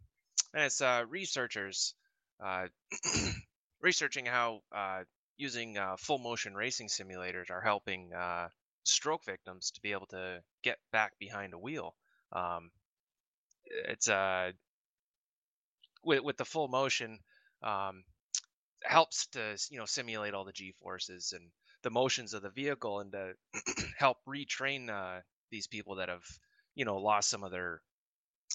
and 0.52 0.64
it's 0.64 0.82
uh, 0.82 1.04
researchers 1.08 1.94
uh, 2.44 2.66
researching 3.80 4.26
how 4.26 4.60
uh, 4.74 5.04
using 5.38 5.78
uh, 5.78 5.96
full 5.98 6.18
motion 6.18 6.54
racing 6.54 6.88
simulators 6.88 7.50
are 7.50 7.62
helping 7.62 8.10
stroke 8.84 9.24
victims 9.24 9.70
to 9.70 9.80
be 9.80 9.92
able 9.92 10.06
to 10.06 10.40
get 10.62 10.78
back 10.92 11.12
behind 11.18 11.54
a 11.54 11.58
wheel. 11.58 11.94
Um, 12.32 12.70
it's 13.88 14.08
uh, 14.08 14.52
with 16.04 16.20
with 16.22 16.36
the 16.36 16.44
full 16.44 16.68
motion 16.68 17.18
um, 17.62 18.04
helps 18.82 19.26
to 19.28 19.56
you 19.70 19.78
know 19.78 19.86
simulate 19.86 20.34
all 20.34 20.44
the 20.44 20.52
g 20.52 20.72
forces 20.72 21.32
and 21.34 21.48
the 21.82 21.90
motions 21.90 22.34
of 22.34 22.42
the 22.42 22.50
vehicle 22.50 23.00
and 23.00 23.12
to 23.12 23.32
help 23.98 24.18
retrain 24.28 24.88
uh, 24.88 25.20
these 25.50 25.66
people 25.66 25.96
that 25.96 26.08
have 26.08 26.24
you 26.74 26.84
know 26.84 26.98
lost 26.98 27.30
some 27.30 27.44
of 27.44 27.50
their 27.50 27.82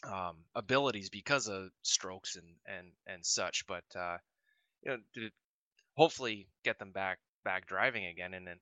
um, 0.04 0.38
abilities 0.56 1.10
because 1.10 1.48
of 1.48 1.70
strokes 1.84 2.36
and 2.36 2.48
and 2.68 2.88
and 3.08 3.26
such 3.26 3.66
but 3.68 3.84
uh, 3.96 4.18
you 4.84 4.92
know 4.92 4.98
to 5.14 5.30
hopefully 5.96 6.48
get 6.64 6.80
them 6.80 6.92
back 6.92 7.20
back 7.44 7.68
driving 7.68 8.06
again 8.06 8.34
and 8.34 8.48
then 8.48 8.58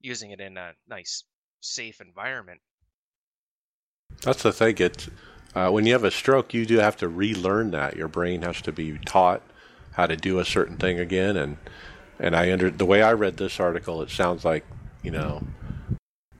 using 0.00 0.30
it 0.30 0.40
in 0.40 0.56
a 0.56 0.72
nice 0.88 1.24
safe 1.60 2.00
environment 2.00 2.60
That's 4.22 4.42
the 4.42 4.52
thing. 4.52 4.76
It's 4.78 5.08
uh, 5.54 5.70
when 5.70 5.86
you 5.86 5.92
have 5.92 6.04
a 6.04 6.10
stroke, 6.10 6.54
you 6.54 6.66
do 6.66 6.78
have 6.78 6.96
to 6.98 7.08
relearn 7.08 7.70
that. 7.72 7.96
Your 7.96 8.08
brain 8.08 8.42
has 8.42 8.60
to 8.62 8.72
be 8.72 8.98
taught 8.98 9.42
how 9.92 10.06
to 10.06 10.16
do 10.16 10.38
a 10.38 10.44
certain 10.44 10.76
thing 10.76 10.98
again. 11.00 11.36
And 11.36 11.56
and 12.18 12.36
I 12.36 12.52
under 12.52 12.70
the 12.70 12.86
way 12.86 13.02
I 13.02 13.12
read 13.12 13.36
this 13.36 13.60
article, 13.60 14.02
it 14.02 14.10
sounds 14.10 14.44
like 14.44 14.64
you 15.02 15.10
know 15.10 15.42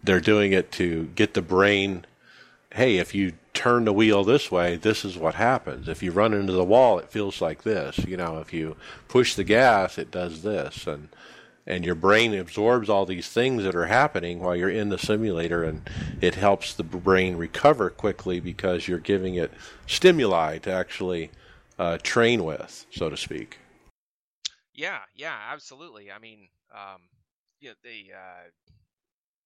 they're 0.02 0.20
doing 0.20 0.52
it 0.52 0.72
to 0.72 1.04
get 1.14 1.34
the 1.34 1.42
brain. 1.42 2.04
Hey, 2.72 2.98
if 2.98 3.14
you 3.14 3.32
turn 3.54 3.84
the 3.84 3.92
wheel 3.92 4.24
this 4.24 4.50
way, 4.50 4.76
this 4.76 5.04
is 5.04 5.16
what 5.16 5.34
happens. 5.34 5.88
If 5.88 6.02
you 6.02 6.12
run 6.12 6.32
into 6.32 6.52
the 6.52 6.64
wall, 6.64 6.98
it 6.98 7.10
feels 7.10 7.40
like 7.40 7.62
this. 7.62 7.98
You 7.98 8.16
know, 8.16 8.38
if 8.38 8.52
you 8.52 8.76
push 9.08 9.34
the 9.34 9.44
gas, 9.44 9.98
it 9.98 10.10
does 10.10 10.42
this. 10.42 10.86
And 10.86 11.08
and 11.68 11.84
your 11.84 11.94
brain 11.94 12.34
absorbs 12.34 12.88
all 12.88 13.04
these 13.04 13.28
things 13.28 13.62
that 13.62 13.74
are 13.74 13.86
happening 13.86 14.40
while 14.40 14.56
you're 14.56 14.70
in 14.70 14.88
the 14.88 14.98
simulator 14.98 15.62
and 15.62 15.88
it 16.20 16.34
helps 16.34 16.72
the 16.72 16.82
brain 16.82 17.36
recover 17.36 17.90
quickly 17.90 18.40
because 18.40 18.88
you're 18.88 18.98
giving 18.98 19.34
it 19.34 19.52
stimuli 19.86 20.56
to 20.56 20.72
actually 20.72 21.30
uh, 21.78 21.98
train 22.02 22.42
with 22.42 22.86
so 22.90 23.10
to 23.10 23.16
speak 23.18 23.58
Yeah, 24.78 25.00
yeah, 25.16 25.36
absolutely. 25.52 26.12
I 26.12 26.20
mean, 26.20 26.48
um, 26.72 27.08
yeah, 27.60 27.72
the 27.82 28.12
uh, 28.14 28.50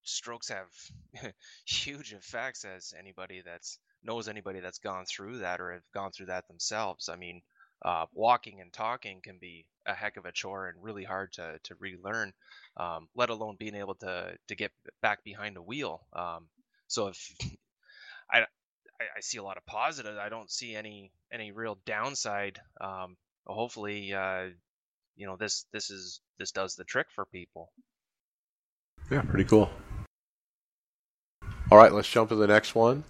strokes 0.04 0.48
have 0.48 0.68
huge 1.66 2.12
effects 2.12 2.64
as 2.64 2.92
anybody 2.98 3.42
that's 3.44 3.78
knows 4.04 4.28
anybody 4.28 4.60
that's 4.60 4.78
gone 4.78 5.04
through 5.06 5.38
that 5.38 5.60
or 5.60 5.72
have 5.72 5.82
gone 5.94 6.10
through 6.12 6.26
that 6.26 6.46
themselves. 6.48 7.08
I 7.08 7.16
mean, 7.16 7.40
uh, 7.84 8.06
walking 8.12 8.60
and 8.60 8.72
talking 8.72 9.20
can 9.22 9.38
be 9.40 9.66
a 9.86 9.94
heck 9.94 10.16
of 10.16 10.26
a 10.26 10.32
chore 10.32 10.68
and 10.68 10.82
really 10.82 11.04
hard 11.04 11.32
to 11.34 11.58
to 11.64 11.74
relearn, 11.78 12.32
um, 12.76 13.08
let 13.16 13.30
alone 13.30 13.56
being 13.58 13.74
able 13.76 13.94
to 13.96 14.36
to 14.48 14.54
get 14.54 14.72
back 15.02 15.24
behind 15.24 15.56
a 15.56 15.62
wheel. 15.62 16.06
Um, 16.12 16.48
so 16.88 17.08
if 17.08 17.34
I, 19.00 19.04
I 19.16 19.20
see 19.20 19.38
a 19.38 19.42
lot 19.42 19.56
of 19.58 19.66
positive, 19.66 20.16
I 20.18 20.28
don't 20.28 20.50
see 20.50 20.74
any 20.76 21.12
any 21.32 21.52
real 21.52 21.78
downside. 21.86 22.60
Um, 22.80 23.16
hopefully, 23.46 24.12
uh, 24.12 24.48
you 25.16 25.26
know 25.26 25.36
this 25.36 25.66
this 25.72 25.90
is 25.90 26.20
this 26.38 26.52
does 26.52 26.74
the 26.74 26.84
trick 26.84 27.06
for 27.14 27.24
people. 27.26 27.70
Yeah 29.10 29.22
pretty 29.22 29.44
cool. 29.44 29.70
All 31.70 31.78
right 31.78 31.92
let's 31.92 32.08
jump 32.08 32.28
to 32.30 32.36
the 32.36 32.46
next 32.46 32.74
one. 32.74 33.04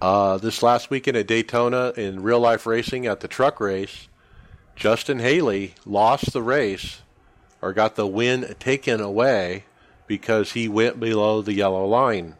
Uh, 0.00 0.36
this 0.36 0.64
last 0.64 0.90
weekend 0.90 1.16
at 1.16 1.28
daytona 1.28 1.92
in 1.96 2.22
real 2.22 2.40
life 2.40 2.66
racing 2.66 3.06
at 3.06 3.20
the 3.20 3.28
truck 3.28 3.60
race 3.60 4.08
justin 4.74 5.20
haley 5.20 5.74
lost 5.86 6.32
the 6.32 6.42
race 6.42 7.02
or 7.60 7.72
got 7.72 7.94
the 7.94 8.04
win 8.04 8.56
taken 8.58 9.00
away 9.00 9.62
because 10.08 10.52
he 10.52 10.66
went 10.66 10.98
below 10.98 11.40
the 11.40 11.52
yellow 11.52 11.86
line 11.86 12.34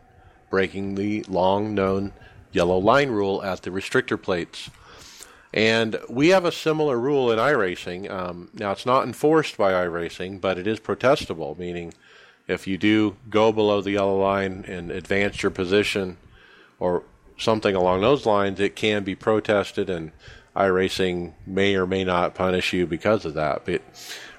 breaking 0.52 0.96
the 0.96 1.22
long 1.28 1.74
known 1.74 2.12
yellow 2.52 2.76
line 2.76 3.10
rule 3.10 3.42
at 3.42 3.62
the 3.62 3.70
restrictor 3.70 4.20
plates. 4.20 4.70
And 5.52 5.98
we 6.08 6.28
have 6.28 6.44
a 6.44 6.52
similar 6.52 6.98
rule 6.98 7.30
in 7.30 7.38
iRacing. 7.38 8.10
Um, 8.10 8.48
now, 8.54 8.72
it's 8.72 8.86
not 8.86 9.04
enforced 9.04 9.58
by 9.58 9.72
iRacing, 9.72 10.40
but 10.40 10.56
it 10.56 10.66
is 10.66 10.80
protestable, 10.80 11.58
meaning 11.58 11.92
if 12.48 12.66
you 12.66 12.78
do 12.78 13.16
go 13.28 13.52
below 13.52 13.80
the 13.80 13.92
yellow 13.92 14.18
line 14.18 14.64
and 14.66 14.90
advance 14.90 15.42
your 15.42 15.50
position 15.50 16.16
or 16.78 17.02
something 17.36 17.74
along 17.74 18.00
those 18.00 18.24
lines, 18.24 18.60
it 18.60 18.76
can 18.76 19.04
be 19.04 19.14
protested, 19.14 19.90
and 19.90 20.12
iRacing 20.56 21.32
may 21.46 21.74
or 21.74 21.86
may 21.86 22.04
not 22.04 22.34
punish 22.34 22.72
you 22.72 22.86
because 22.86 23.24
of 23.24 23.34
that. 23.34 23.64
But 23.64 23.82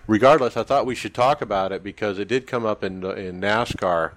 regardless, 0.07 0.57
I 0.57 0.63
thought 0.63 0.85
we 0.85 0.95
should 0.95 1.13
talk 1.13 1.41
about 1.41 1.71
it 1.71 1.83
because 1.83 2.17
it 2.17 2.27
did 2.27 2.47
come 2.47 2.65
up 2.65 2.83
in, 2.83 3.03
in 3.03 3.39
NASCAR. 3.39 4.13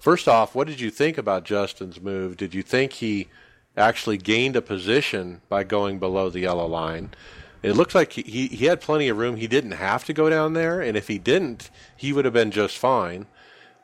First 0.00 0.28
off, 0.28 0.54
what 0.54 0.68
did 0.68 0.80
you 0.80 0.90
think 0.90 1.18
about 1.18 1.44
Justin's 1.44 2.00
move? 2.00 2.36
Did 2.36 2.54
you 2.54 2.62
think 2.62 2.94
he 2.94 3.28
actually 3.76 4.16
gained 4.16 4.56
a 4.56 4.62
position 4.62 5.40
by 5.48 5.64
going 5.64 5.98
below 5.98 6.30
the 6.30 6.40
yellow 6.40 6.66
line? 6.66 7.10
It 7.62 7.72
looks 7.72 7.94
like 7.94 8.12
he, 8.12 8.22
he, 8.22 8.46
he 8.48 8.66
had 8.66 8.80
plenty 8.80 9.08
of 9.08 9.16
room. 9.16 9.36
He 9.36 9.46
didn't 9.46 9.72
have 9.72 10.04
to 10.04 10.12
go 10.12 10.30
down 10.30 10.52
there, 10.52 10.80
and 10.80 10.96
if 10.96 11.08
he 11.08 11.18
didn't, 11.18 11.70
he 11.96 12.12
would 12.12 12.24
have 12.24 12.34
been 12.34 12.50
just 12.50 12.78
fine. 12.78 13.26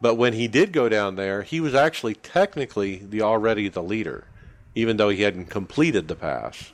But 0.01 0.17
when 0.17 0.33
he 0.33 0.49
did 0.49 0.73
go 0.73 0.89
down 0.89 1.17
there, 1.17 1.43
he 1.43 1.61
was 1.61 1.75
actually 1.75 2.15
technically 2.15 2.97
the 2.97 3.23
already 3.23 3.69
the 3.69 3.83
leader, 3.83 4.27
even 4.75 4.97
though 4.97 5.09
he 5.09 5.23
hadn't 5.23 5.47
completed 5.47 6.09
the 6.09 6.17
pass. 6.17 6.73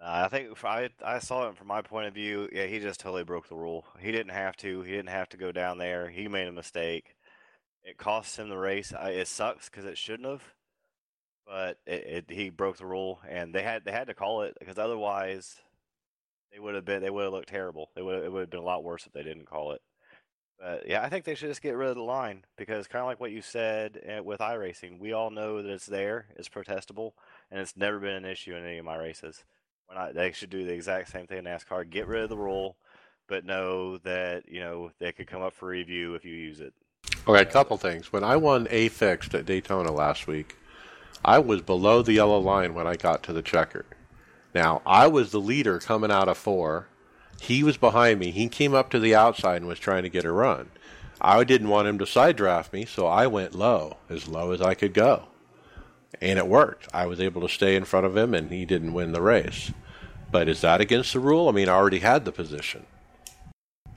Uh, 0.00 0.24
I 0.24 0.28
think 0.28 0.64
I 0.64 0.90
I 1.04 1.18
saw 1.18 1.48
it 1.48 1.56
from 1.56 1.66
my 1.66 1.82
point 1.82 2.06
of 2.06 2.14
view. 2.14 2.48
Yeah, 2.52 2.66
he 2.66 2.78
just 2.78 3.00
totally 3.00 3.24
broke 3.24 3.48
the 3.48 3.56
rule. 3.56 3.84
He 3.98 4.12
didn't 4.12 4.32
have 4.32 4.56
to. 4.58 4.82
He 4.82 4.92
didn't 4.92 5.08
have 5.08 5.28
to 5.30 5.36
go 5.36 5.50
down 5.50 5.78
there. 5.78 6.08
He 6.08 6.28
made 6.28 6.48
a 6.48 6.52
mistake. 6.52 7.16
It 7.82 7.96
cost 7.96 8.38
him 8.38 8.48
the 8.48 8.58
race. 8.58 8.92
I, 8.92 9.10
it 9.10 9.28
sucks 9.28 9.68
because 9.68 9.86
it 9.86 9.96
shouldn't 9.96 10.28
have, 10.28 10.42
but 11.48 11.78
it, 11.86 12.26
it, 12.28 12.30
he 12.30 12.50
broke 12.50 12.76
the 12.76 12.86
rule, 12.86 13.20
and 13.28 13.54
they 13.54 13.62
had 13.62 13.84
they 13.84 13.92
had 13.92 14.08
to 14.08 14.14
call 14.14 14.42
it 14.42 14.56
because 14.60 14.78
otherwise 14.78 15.56
they 16.52 16.58
would 16.58 16.74
have 16.74 16.84
been 16.84 17.02
they 17.02 17.10
would 17.10 17.24
have 17.24 17.32
looked 17.32 17.48
terrible. 17.48 17.90
It 17.96 18.04
would 18.04 18.22
it 18.22 18.30
would 18.30 18.40
have 18.40 18.50
been 18.50 18.60
a 18.60 18.64
lot 18.64 18.84
worse 18.84 19.06
if 19.06 19.12
they 19.12 19.22
didn't 19.22 19.46
call 19.46 19.72
it. 19.72 19.80
But 20.60 20.88
yeah, 20.88 21.02
I 21.02 21.08
think 21.08 21.24
they 21.24 21.34
should 21.34 21.48
just 21.48 21.62
get 21.62 21.76
rid 21.76 21.88
of 21.88 21.96
the 21.96 22.02
line 22.02 22.44
because 22.56 22.88
kind 22.88 23.00
of 23.00 23.06
like 23.06 23.20
what 23.20 23.30
you 23.30 23.42
said 23.42 24.00
eh, 24.04 24.18
with 24.18 24.40
iRacing, 24.40 24.98
we 24.98 25.12
all 25.12 25.30
know 25.30 25.62
that 25.62 25.70
it's 25.70 25.86
there, 25.86 26.26
it's 26.36 26.48
protestable, 26.48 27.12
and 27.50 27.60
it's 27.60 27.76
never 27.76 28.00
been 28.00 28.16
an 28.16 28.24
issue 28.24 28.54
in 28.54 28.64
any 28.64 28.78
of 28.78 28.84
my 28.84 28.96
races. 28.96 29.44
They 30.12 30.32
should 30.32 30.50
do 30.50 30.66
the 30.66 30.74
exact 30.74 31.10
same 31.10 31.26
thing 31.26 31.38
in 31.38 31.44
NASCAR. 31.44 31.88
Get 31.88 32.08
rid 32.08 32.24
of 32.24 32.28
the 32.28 32.36
rule, 32.36 32.76
but 33.26 33.46
know 33.46 33.96
that 33.98 34.48
you 34.48 34.60
know 34.60 34.90
they 34.98 35.12
could 35.12 35.28
come 35.28 35.42
up 35.42 35.54
for 35.54 35.68
review 35.68 36.14
if 36.14 36.24
you 36.26 36.34
use 36.34 36.60
it. 36.60 36.74
Okay, 37.26 37.40
a 37.40 37.46
couple 37.46 37.78
things. 37.78 38.12
When 38.12 38.24
I 38.24 38.36
won 38.36 38.66
A 38.70 38.88
fixed 38.88 39.34
at 39.34 39.46
Daytona 39.46 39.92
last 39.92 40.26
week, 40.26 40.56
I 41.24 41.38
was 41.38 41.62
below 41.62 42.02
the 42.02 42.14
yellow 42.14 42.38
line 42.38 42.74
when 42.74 42.86
I 42.86 42.96
got 42.96 43.22
to 43.24 43.32
the 43.32 43.42
checker. 43.42 43.84
Now, 44.54 44.82
I 44.86 45.06
was 45.08 45.30
the 45.30 45.40
leader 45.40 45.78
coming 45.78 46.10
out 46.10 46.28
of 46.28 46.38
four. 46.38 46.88
He 47.40 47.62
was 47.62 47.76
behind 47.76 48.18
me. 48.18 48.30
He 48.30 48.48
came 48.48 48.74
up 48.74 48.90
to 48.90 48.98
the 48.98 49.14
outside 49.14 49.56
and 49.56 49.68
was 49.68 49.78
trying 49.78 50.02
to 50.04 50.08
get 50.08 50.24
a 50.24 50.32
run. 50.32 50.70
I 51.20 51.44
didn't 51.44 51.68
want 51.68 51.88
him 51.88 51.98
to 51.98 52.06
side 52.06 52.36
draft 52.36 52.72
me, 52.72 52.84
so 52.84 53.06
I 53.06 53.26
went 53.26 53.54
low, 53.54 53.96
as 54.08 54.28
low 54.28 54.52
as 54.52 54.60
I 54.60 54.74
could 54.74 54.94
go. 54.94 55.24
And 56.20 56.38
it 56.38 56.46
worked. 56.46 56.88
I 56.94 57.06
was 57.06 57.20
able 57.20 57.42
to 57.42 57.48
stay 57.48 57.76
in 57.76 57.84
front 57.84 58.06
of 58.06 58.16
him, 58.16 58.34
and 58.34 58.50
he 58.50 58.64
didn't 58.64 58.94
win 58.94 59.12
the 59.12 59.22
race. 59.22 59.72
But 60.30 60.48
is 60.48 60.60
that 60.60 60.80
against 60.80 61.12
the 61.12 61.20
rule? 61.20 61.48
I 61.48 61.52
mean, 61.52 61.68
I 61.68 61.72
already 61.72 62.00
had 62.00 62.24
the 62.24 62.32
position. 62.32 62.86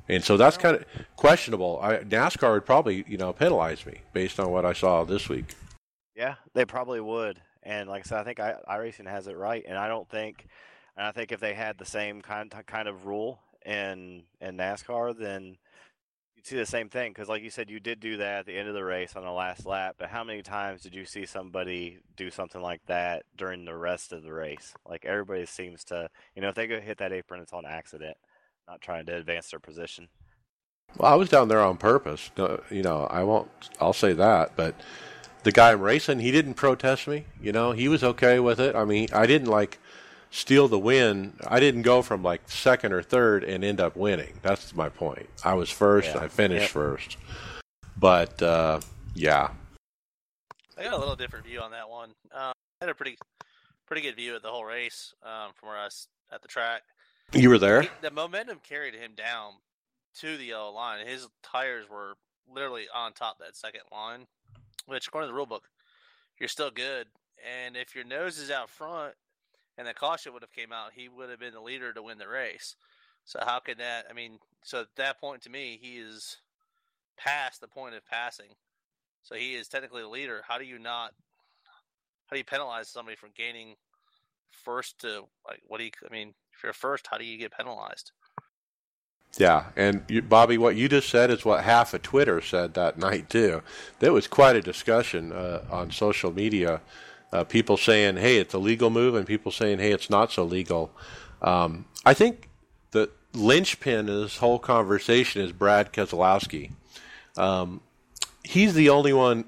And 0.10 0.24
so 0.24 0.36
that's 0.36 0.58
kind 0.58 0.76
of 0.76 0.86
questionable. 1.16 1.80
I, 1.82 1.98
NASCAR 2.00 2.54
would 2.54 2.66
probably, 2.66 3.06
you 3.08 3.18
know, 3.18 3.32
penalize 3.32 3.86
me 3.86 4.02
based 4.14 4.40
on 4.40 4.52
what 4.52 4.66
I 4.66 4.74
saw 4.74 5.04
this 5.04 5.30
week. 5.30 5.56
Yeah, 6.22 6.36
they 6.54 6.66
probably 6.66 7.02
would. 7.02 7.42
And 7.64 7.90
like 7.90 8.06
I 8.06 8.08
said, 8.08 8.20
I 8.20 8.24
think 8.24 8.40
I, 8.40 8.54
iRacing 8.70 9.10
has 9.10 9.26
it 9.26 9.36
right. 9.36 9.66
And 9.68 9.76
I 9.76 9.88
don't 9.88 10.08
think, 10.08 10.46
and 10.96 11.08
I 11.08 11.12
think 11.12 11.32
if 11.32 11.40
they 11.40 11.56
had 11.56 11.80
the 11.80 11.86
same 11.86 12.22
kind 12.22 12.54
kind 12.68 12.88
of 12.88 13.08
rule 13.08 13.40
in 13.66 14.22
in 14.40 14.56
NASCAR, 14.56 15.18
then 15.18 15.58
you'd 16.36 16.46
see 16.46 16.58
the 16.58 16.66
same 16.68 16.90
thing. 16.90 17.10
Because 17.10 17.28
like 17.28 17.42
you 17.42 17.50
said, 17.50 17.72
you 17.72 17.80
did 17.80 18.00
do 18.00 18.18
that 18.18 18.42
at 18.42 18.46
the 18.46 18.56
end 18.56 18.68
of 18.68 18.76
the 18.76 18.84
race 18.84 19.16
on 19.16 19.24
the 19.24 19.32
last 19.32 19.66
lap. 19.66 19.96
But 19.98 20.10
how 20.10 20.24
many 20.24 20.44
times 20.44 20.84
did 20.84 20.94
you 20.94 21.06
see 21.06 21.26
somebody 21.26 21.98
do 22.16 22.30
something 22.30 22.62
like 22.62 22.82
that 22.86 23.24
during 23.36 23.66
the 23.66 23.76
rest 23.76 24.14
of 24.14 24.22
the 24.22 24.32
race? 24.32 24.76
Like 24.88 25.06
everybody 25.06 25.48
seems 25.48 25.84
to, 25.86 26.08
you 26.36 26.44
know, 26.44 26.50
if 26.50 26.56
they 26.56 26.68
go 26.68 26.80
hit 26.80 27.00
that 27.00 27.14
apron, 27.14 27.42
it's 27.42 27.52
on 27.52 27.66
accident, 27.66 28.16
not 28.68 28.80
trying 28.80 29.08
to 29.08 29.16
advance 29.16 29.50
their 29.50 29.60
position. 29.60 30.08
Well, 30.98 31.12
I 31.12 31.16
was 31.16 31.30
down 31.30 31.48
there 31.48 31.62
on 31.62 31.78
purpose. 31.78 32.30
Uh, 32.38 32.58
you 32.70 32.84
know, 32.84 33.08
I 33.10 33.24
won't. 33.24 33.50
I'll 33.80 33.92
say 33.92 34.14
that, 34.14 34.56
but 34.56 34.76
the 35.44 35.52
guy 35.52 35.72
I'm 35.72 35.82
racing, 35.82 36.20
he 36.20 36.32
didn't 36.32 36.56
protest 36.56 37.08
me. 37.08 37.26
You 37.42 37.52
know, 37.52 37.72
he 37.72 37.88
was 37.88 38.04
okay 38.04 38.40
with 38.40 38.60
it. 38.60 38.76
I 38.76 38.86
mean, 38.86 39.10
I 39.14 39.26
didn't 39.26 39.50
like 39.50 39.80
steal 40.30 40.68
the 40.68 40.80
win. 40.80 41.34
I 41.48 41.60
didn't 41.60 41.82
go 41.84 42.02
from 42.02 42.24
like 42.24 42.42
second 42.50 42.94
or 42.94 43.02
third 43.02 43.44
and 43.44 43.64
end 43.64 43.80
up 43.80 43.96
winning. 43.96 44.34
That's 44.42 44.76
my 44.76 44.90
point. 44.90 45.28
I 45.44 45.54
was 45.54 45.70
first. 45.70 46.14
Yeah. 46.14 46.22
I 46.22 46.28
finished 46.28 46.62
yep. 46.64 46.70
first. 46.70 47.18
But 47.98 48.42
uh, 48.42 48.80
yeah, 49.14 49.52
I 50.78 50.84
got 50.84 50.94
a 50.94 50.98
little 50.98 51.16
different 51.16 51.46
view 51.46 51.60
on 51.60 51.72
that 51.72 51.90
one. 51.90 52.10
Um, 52.32 52.54
I 52.82 52.86
had 52.86 52.90
a 52.90 52.96
pretty 52.96 53.18
pretty 53.86 54.02
good 54.02 54.16
view 54.16 54.36
of 54.36 54.42
the 54.42 54.50
whole 54.50 54.66
race 54.66 55.14
um, 55.24 55.52
from 55.54 55.70
where 55.70 55.78
I 55.78 55.86
was 55.86 56.08
at 56.32 56.42
the 56.42 56.48
track. 56.48 56.82
You 57.34 57.50
were 57.50 57.60
there. 57.60 57.84
He, 57.84 57.90
the 58.02 58.12
momentum 58.12 58.60
carried 58.68 58.96
him 58.96 59.12
down 59.16 59.54
to 60.20 60.38
the 60.38 60.46
yellow 60.46 60.72
line. 60.72 61.06
His 61.06 61.28
tires 61.44 61.90
were 61.90 62.16
literally 62.52 62.86
on 62.94 63.14
top 63.14 63.38
that 63.40 63.56
second 63.56 63.82
line 63.92 64.26
which 64.86 65.08
according 65.08 65.28
to 65.28 65.32
the 65.32 65.38
rule 65.38 65.46
book, 65.46 65.70
you're 66.40 66.50
still 66.50 66.72
good. 66.72 67.08
And 67.64 67.76
if 67.76 67.96
your 67.96 68.04
nose 68.04 68.38
is 68.38 68.52
out 68.52 68.70
front 68.70 69.14
and 69.78 69.88
the 69.88 69.94
caution 69.94 70.34
would 70.34 70.44
have 70.44 70.54
came 70.54 70.72
out, 70.72 70.92
he 70.96 71.10
would 71.10 71.30
have 71.30 71.40
been 71.40 71.54
the 71.54 71.62
leader 71.62 71.94
to 71.94 72.04
win 72.04 72.18
the 72.18 72.28
race. 72.28 72.76
So 73.26 73.40
how 73.46 73.60
could 73.60 73.78
that? 73.78 74.06
I 74.10 74.14
mean, 74.14 74.40
so 74.64 74.82
at 74.82 74.96
that 74.98 75.20
point 75.20 75.42
to 75.44 75.50
me, 75.50 75.80
he 75.82 75.98
is 75.98 76.38
past 77.18 77.62
the 77.62 77.68
point 77.68 77.96
of 77.96 78.06
passing. 78.06 78.50
So 79.24 79.36
he 79.36 79.54
is 79.54 79.68
technically 79.68 80.02
the 80.02 80.08
leader. 80.10 80.44
How 80.48 80.58
do 80.58 80.66
you 80.66 80.80
not? 80.80 81.14
How 82.28 82.36
do 82.36 82.38
you 82.38 82.44
penalize 82.46 82.90
somebody 82.90 83.16
for 83.16 83.30
gaining 83.36 83.76
first 84.52 85.00
to 85.02 85.24
like? 85.48 85.62
What 85.68 85.78
do 85.78 85.86
you? 85.86 85.92
I 86.08 86.12
mean, 86.12 86.34
if 86.56 86.64
you're 86.64 86.74
first, 86.74 87.08
how 87.10 87.18
do 87.18 87.26
you 87.26 87.38
get 87.38 87.52
penalized? 87.56 88.12
Yeah, 89.38 89.66
and 89.78 90.04
you, 90.10 90.22
Bobby, 90.22 90.58
what 90.58 90.76
you 90.76 90.90
just 90.90 91.10
said 91.10 91.32
is 91.32 91.46
what 91.46 91.64
half 91.64 91.94
of 91.94 92.02
Twitter 92.02 92.42
said 92.42 92.74
that 92.74 92.98
night 92.98 93.30
too. 93.30 93.62
There 94.00 94.12
was 94.12 94.28
quite 94.28 94.56
a 94.56 94.62
discussion 94.62 95.32
uh, 95.32 95.64
on 95.72 95.92
social 95.92 96.32
media. 96.34 96.82
Uh, 97.32 97.46
people 97.46 97.78
saying, 97.78 98.18
"Hey, 98.18 98.38
it's 98.38 98.54
a 98.54 98.60
legal 98.60 98.90
move," 98.90 99.16
and 99.16 99.26
people 99.26 99.52
saying, 99.52 99.80
"Hey, 99.80 99.94
it's 99.94 100.10
not 100.10 100.32
so 100.32 100.44
legal." 100.44 100.92
Um, 101.42 101.86
I 102.06 102.14
think 102.14 102.50
the 102.92 103.10
linchpin 103.34 104.10
of 104.10 104.22
this 104.22 104.38
whole 104.38 104.60
conversation 104.60 105.42
is 105.42 105.54
Brad 105.54 105.94
Keselowski. 105.94 106.72
Um, 107.38 107.80
he's 108.44 108.74
the 108.74 108.90
only 108.90 109.14
one. 109.14 109.46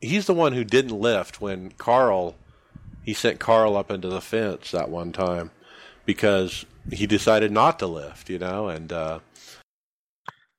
He's 0.00 0.26
the 0.26 0.34
one 0.34 0.52
who 0.52 0.62
didn't 0.62 0.98
lift 0.98 1.40
when 1.40 1.72
Carl. 1.72 2.36
He 3.02 3.14
sent 3.14 3.40
Carl 3.40 3.76
up 3.76 3.90
into 3.90 4.08
the 4.08 4.20
fence 4.20 4.70
that 4.70 4.90
one 4.90 5.12
time 5.12 5.50
because 6.04 6.66
he 6.90 7.06
decided 7.06 7.52
not 7.52 7.78
to 7.78 7.86
lift, 7.86 8.30
you 8.30 8.38
know, 8.38 8.68
and 8.68 8.92
uh, 8.92 9.20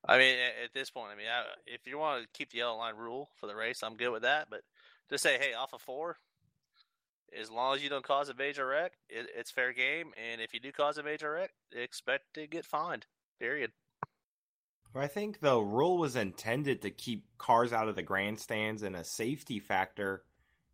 I 0.10 0.18
mean, 0.18 0.38
at 0.64 0.74
this 0.74 0.90
point, 0.90 1.12
I 1.14 1.16
mean, 1.16 1.28
if 1.68 1.86
you 1.86 2.00
want 2.00 2.24
to 2.24 2.28
keep 2.34 2.50
the 2.50 2.58
yellow 2.58 2.78
line 2.78 2.96
rule 2.96 3.30
for 3.36 3.46
the 3.46 3.56
race, 3.56 3.84
I'm 3.84 3.96
good 3.96 4.10
with 4.10 4.24
that. 4.24 4.48
But 4.50 4.62
just 5.08 5.22
say, 5.22 5.38
hey, 5.40 5.54
off 5.54 5.72
of 5.72 5.82
four, 5.82 6.18
as 7.40 7.52
long 7.52 7.76
as 7.76 7.84
you 7.84 7.90
don't 7.90 8.04
cause 8.04 8.28
a 8.28 8.34
major 8.34 8.66
wreck, 8.66 8.94
it, 9.08 9.28
it's 9.38 9.52
fair 9.52 9.72
game. 9.72 10.12
And 10.18 10.42
if 10.42 10.52
you 10.52 10.60
do 10.60 10.72
cause 10.72 10.98
a 10.98 11.04
major 11.04 11.32
wreck, 11.34 11.52
expect 11.72 12.34
to 12.34 12.48
get 12.48 12.66
fined. 12.66 13.06
Period. 13.40 13.72
I 14.96 15.06
think 15.06 15.42
the 15.42 15.60
rule 15.60 16.00
was 16.00 16.16
intended 16.16 16.82
to 16.82 16.90
keep 16.90 17.26
cars 17.38 17.72
out 17.72 17.88
of 17.88 17.96
the 17.96 18.02
grandstands 18.02 18.82
and 18.82 18.96
a 18.96 19.04
safety 19.04 19.60
factor, 19.60 20.24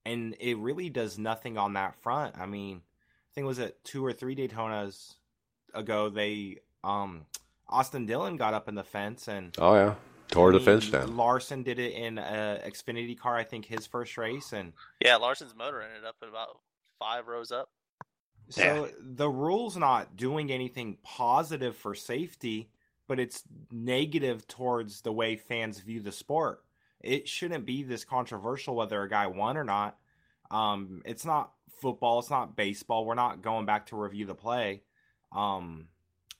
and 0.05 0.33
it 0.39 0.57
really 0.57 0.89
does 0.89 1.19
nothing 1.19 1.57
on 1.57 1.73
that 1.73 2.01
front. 2.01 2.37
I 2.39 2.45
mean, 2.45 2.77
I 2.77 3.29
think 3.33 3.43
it 3.43 3.47
was 3.47 3.59
at 3.59 3.83
two 3.83 4.05
or 4.05 4.13
three 4.13 4.33
Daytonas 4.33 5.15
ago, 5.75 6.09
they 6.09 6.59
um, 6.83 7.25
Austin 7.67 8.05
Dillon 8.05 8.37
got 8.37 8.53
up 8.53 8.67
in 8.67 8.75
the 8.75 8.83
fence 8.83 9.27
and 9.27 9.55
oh 9.57 9.75
yeah, 9.75 9.95
tore 10.29 10.51
the 10.51 10.59
fence 10.59 10.89
down. 10.89 11.17
Larson 11.17 11.63
did 11.63 11.79
it 11.79 11.93
in 11.93 12.17
a 12.17 12.61
Xfinity 12.65 13.17
car, 13.17 13.35
I 13.35 13.43
think 13.43 13.65
his 13.65 13.85
first 13.85 14.17
race, 14.17 14.53
and 14.53 14.73
yeah, 15.03 15.15
Larson's 15.15 15.55
motor 15.55 15.81
ended 15.81 16.05
up 16.05 16.15
at 16.21 16.29
about 16.29 16.59
five 16.99 17.27
rows 17.27 17.51
up. 17.51 17.69
So 18.49 18.85
yeah. 18.85 18.91
the 19.01 19.29
rule's 19.29 19.75
not 19.75 20.15
doing 20.15 20.51
anything 20.51 20.97
positive 21.03 21.75
for 21.75 21.95
safety, 21.95 22.69
but 23.07 23.19
it's 23.19 23.43
negative 23.71 24.47
towards 24.47 25.01
the 25.01 25.11
way 25.11 25.35
fans 25.35 25.79
view 25.79 25.99
the 25.99 26.11
sport. 26.11 26.63
It 27.01 27.27
shouldn't 27.27 27.65
be 27.65 27.83
this 27.83 28.03
controversial 28.03 28.75
whether 28.75 29.01
a 29.01 29.09
guy 29.09 29.27
won 29.27 29.57
or 29.57 29.63
not. 29.63 29.97
Um, 30.51 31.01
it's 31.05 31.25
not 31.25 31.51
football. 31.81 32.19
It's 32.19 32.29
not 32.29 32.55
baseball. 32.55 33.05
We're 33.05 33.15
not 33.15 33.41
going 33.41 33.65
back 33.65 33.87
to 33.87 33.95
review 33.95 34.25
the 34.25 34.35
play. 34.35 34.83
Um, 35.35 35.87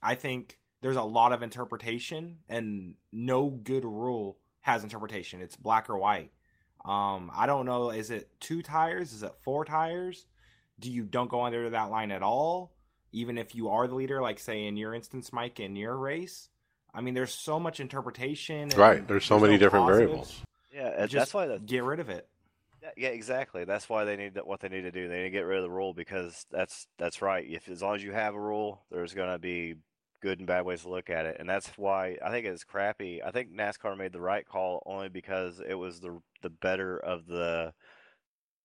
I 0.01 0.15
think 0.15 0.57
there's 0.81 0.95
a 0.95 1.03
lot 1.03 1.31
of 1.31 1.43
interpretation, 1.43 2.37
and 2.47 2.95
no 3.11 3.49
good 3.49 3.83
rule 3.83 4.37
has 4.61 4.83
interpretation. 4.83 5.41
It's 5.41 5.55
black 5.55 5.89
or 5.89 5.97
white. 5.97 6.31
Um, 6.85 7.31
I 7.35 7.45
don't 7.47 7.65
know. 7.65 7.89
Is 7.89 8.11
it 8.11 8.29
two 8.39 8.61
tires? 8.61 9.11
Is 9.11 9.23
it 9.23 9.33
four 9.43 9.65
tires? 9.65 10.25
Do 10.79 10.91
you 10.91 11.03
don't 11.03 11.29
go 11.29 11.43
under 11.43 11.69
that 11.71 11.89
line 11.89 12.11
at 12.11 12.21
all? 12.21 12.73
Even 13.11 13.37
if 13.37 13.55
you 13.55 13.69
are 13.69 13.87
the 13.87 13.95
leader, 13.95 14.21
like 14.21 14.39
say 14.39 14.65
in 14.65 14.77
your 14.77 14.93
instance, 14.93 15.33
Mike, 15.33 15.59
in 15.59 15.75
your 15.75 15.97
race. 15.97 16.49
I 16.93 17.01
mean, 17.01 17.13
there's 17.13 17.33
so 17.33 17.59
much 17.59 17.79
interpretation. 17.79 18.69
Right. 18.69 19.05
There's 19.07 19.25
so 19.25 19.35
there's 19.35 19.41
many 19.43 19.53
no 19.53 19.59
different 19.59 19.85
positives. 19.87 20.07
variables. 20.07 20.41
Yeah, 20.73 21.05
that's 21.07 21.33
why 21.33 21.47
the, 21.47 21.59
get 21.59 21.83
rid 21.83 21.99
of 21.99 22.09
it. 22.09 22.27
Yeah, 22.95 23.09
exactly. 23.09 23.65
That's 23.65 23.89
why 23.89 24.05
they 24.05 24.15
need. 24.15 24.37
What 24.43 24.61
they 24.61 24.69
need 24.69 24.81
to 24.83 24.91
do, 24.91 25.07
they 25.09 25.17
need 25.17 25.23
to 25.23 25.29
get 25.29 25.41
rid 25.45 25.57
of 25.57 25.63
the 25.63 25.69
rule 25.69 25.93
because 25.93 26.45
that's 26.49 26.87
that's 26.97 27.21
right. 27.21 27.45
If 27.47 27.67
as 27.67 27.81
long 27.81 27.95
as 27.95 28.03
you 28.03 28.13
have 28.13 28.35
a 28.35 28.39
rule, 28.39 28.85
there's 28.89 29.13
going 29.13 29.31
to 29.31 29.37
be 29.39 29.75
good 30.21 30.39
and 30.39 30.47
bad 30.47 30.65
ways 30.65 30.83
to 30.83 30.89
look 30.89 31.09
at 31.09 31.25
it, 31.25 31.37
and 31.39 31.49
that's 31.49 31.67
why 31.77 32.17
I 32.23 32.29
think 32.29 32.45
it's 32.45 32.63
crappy. 32.63 33.21
I 33.21 33.31
think 33.31 33.51
NASCAR 33.51 33.97
made 33.97 34.13
the 34.13 34.21
right 34.21 34.47
call 34.47 34.81
only 34.85 35.09
because 35.09 35.61
it 35.67 35.73
was 35.75 35.99
the 35.99 36.21
the 36.41 36.49
better 36.49 36.97
of 36.97 37.27
the. 37.27 37.73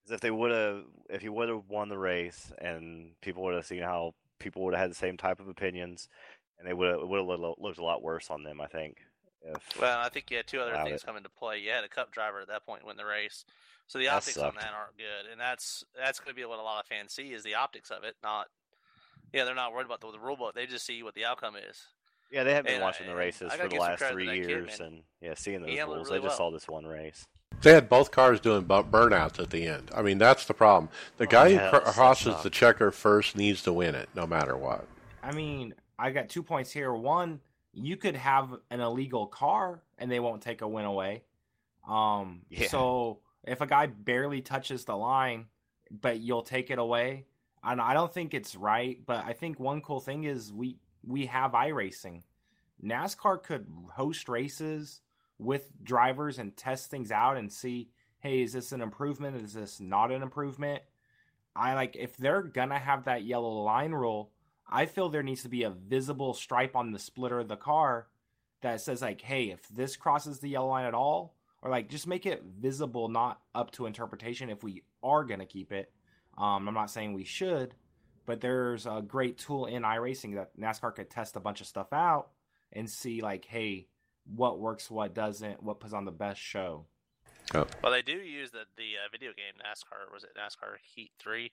If 0.09 0.21
they 0.21 0.31
would 0.31 0.51
have, 0.51 0.85
if 1.09 1.23
he 1.23 1.29
would 1.29 1.49
have 1.49 1.69
won 1.69 1.89
the 1.89 1.99
race, 1.99 2.53
and 2.59 3.13
people 3.23 3.43
would 3.45 3.55
have 3.55 3.67
seen 3.67 3.83
how 3.83 4.15
people 4.39 4.63
would 4.65 4.75
have 4.75 4.81
had 4.83 4.91
the 4.91 4.95
same 4.97 5.17
type 5.17 5.41
of 5.41 5.49
opinions, 5.49 6.09
and 6.59 6.69
they 6.69 6.75
would 6.75 6.89
have 6.89 7.09
would 7.09 7.19
have 7.19 7.41
looked 7.59 7.79
a 7.79 7.85
lot 7.85 8.03
worse 8.03 8.31
on 8.31 8.43
them. 8.45 8.61
I 8.61 8.67
think. 8.67 8.99
If 9.43 9.81
well, 9.81 9.99
I 9.99 10.09
think 10.09 10.31
you 10.31 10.37
had 10.37 10.47
two 10.47 10.61
other 10.61 10.77
things 10.85 11.03
it. 11.03 11.07
come 11.07 11.17
into 11.17 11.31
play. 11.31 11.59
You 11.59 11.71
had 11.71 11.85
a 11.85 11.89
Cup 11.89 12.13
driver 12.13 12.41
at 12.41 12.49
that 12.49 12.67
point 12.67 12.87
win 12.87 12.97
the 12.97 13.07
race, 13.07 13.45
so 13.87 13.99
the 13.99 14.09
optics 14.09 14.37
on 14.37 14.55
that 14.57 14.73
aren't 14.77 14.97
good, 14.97 15.31
and 15.31 15.41
that's 15.41 15.85
that's 15.99 16.21
going 16.21 16.35
to 16.35 16.35
be 16.35 16.45
what 16.45 16.59
a 16.59 16.63
lot 16.63 16.81
of 16.81 16.87
fans 16.87 17.13
see 17.13 17.33
is 17.33 17.43
the 17.43 17.55
optics 17.55 17.91
of 17.91 18.05
it. 18.05 18.17
Not, 18.23 18.49
yeah, 19.33 19.45
they're 19.45 19.55
not 19.55 19.73
worried 19.73 19.87
about 19.87 20.01
the, 20.01 20.11
the 20.13 20.19
rule 20.19 20.37
book. 20.37 20.55
They 20.55 20.67
just 20.67 20.85
see 20.85 21.03
what 21.03 21.15
the 21.15 21.25
outcome 21.25 21.57
is. 21.57 21.87
Yeah, 22.31 22.45
they 22.45 22.55
have 22.55 22.65
been 22.65 22.75
and 22.75 22.83
watching 22.83 23.07
I, 23.07 23.11
the 23.11 23.17
races 23.17 23.53
for 23.53 23.69
the 23.69 23.77
last 23.77 24.03
three 24.05 24.37
years, 24.37 24.77
kid, 24.77 24.87
and 24.87 25.03
yeah, 25.21 25.35
seeing 25.35 25.63
those 25.63 25.71
rules. 25.71 26.09
Really 26.09 26.21
they 26.21 26.27
just 26.27 26.39
well. 26.39 26.51
saw 26.51 26.51
this 26.51 26.69
one 26.69 26.87
race. 26.87 27.27
They 27.63 27.73
had 27.73 27.89
both 27.89 28.11
cars 28.11 28.41
doing 28.41 28.65
burnouts 28.65 29.39
at 29.39 29.51
the 29.51 29.67
end. 29.67 29.91
I 29.95 30.03
mean, 30.03 30.19
that's 30.19 30.47
the 30.47 30.55
problem. 30.55 30.89
The 31.17 31.27
oh, 31.27 31.31
guy 31.31 31.47
yeah, 31.49 31.71
who 31.71 31.81
crosses 31.81 32.43
the 32.43 32.51
checker 32.51 32.91
first 32.91 33.37
needs 33.37 33.63
to 33.65 33.73
win 33.73 33.95
it, 33.95 34.09
no 34.15 34.27
matter 34.27 34.57
what. 34.57 34.87
I 35.23 35.33
mean, 35.33 35.75
I 35.99 36.11
got 36.11 36.29
two 36.29 36.43
points 36.43 36.71
here. 36.71 36.95
One, 36.95 37.41
you 37.73 37.97
could 37.97 38.17
have 38.17 38.55
an 38.71 38.81
illegal 38.81 39.27
car 39.27 39.83
and 39.99 40.11
they 40.11 40.21
won't 40.21 40.43
take 40.43 40.63
a 40.63 40.69
win 40.69 40.85
away. 40.85 41.23
Um, 41.87 42.43
Yeah. 42.49 42.69
so 42.69 43.21
if 43.45 43.61
a 43.61 43.67
guy 43.67 43.87
barely 43.87 44.41
touches 44.43 44.85
the 44.85 44.97
line, 44.97 45.47
but 45.91 46.21
you'll 46.21 46.43
take 46.43 46.71
it 46.71 46.79
away, 46.79 47.27
and 47.63 47.81
I 47.81 47.95
don't 47.95 48.13
think 48.13 48.35
it's 48.35 48.55
right. 48.55 49.05
But 49.05 49.25
I 49.25 49.33
think 49.33 49.59
one 49.59 49.81
cool 49.81 50.01
thing 50.01 50.25
is 50.25 50.53
we 50.53 50.79
we 51.03 51.27
have 51.27 51.53
iRacing. 51.53 52.23
NASCAR 52.83 53.43
could 53.43 53.67
host 53.95 54.29
races 54.29 55.01
with 55.39 55.71
drivers 55.83 56.39
and 56.39 56.57
test 56.57 56.91
things 56.91 57.11
out 57.11 57.37
and 57.37 57.51
see, 57.53 57.91
hey, 58.19 58.43
is 58.43 58.53
this 58.53 58.73
an 58.73 58.83
improvement? 58.83 59.43
Is 59.43 59.55
this 59.55 59.81
not 59.81 60.13
an 60.13 60.23
improvement? 60.23 60.83
I 61.57 61.75
like 61.75 61.97
if 61.97 62.17
they're 62.17 62.43
gonna 62.43 62.79
have 62.79 63.05
that 63.05 63.25
yellow 63.25 63.63
line 63.63 63.93
rule, 63.93 64.31
I 64.71 64.87
feel 64.87 65.09
there 65.09 65.23
needs 65.23 65.43
to 65.43 65.49
be 65.49 65.65
a 65.65 65.71
visible 65.71 66.33
stripe 66.33 66.77
on 66.77 66.93
the 66.93 66.99
splitter 66.99 67.41
of 67.41 67.49
the 67.49 67.57
car 67.57 68.07
that 68.63 68.81
says 68.81 69.03
like, 69.03 69.21
hey, 69.21 69.51
if 69.51 69.67
this 69.69 69.97
crosses 69.97 70.39
the 70.39 70.49
yellow 70.49 70.69
line 70.69 70.85
at 70.85 70.95
all, 70.95 71.35
or 71.63 71.71
like 71.71 71.89
just 71.89 72.07
make 72.07 72.25
it 72.25 72.43
visible, 72.61 73.09
not 73.09 73.41
up 73.55 73.71
to 73.73 73.87
interpretation 73.87 74.49
if 74.49 74.63
we 74.63 74.83
are 75.03 75.25
gonna 75.25 75.47
keep 75.47 75.73
it. 75.73 75.93
Um, 76.39 76.69
I'm 76.69 76.75
not 76.75 76.91
saying 76.91 77.13
we 77.13 77.25
should, 77.25 77.75
but 78.27 78.41
there's 78.41 78.87
a 78.87 79.03
great 79.07 79.39
tool 79.39 79.67
in 79.67 79.83
iRacing 79.83 80.37
that 80.37 80.57
NASCAR 80.59 80.95
could 80.95 81.11
test 81.11 81.37
a 81.37 81.41
bunch 81.41 81.61
of 81.61 81.67
stuff 81.67 81.93
out 81.93 82.31
and 82.73 82.89
see 82.89 83.21
like, 83.21 83.45
hey, 83.45 83.89
what 84.25 84.61
works, 84.61 84.91
what 84.91 85.15
doesn't, 85.15 85.63
what 85.63 85.81
puts 85.81 85.93
on 85.93 86.05
the 86.05 86.13
best 86.13 86.41
show. 86.41 86.87
Well, 87.83 87.93
they 87.93 88.03
do 88.03 88.13
use 88.13 88.51
the 88.51 88.65
the 88.77 88.95
uh, 89.05 89.09
video 89.11 89.31
game 89.31 89.55
NASCAR. 89.59 90.13
Was 90.13 90.25
it 90.25 90.31
NASCAR 90.37 90.77
Heat 90.95 91.11
Three 91.19 91.53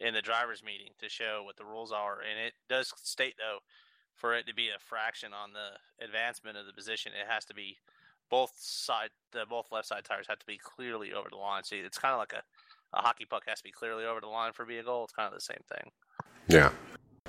in 0.00 0.14
the 0.14 0.22
drivers' 0.22 0.62
meeting 0.62 0.92
to 1.00 1.08
show 1.08 1.42
what 1.44 1.56
the 1.56 1.64
rules 1.64 1.92
are, 1.92 2.18
and 2.20 2.38
it 2.38 2.54
does 2.68 2.92
state 2.96 3.34
though, 3.38 3.58
for 4.14 4.34
it 4.34 4.46
to 4.46 4.54
be 4.54 4.68
a 4.68 4.78
fraction 4.78 5.32
on 5.32 5.50
the 5.52 6.04
advancement 6.04 6.58
of 6.58 6.66
the 6.66 6.72
position, 6.72 7.12
it 7.12 7.30
has 7.30 7.44
to 7.46 7.54
be 7.54 7.76
both 8.30 8.52
side 8.58 9.10
the 9.32 9.44
both 9.48 9.72
left 9.72 9.88
side 9.88 10.04
tires 10.04 10.26
have 10.28 10.38
to 10.38 10.46
be 10.46 10.58
clearly 10.58 11.12
over 11.12 11.28
the 11.30 11.36
line. 11.36 11.64
See, 11.64 11.78
it's 11.78 11.98
kind 11.98 12.12
of 12.12 12.18
like 12.18 12.32
a 12.32 12.42
a 12.94 13.02
hockey 13.02 13.24
puck 13.24 13.44
has 13.46 13.58
to 13.58 13.64
be 13.64 13.70
clearly 13.70 14.04
over 14.04 14.20
the 14.20 14.26
line 14.28 14.52
for 14.52 14.62
it 14.62 14.66
to 14.66 14.70
be 14.70 14.78
a 14.78 14.82
goal. 14.82 15.04
It's 15.04 15.12
kind 15.12 15.28
of 15.28 15.34
the 15.34 15.40
same 15.40 15.62
thing. 15.68 15.90
Yeah. 16.48 16.70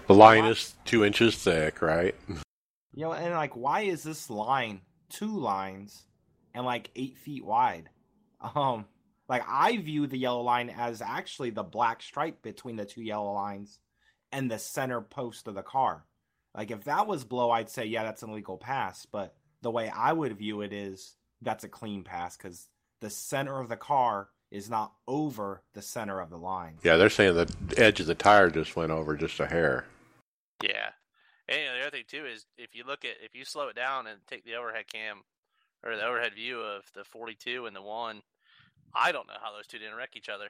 The 0.08 0.16
line 0.16 0.46
is 0.46 0.76
two 0.86 1.04
inches 1.06 1.36
thick, 1.36 1.82
right? 1.82 2.16
You 2.28 3.04
know, 3.04 3.14
and 3.14 3.34
like, 3.34 3.56
why 3.56 3.82
is 3.82 4.04
this 4.04 4.30
line 4.30 4.82
two 5.10 5.38
lines 5.38 6.06
and 6.54 6.66
like 6.66 6.90
eight 6.96 7.18
feet 7.18 7.46
wide? 7.46 7.90
Um, 8.42 8.86
like 9.28 9.44
I 9.48 9.78
view 9.78 10.08
the 10.08 10.18
yellow 10.18 10.42
line 10.42 10.70
as 10.70 11.02
actually 11.02 11.52
the 11.52 11.64
black 11.64 12.02
stripe 12.02 12.42
between 12.42 12.76
the 12.76 12.86
two 12.86 13.02
yellow 13.02 13.34
lines 13.34 13.80
and 14.32 14.50
the 14.50 14.60
center 14.60 15.02
post 15.02 15.48
of 15.48 15.56
the 15.56 15.62
car. 15.62 16.06
Like 16.56 16.72
if 16.72 16.86
that 16.86 17.08
was 17.08 17.24
blow, 17.24 17.52
I'd 17.52 17.70
say 17.70 17.86
yeah, 17.86 18.04
that's 18.04 18.24
an 18.24 18.30
illegal 18.30 18.58
pass. 18.58 19.06
But 19.06 19.36
the 19.62 19.72
way 19.72 19.90
I 19.90 20.14
would 20.14 20.38
view 20.38 20.62
it 20.62 20.74
is 20.74 21.16
that's 21.42 21.64
a 21.64 21.70
clean 21.70 22.04
pass 22.04 22.36
because 22.36 22.68
the 23.02 23.10
center 23.10 23.60
of 23.60 23.70
the 23.70 23.78
car 23.78 24.30
is 24.52 24.70
not 24.70 24.94
over 25.08 25.62
the 25.74 25.82
center 25.82 26.20
of 26.20 26.30
the 26.30 26.38
line. 26.38 26.78
Yeah, 26.84 26.98
they're 26.98 27.10
saying 27.10 27.36
the 27.36 27.54
edge 27.78 28.00
of 28.00 28.08
the 28.08 28.16
tire 28.16 28.50
just 28.50 28.76
went 28.76 28.92
over 28.92 29.16
just 29.16 29.40
a 29.40 29.46
hair. 29.46 29.86
Yeah, 30.64 30.90
and 31.48 31.60
you 31.60 31.66
know, 31.66 31.74
the 31.76 31.82
other 31.82 31.92
thing 31.92 32.04
too 32.08 32.26
is 32.26 32.46
if 32.58 32.74
you 32.74 32.84
look 32.86 33.06
at 33.06 33.18
if 33.24 33.36
you 33.36 33.46
slow 33.46 33.68
it 33.68 33.76
down 33.76 34.08
and 34.08 34.20
take 34.28 34.44
the 34.44 34.56
overhead 34.56 34.86
cam 34.92 35.22
or 35.84 35.96
the 35.96 36.06
overhead 36.06 36.34
view 36.36 36.60
of 36.62 36.84
the 36.94 37.04
42 37.04 37.66
and 37.66 37.76
the 37.76 37.82
one, 37.82 38.22
I 38.94 39.12
don't 39.12 39.28
know 39.28 39.34
how 39.42 39.54
those 39.54 39.68
two 39.68 39.78
didn't 39.80 39.96
wreck 39.96 40.16
each 40.16 40.30
other. 40.30 40.50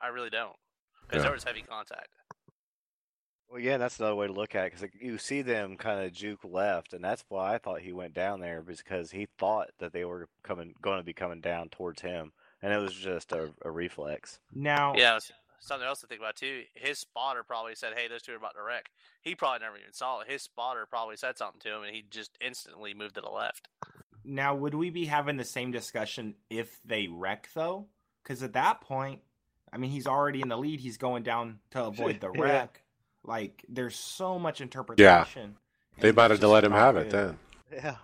I 0.00 0.08
really 0.08 0.30
don't 0.30 0.56
because 1.02 1.18
Yeah. 1.18 1.24
there 1.24 1.32
was 1.32 1.44
heavy 1.44 1.62
contact. 1.62 2.08
Well, 3.48 3.60
yeah, 3.60 3.76
that's 3.78 4.00
another 4.00 4.16
way 4.16 4.26
to 4.26 4.32
look 4.32 4.56
at 4.56 4.66
it 4.66 4.72
because 4.72 4.90
you 5.00 5.18
see 5.18 5.40
them 5.40 5.76
kind 5.76 6.04
of 6.04 6.12
juke 6.12 6.42
left, 6.44 6.92
and 6.92 7.02
that's 7.04 7.24
why 7.28 7.54
I 7.54 7.58
thought 7.58 7.80
he 7.80 7.92
went 7.92 8.12
down 8.12 8.40
there 8.40 8.60
because 8.60 9.12
he 9.12 9.28
thought 9.38 9.70
that 9.78 9.92
they 9.92 10.04
were 10.04 10.28
coming, 10.42 10.74
going 10.82 10.98
to 10.98 11.04
be 11.04 11.12
coming 11.12 11.40
down 11.40 11.68
towards 11.68 12.02
him, 12.02 12.32
and 12.60 12.72
it 12.72 12.78
was 12.78 12.92
just 12.92 13.30
a, 13.30 13.52
a 13.62 13.70
reflex. 13.70 14.40
Now, 14.52 14.94
Yeah, 14.96 15.20
something 15.60 15.86
else 15.86 16.00
to 16.00 16.08
think 16.08 16.20
about 16.20 16.34
too. 16.34 16.64
His 16.74 16.98
spotter 16.98 17.44
probably 17.44 17.76
said, 17.76 17.94
"Hey, 17.96 18.08
those 18.08 18.22
two 18.22 18.32
are 18.32 18.36
about 18.36 18.54
to 18.56 18.62
wreck." 18.62 18.90
He 19.22 19.36
probably 19.36 19.60
never 19.64 19.78
even 19.78 19.92
saw 19.92 20.20
it. 20.20 20.28
His 20.28 20.42
spotter 20.42 20.84
probably 20.84 21.16
said 21.16 21.38
something 21.38 21.60
to 21.60 21.76
him, 21.76 21.82
and 21.84 21.94
he 21.94 22.02
just 22.10 22.36
instantly 22.40 22.94
moved 22.94 23.14
to 23.14 23.20
the 23.20 23.30
left. 23.30 23.68
Now, 24.26 24.54
would 24.56 24.74
we 24.74 24.90
be 24.90 25.06
having 25.06 25.36
the 25.36 25.44
same 25.44 25.70
discussion 25.70 26.34
if 26.50 26.80
they 26.84 27.06
wreck 27.06 27.48
though? 27.54 27.86
Because 28.22 28.42
at 28.42 28.54
that 28.54 28.80
point, 28.80 29.20
I 29.72 29.78
mean, 29.78 29.90
he's 29.90 30.06
already 30.06 30.42
in 30.42 30.48
the 30.48 30.56
lead. 30.58 30.80
He's 30.80 30.96
going 30.98 31.22
down 31.22 31.60
to 31.70 31.84
avoid 31.86 32.20
the 32.20 32.30
Yeah. 32.32 32.40
wreck. 32.42 32.82
Like, 33.22 33.64
there's 33.68 33.96
so 33.96 34.38
much 34.38 34.60
interpretation. 34.60 35.56
Yeah, 35.96 36.02
They 36.02 36.08
and 36.08 36.16
might 36.16 36.30
have 36.30 36.40
to 36.40 36.48
let 36.48 36.64
him 36.64 36.72
not 36.72 36.78
have 36.78 36.96
it 36.96 37.10
then. 37.10 37.38
Yeah, 37.72 37.80
yeah 37.82 37.96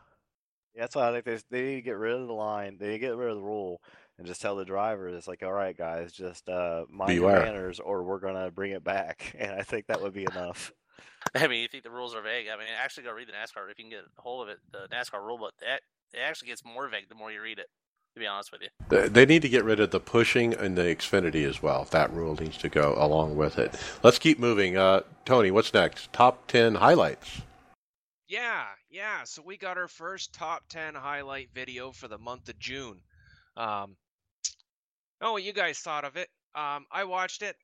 that's 0.77 0.95
why 0.97 1.09
I 1.09 1.13
think 1.13 1.25
they 1.25 1.39
they 1.51 1.63
need 1.67 1.75
to 1.77 1.83
get 1.83 1.97
rid 1.97 2.15
of 2.15 2.27
the 2.27 2.33
line. 2.33 2.77
They 2.79 2.87
need 2.87 2.93
to 2.95 2.99
get 2.99 3.17
rid 3.17 3.31
of 3.31 3.37
the 3.37 3.43
rule 3.43 3.81
and 4.19 4.27
just 4.27 4.41
tell 4.41 4.57
the 4.57 4.65
drivers 4.65 5.15
it's 5.15 5.29
like, 5.29 5.43
all 5.43 5.53
right, 5.53 5.77
guys, 5.77 6.13
just 6.13 6.49
uh, 6.49 6.85
mind 6.89 7.17
your 7.17 7.33
manners, 7.33 7.81
or 7.81 8.03
we're 8.05 8.21
gonna 8.21 8.51
bring 8.51 8.73
it 8.73 8.85
back. 8.85 9.35
And 9.39 9.53
I 9.53 9.63
think 9.63 9.87
that 9.87 10.01
would 10.03 10.13
be 10.15 10.25
enough. 10.25 10.73
I 11.35 11.47
mean, 11.47 11.63
you 11.63 11.69
think 11.69 11.85
the 11.85 11.91
rules 11.91 12.15
are 12.15 12.23
vague? 12.23 12.47
I 12.53 12.57
mean, 12.57 12.67
actually, 12.83 13.05
go 13.05 13.13
read 13.13 13.29
the 13.29 13.33
NASCAR 13.33 13.71
if 13.71 13.79
you 13.79 13.85
can 13.85 13.91
get 13.91 14.01
a 14.01 14.21
hold 14.23 14.43
of 14.43 14.49
it. 14.49 14.59
The 14.71 14.87
NASCAR 14.95 15.23
rule 15.23 15.39
book 15.39 15.55
that 15.61 15.83
it 16.13 16.19
actually 16.21 16.49
gets 16.49 16.65
more 16.65 16.89
vague 16.89 17.09
the 17.09 17.15
more 17.15 17.31
you 17.33 17.41
read 17.43 17.59
it. 17.59 17.69
To 18.15 18.21
be 18.21 18.27
honest 18.27 18.53
with 18.53 18.61
you. 18.61 18.69
They- 18.91 19.09
They 19.09 19.25
need 19.25 19.41
to 19.41 19.49
get 19.49 19.65
rid 19.65 19.81
of 19.81 19.91
the 19.91 19.99
pushing 19.99 20.53
and 20.53 20.77
the 20.77 20.83
Xfinity 20.83 21.49
as 21.49 21.63
well. 21.63 21.85
That 21.85 22.13
rule 22.13 22.35
needs 22.35 22.59
to 22.59 22.69
go 22.69 22.95
along 22.99 23.37
with 23.37 23.59
it. 23.59 23.75
Let's 24.03 24.19
keep 24.19 24.39
moving. 24.39 24.77
Uh, 24.77 25.01
Tony, 25.25 25.51
what's 25.51 25.73
next? 25.73 26.13
Top 26.13 26.47
10 26.47 26.75
highlights. 26.75 27.41
Yeah, 28.29 28.67
yeah. 28.91 29.25
So 29.25 29.41
we 29.41 29.57
got 29.57 29.79
our 29.79 29.89
first 29.89 30.35
top 30.35 30.65
10 30.69 30.95
highlight 30.95 31.49
video 31.55 31.91
for 31.91 32.07
the 32.07 32.19
month 32.19 32.51
of 32.51 32.59
June. 32.59 33.01
Um, 33.57 33.97
oh, 35.23 35.33
what 35.33 35.43
you 35.43 35.55
guys 35.55 35.79
thought 35.79 36.05
of 36.05 36.17
it? 36.17 36.29
Um, 36.55 36.85
I 36.91 37.05
watched 37.05 37.41
it. 37.41 37.57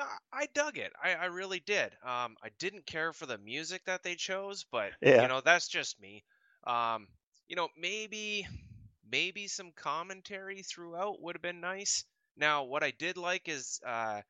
Uh, 0.00 0.04
I 0.32 0.46
dug 0.54 0.78
it. 0.78 0.92
I, 1.02 1.12
I 1.14 1.24
really 1.26 1.60
did. 1.60 1.92
Um, 2.02 2.36
I 2.42 2.48
didn't 2.58 2.86
care 2.86 3.12
for 3.12 3.26
the 3.26 3.36
music 3.38 3.82
that 3.84 4.02
they 4.02 4.14
chose, 4.14 4.64
but 4.72 4.92
Yeah. 5.02 5.20
you 5.20 5.28
know 5.28 5.42
that's 5.42 5.68
just 5.68 6.00
me. 6.00 6.24
Um, 6.66 7.08
you 7.48 7.56
know, 7.56 7.68
maybe 7.78 8.46
maybe 9.10 9.46
some 9.46 9.72
commentary 9.72 10.62
throughout 10.62 11.20
would 11.22 11.36
have 11.36 11.42
been 11.42 11.60
nice. 11.60 12.04
Now, 12.36 12.64
what 12.64 12.82
I 12.82 12.90
did 12.90 13.16
like 13.16 13.48
is 13.48 13.80
uh, 13.86 14.20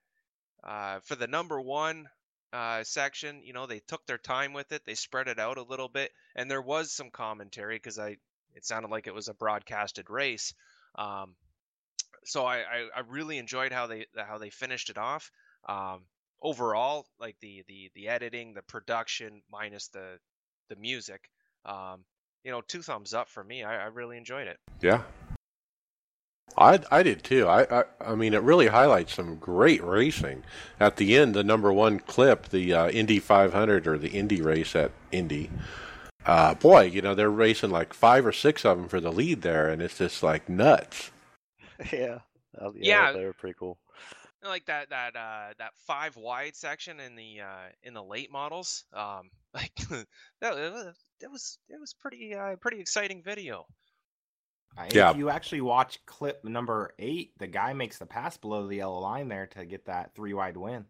uh, 0.63 1.01
for 1.01 1.17
the 1.17 1.27
number 1.27 1.61
one 1.61 2.09
uh, 2.53 2.85
section, 2.85 3.43
you 3.43 3.53
know, 3.53 3.67
they 3.67 3.81
took 3.81 4.07
their 4.07 4.19
time 4.19 4.53
with 4.53 4.71
it. 4.73 4.83
They 4.87 4.95
spread 4.95 5.29
it 5.29 5.39
out 5.39 5.59
a 5.59 5.63
little 5.63 5.89
bit, 5.89 6.13
and 6.35 6.51
there 6.51 6.63
was 6.63 6.93
some 6.93 7.11
commentary 7.11 7.77
because 7.77 7.99
I 7.99 8.17
it 8.55 8.65
sounded 8.65 8.91
like 8.91 9.07
it 9.07 9.15
was 9.15 9.29
a 9.29 9.35
broadcasted 9.35 10.09
race. 10.09 10.55
Um, 10.95 11.35
so 12.25 12.45
I, 12.45 12.59
I, 12.59 12.89
I 12.97 13.01
really 13.09 13.39
enjoyed 13.39 13.73
how 13.73 13.87
they 13.87 14.07
how 14.17 14.39
they 14.39 14.51
finished 14.51 14.91
it 14.91 14.99
off. 14.99 15.31
Um, 15.69 16.03
overall, 16.41 17.07
like 17.19 17.37
the, 17.41 17.65
the 17.69 17.91
the 17.95 18.09
editing, 18.09 18.55
the 18.55 18.63
production 18.63 19.43
minus 19.51 19.89
the 19.89 20.19
the 20.69 20.77
music, 20.77 21.29
um, 21.65 22.05
you 22.47 22.53
know, 22.53 22.63
two 22.63 22.81
thumbs 22.83 23.13
up 23.13 23.29
for 23.29 23.43
me. 23.45 23.65
I, 23.65 23.85
I 23.85 23.87
really 23.87 24.17
enjoyed 24.17 24.47
it. 24.49 24.59
Yeah. 24.81 25.03
I, 26.57 26.81
I 26.91 27.03
did 27.03 27.25
too. 27.25 27.49
I, 27.49 27.81
I 27.81 27.85
I 28.01 28.15
mean, 28.15 28.33
it 28.33 28.43
really 28.43 28.69
highlights 28.69 29.15
some 29.15 29.37
great 29.37 29.83
racing. 29.83 30.45
At 30.81 30.97
the 30.97 31.17
end, 31.17 31.35
the 31.35 31.45
number 31.45 31.73
one 31.73 31.99
clip, 32.01 32.49
the 32.51 32.73
uh, 32.73 32.89
Indy 32.89 33.19
500 33.19 33.87
or 33.89 33.99
the 33.99 34.11
Indy 34.11 34.41
race 34.41 34.77
at 34.77 34.93
Indy. 35.13 35.51
Uh, 36.25 36.55
boy, 36.55 36.83
you 36.83 37.03
know 37.03 37.15
they're 37.15 37.31
racing 37.31 37.71
like 37.71 37.93
five 37.95 38.27
or 38.27 38.33
six 38.33 38.65
of 38.65 38.79
them 38.79 38.89
for 38.89 39.01
the 39.01 39.13
lead 39.13 39.43
there, 39.43 39.69
and 39.69 39.83
it's 39.83 39.99
just 39.99 40.23
like 40.23 40.49
nuts. 40.49 41.11
yeah, 41.93 42.21
uh, 42.61 42.71
Yeah. 42.75 43.13
they 43.13 43.25
were 43.25 43.33
pretty 43.35 43.57
cool. 43.59 43.79
like 44.45 44.67
that 44.67 44.91
that 44.91 45.17
uh 45.17 45.53
that 45.59 45.73
five 45.87 46.17
wide 46.17 46.55
section 46.57 47.01
in 47.01 47.17
the 47.17 47.41
uh 47.41 47.69
in 47.83 47.95
the 47.95 48.03
late 48.03 48.31
models 48.33 48.85
um 48.95 49.31
like 49.55 49.75
that, 50.41 50.95
it 51.21 51.31
was 51.31 51.59
it 51.69 51.81
was 51.81 51.95
pretty 51.95 52.35
uh 52.35 52.57
pretty 52.57 52.81
exciting 52.81 53.23
video 53.23 53.67
Yeah. 54.93 55.11
If 55.11 55.17
you 55.17 55.31
actually 55.31 55.63
watch 55.63 56.05
clip 56.07 56.45
number 56.45 56.93
eight, 56.99 57.33
the 57.39 57.47
guy 57.47 57.73
makes 57.73 57.99
the 57.99 58.07
pass 58.07 58.37
below 58.37 58.67
the 58.67 58.77
yellow 58.77 59.01
line 59.01 59.29
there 59.29 59.47
to 59.49 59.65
get 59.65 59.87
that 59.87 60.15
three 60.15 60.35
wide 60.35 60.57
win. 60.57 60.85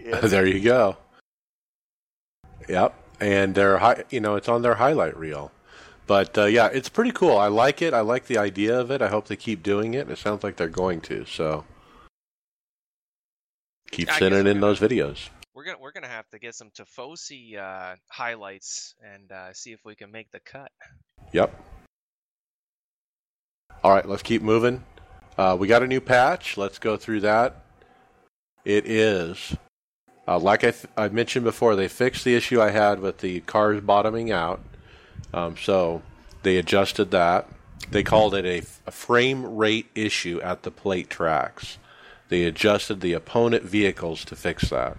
Yeah. 0.00 0.20
there 0.22 0.46
you 0.46 0.60
go. 0.60 0.96
Yep, 2.68 2.94
and 3.20 3.54
they're 3.54 3.78
hi- 3.78 4.04
you 4.10 4.20
know 4.20 4.36
it's 4.36 4.48
on 4.48 4.62
their 4.62 4.74
highlight 4.74 5.16
reel. 5.16 5.50
But 6.06 6.36
uh, 6.38 6.44
yeah, 6.44 6.66
it's 6.66 6.88
pretty 6.88 7.12
cool. 7.12 7.36
I 7.36 7.48
like 7.48 7.82
it. 7.82 7.94
I 7.94 8.00
like 8.00 8.26
the 8.26 8.38
idea 8.38 8.78
of 8.78 8.90
it. 8.90 9.02
I 9.02 9.08
hope 9.08 9.28
they 9.28 9.36
keep 9.36 9.62
doing 9.62 9.94
it. 9.94 10.10
It 10.10 10.18
sounds 10.18 10.42
like 10.44 10.56
they're 10.56 10.68
going 10.68 11.00
to. 11.02 11.24
So 11.24 11.64
keep 13.90 14.10
I 14.10 14.18
sending 14.18 14.46
in 14.46 14.60
those 14.60 14.80
videos. 14.80 15.30
We're 15.60 15.66
gonna 15.66 15.78
we're 15.78 15.92
gonna 15.92 16.08
have 16.08 16.26
to 16.30 16.38
get 16.38 16.54
some 16.54 16.70
Tifosi 16.70 17.58
uh 17.58 17.94
highlights 18.08 18.94
and 19.04 19.30
uh 19.30 19.52
see 19.52 19.72
if 19.72 19.84
we 19.84 19.94
can 19.94 20.10
make 20.10 20.30
the 20.30 20.40
cut 20.40 20.72
Yep. 21.32 21.54
All 23.84 23.92
right, 23.92 24.08
let's 24.08 24.22
keep 24.22 24.40
moving. 24.40 24.82
Uh, 25.36 25.56
we 25.60 25.68
got 25.68 25.82
a 25.82 25.86
new 25.86 26.00
patch. 26.00 26.56
Let's 26.56 26.78
go 26.78 26.96
through 26.96 27.20
that. 27.20 27.62
It 28.64 28.86
is, 28.86 29.54
uh, 30.26 30.38
like 30.38 30.64
I, 30.64 30.70
th- 30.70 30.92
I 30.96 31.08
mentioned 31.08 31.44
before, 31.44 31.76
they 31.76 31.88
fixed 31.88 32.24
the 32.24 32.34
issue 32.34 32.60
I 32.60 32.70
had 32.70 33.00
with 33.00 33.18
the 33.18 33.40
cars 33.40 33.80
bottoming 33.80 34.32
out. 34.32 34.60
Um, 35.32 35.56
so 35.56 36.02
they 36.42 36.56
adjusted 36.56 37.10
that. 37.12 37.48
They 37.90 38.02
called 38.02 38.34
it 38.34 38.44
a, 38.44 38.62
a 38.86 38.90
frame 38.90 39.56
rate 39.56 39.88
issue 39.94 40.40
at 40.42 40.62
the 40.62 40.70
plate 40.70 41.08
tracks. 41.08 41.78
They 42.28 42.44
adjusted 42.44 43.00
the 43.00 43.12
opponent 43.12 43.62
vehicles 43.62 44.24
to 44.26 44.36
fix 44.36 44.70
that. 44.70 44.98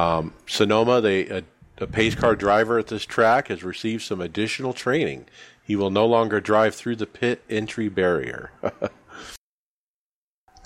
Um, 0.00 0.34
Sonoma, 0.46 1.00
they, 1.00 1.28
a, 1.28 1.44
a 1.78 1.86
pace 1.86 2.14
car 2.14 2.34
driver 2.34 2.78
at 2.78 2.88
this 2.88 3.04
track, 3.04 3.48
has 3.48 3.62
received 3.62 4.02
some 4.02 4.20
additional 4.20 4.72
training. 4.72 5.26
He 5.62 5.76
will 5.76 5.90
no 5.90 6.06
longer 6.06 6.40
drive 6.40 6.74
through 6.74 6.96
the 6.96 7.06
pit 7.06 7.42
entry 7.48 7.88
barrier. 7.88 8.50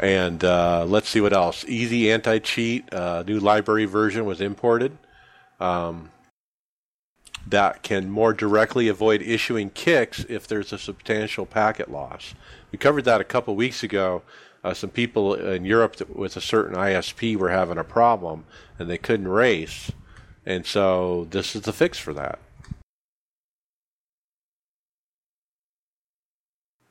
and 0.00 0.42
uh, 0.42 0.84
let's 0.86 1.08
see 1.08 1.20
what 1.20 1.32
else. 1.32 1.64
Easy 1.68 2.10
anti 2.10 2.38
cheat, 2.38 2.92
uh, 2.92 3.22
new 3.26 3.38
library 3.38 3.84
version 3.84 4.24
was 4.24 4.40
imported. 4.40 4.96
Um, 5.60 6.10
that 7.46 7.82
can 7.82 8.10
more 8.10 8.34
directly 8.34 8.88
avoid 8.88 9.22
issuing 9.22 9.70
kicks 9.70 10.24
if 10.28 10.46
there's 10.46 10.72
a 10.72 10.78
substantial 10.78 11.46
packet 11.46 11.90
loss. 11.90 12.34
We 12.70 12.78
covered 12.78 13.04
that 13.06 13.20
a 13.20 13.24
couple 13.24 13.56
weeks 13.56 13.82
ago. 13.82 14.22
Uh, 14.64 14.74
some 14.74 14.90
people 14.90 15.34
in 15.34 15.64
Europe 15.64 15.96
that, 15.96 16.16
with 16.16 16.36
a 16.36 16.40
certain 16.40 16.76
ISP 16.76 17.36
were 17.36 17.50
having 17.50 17.78
a 17.78 17.84
problem 17.84 18.44
and 18.78 18.90
they 18.90 18.98
couldn't 18.98 19.28
race, 19.28 19.92
and 20.44 20.66
so 20.66 21.26
this 21.30 21.54
is 21.54 21.62
the 21.62 21.72
fix 21.72 21.98
for 21.98 22.12
that. 22.12 22.38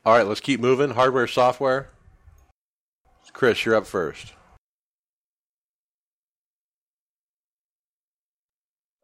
All 0.05 0.13
right, 0.17 0.25
let's 0.25 0.39
keep 0.39 0.61
moving. 0.61 0.91
Hardware, 0.91 1.27
software. 1.27 1.89
Chris, 3.33 3.65
you're 3.65 3.75
up 3.75 3.85
first. 3.85 4.33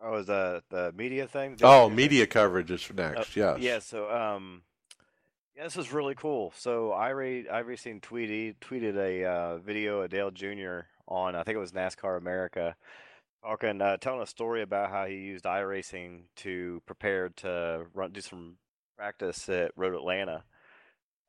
Oh, 0.02 0.16
is 0.16 0.26
the 0.26 0.64
the 0.70 0.92
media 0.98 1.28
thing? 1.28 1.58
Oh, 1.62 1.90
media 1.90 2.26
coverage 2.26 2.72
is 2.72 2.90
next. 2.94 3.20
Uh, 3.20 3.24
yes. 3.36 3.60
Yeah. 3.60 3.80
So, 3.80 4.10
um, 4.12 4.64
yeah, 5.56 5.64
this 5.64 5.78
is 5.78 5.94
really 5.94 6.16
cool. 6.16 6.52
So, 6.56 6.94
iRay 6.96 7.50
iRacing 7.50 8.02
tweeted 8.02 8.56
tweeted 8.60 8.96
a 8.96 9.26
uh, 9.26 9.58
video 9.60 10.02
of 10.02 10.10
Dale 10.10 10.32
Jr. 10.32 10.82
on 11.08 11.36
I 11.36 11.44
think 11.44 11.56
it 11.56 11.60
was 11.60 11.72
NASCAR 11.72 12.18
America, 12.18 12.76
talking 13.44 13.82
uh, 13.82 13.98
telling 13.98 14.22
a 14.22 14.28
story 14.28 14.64
about 14.64 14.90
how 14.90 15.06
he 15.06 15.16
used 15.16 15.46
iRacing 15.46 16.24
to 16.38 16.82
prepare 16.86 17.30
to 17.30 17.86
run 17.94 18.12
do 18.12 18.22
some 18.22 18.58
practice 18.98 19.48
at 19.50 19.72
Road 19.76 19.96
Atlanta. 19.96 20.44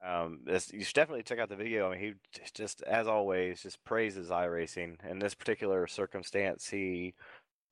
Um, 0.05 0.41
this, 0.45 0.71
you 0.73 0.85
should 0.85 0.95
definitely 0.95 1.23
check 1.23 1.39
out 1.39 1.49
the 1.49 1.57
video. 1.57 1.89
I 1.89 1.97
mean, 1.97 2.01
he 2.33 2.41
just, 2.53 2.83
as 2.83 3.07
always, 3.07 3.63
just 3.63 3.83
praises 3.85 4.29
iRacing. 4.29 4.97
In 5.09 5.19
this 5.19 5.35
particular 5.35 5.87
circumstance, 5.87 6.69
he 6.69 7.15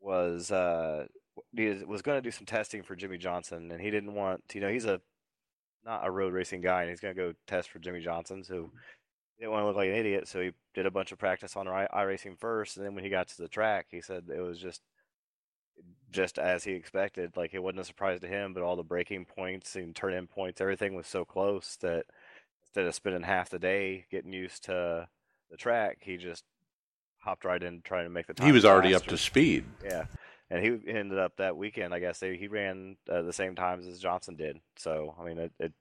was 0.01 0.51
uh, 0.51 1.07
he 1.57 1.69
was 1.87 2.03
going 2.03 2.19
to 2.19 2.23
do 2.23 2.31
some 2.31 2.47
testing 2.47 2.83
for 2.83 2.97
Jimmie 2.97 3.19
Johnson, 3.19 3.71
and 3.71 3.81
he 3.81 3.91
didn't 3.91 4.15
want 4.15 4.43
you 4.55 4.61
know 4.61 4.69
he's 4.69 4.87
a 4.87 5.01
not 5.85 6.07
a 6.07 6.11
road 6.11 6.33
racing 6.33 6.61
guy, 6.61 6.83
and 6.83 6.91
he's 6.91 7.01
going 7.01 7.15
to 7.15 7.21
go 7.21 7.33
test 7.47 7.71
for 7.71 7.79
Jimmie 7.79 8.01
Johnson, 8.01 8.45
so 8.45 8.71
he 9.37 9.41
didn't 9.45 9.53
want 9.53 9.63
to 9.63 9.67
look 9.67 9.77
like 9.77 9.89
an 9.89 9.97
idiot. 9.97 10.29
So 10.29 10.41
he 10.41 10.53
did 10.75 10.87
a 10.87 10.91
bunch 10.91 11.13
of 11.13 11.19
practice 11.19 11.57
on 11.57 11.67
iRacing 11.67 12.39
first, 12.39 12.77
and 12.77 12.87
then 12.87 12.95
when 12.95 13.05
he 13.05 13.11
got 13.11 13.29
to 13.29 13.43
the 13.43 13.49
track, 13.49 13.87
he 13.91 14.01
said 14.01 14.25
it 14.35 14.41
was 14.41 14.59
just 14.59 14.83
just 16.11 16.39
as 16.39 16.65
he 16.65 16.73
expected. 16.73 17.37
Like 17.37 17.55
it 17.55 17.63
wasn't 17.63 17.81
a 17.81 17.85
surprise 17.85 18.21
to 18.21 18.29
him, 18.29 18.53
but 18.53 18.63
all 18.63 18.77
the 18.77 18.83
braking 18.83 19.25
points 19.25 19.77
and 19.77 19.95
turn 19.97 20.15
in 20.15 20.27
points, 20.27 20.61
everything 20.61 20.95
was 20.95 21.07
so 21.07 21.25
close 21.25 21.77
that 21.81 22.05
instead 22.63 22.87
of 22.87 22.95
spending 22.95 23.23
half 23.23 23.51
the 23.51 23.59
day 23.59 24.07
getting 24.11 24.33
used 24.33 24.65
to 24.65 25.09
the 25.51 25.57
track, 25.57 25.99
he 26.01 26.17
just 26.17 26.45
hopped 27.19 27.45
right 27.45 27.63
in 27.63 27.81
trying 27.83 28.05
to 28.05 28.11
make 28.11 28.27
the 28.27 28.35
time. 28.35 28.47
He 28.47 28.53
was 28.53 28.65
already 28.65 28.93
faster. 28.93 29.05
up 29.05 29.11
to 29.11 29.19
speed. 29.19 29.65
Yeah, 29.85 30.05
and 30.53 30.63
he 30.63 30.91
ended 30.93 31.19
up 31.19 31.39
that 31.39 31.57
weekend. 31.57 31.95
I 31.95 31.99
guess 31.99 32.21
he 32.21 32.47
ran 32.47 32.97
uh, 33.11 33.23
the 33.23 33.33
same 33.33 33.55
times 33.55 33.87
as 33.87 33.99
Johnson 33.99 34.37
did. 34.37 34.61
So 34.77 35.15
I 35.19 35.25
mean, 35.25 35.39
it, 35.39 35.53
it 35.59 35.73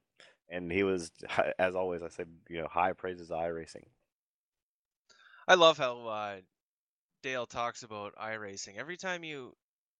and 0.49 0.71
he 0.71 0.83
was 0.83 1.11
as 1.59 1.75
always. 1.75 2.01
I 2.01 2.07
said, 2.07 2.29
you 2.49 2.61
know, 2.61 2.67
high 2.67 2.93
praises 2.93 3.29
iRacing. 3.29 3.83
I 5.45 5.55
love 5.55 5.77
how 5.77 6.07
uh, 6.07 6.35
Dale 7.21 7.45
talks 7.45 7.83
about 7.83 8.15
iRacing. 8.15 8.77
Every 8.77 8.95
time 8.95 9.25
you, 9.25 9.53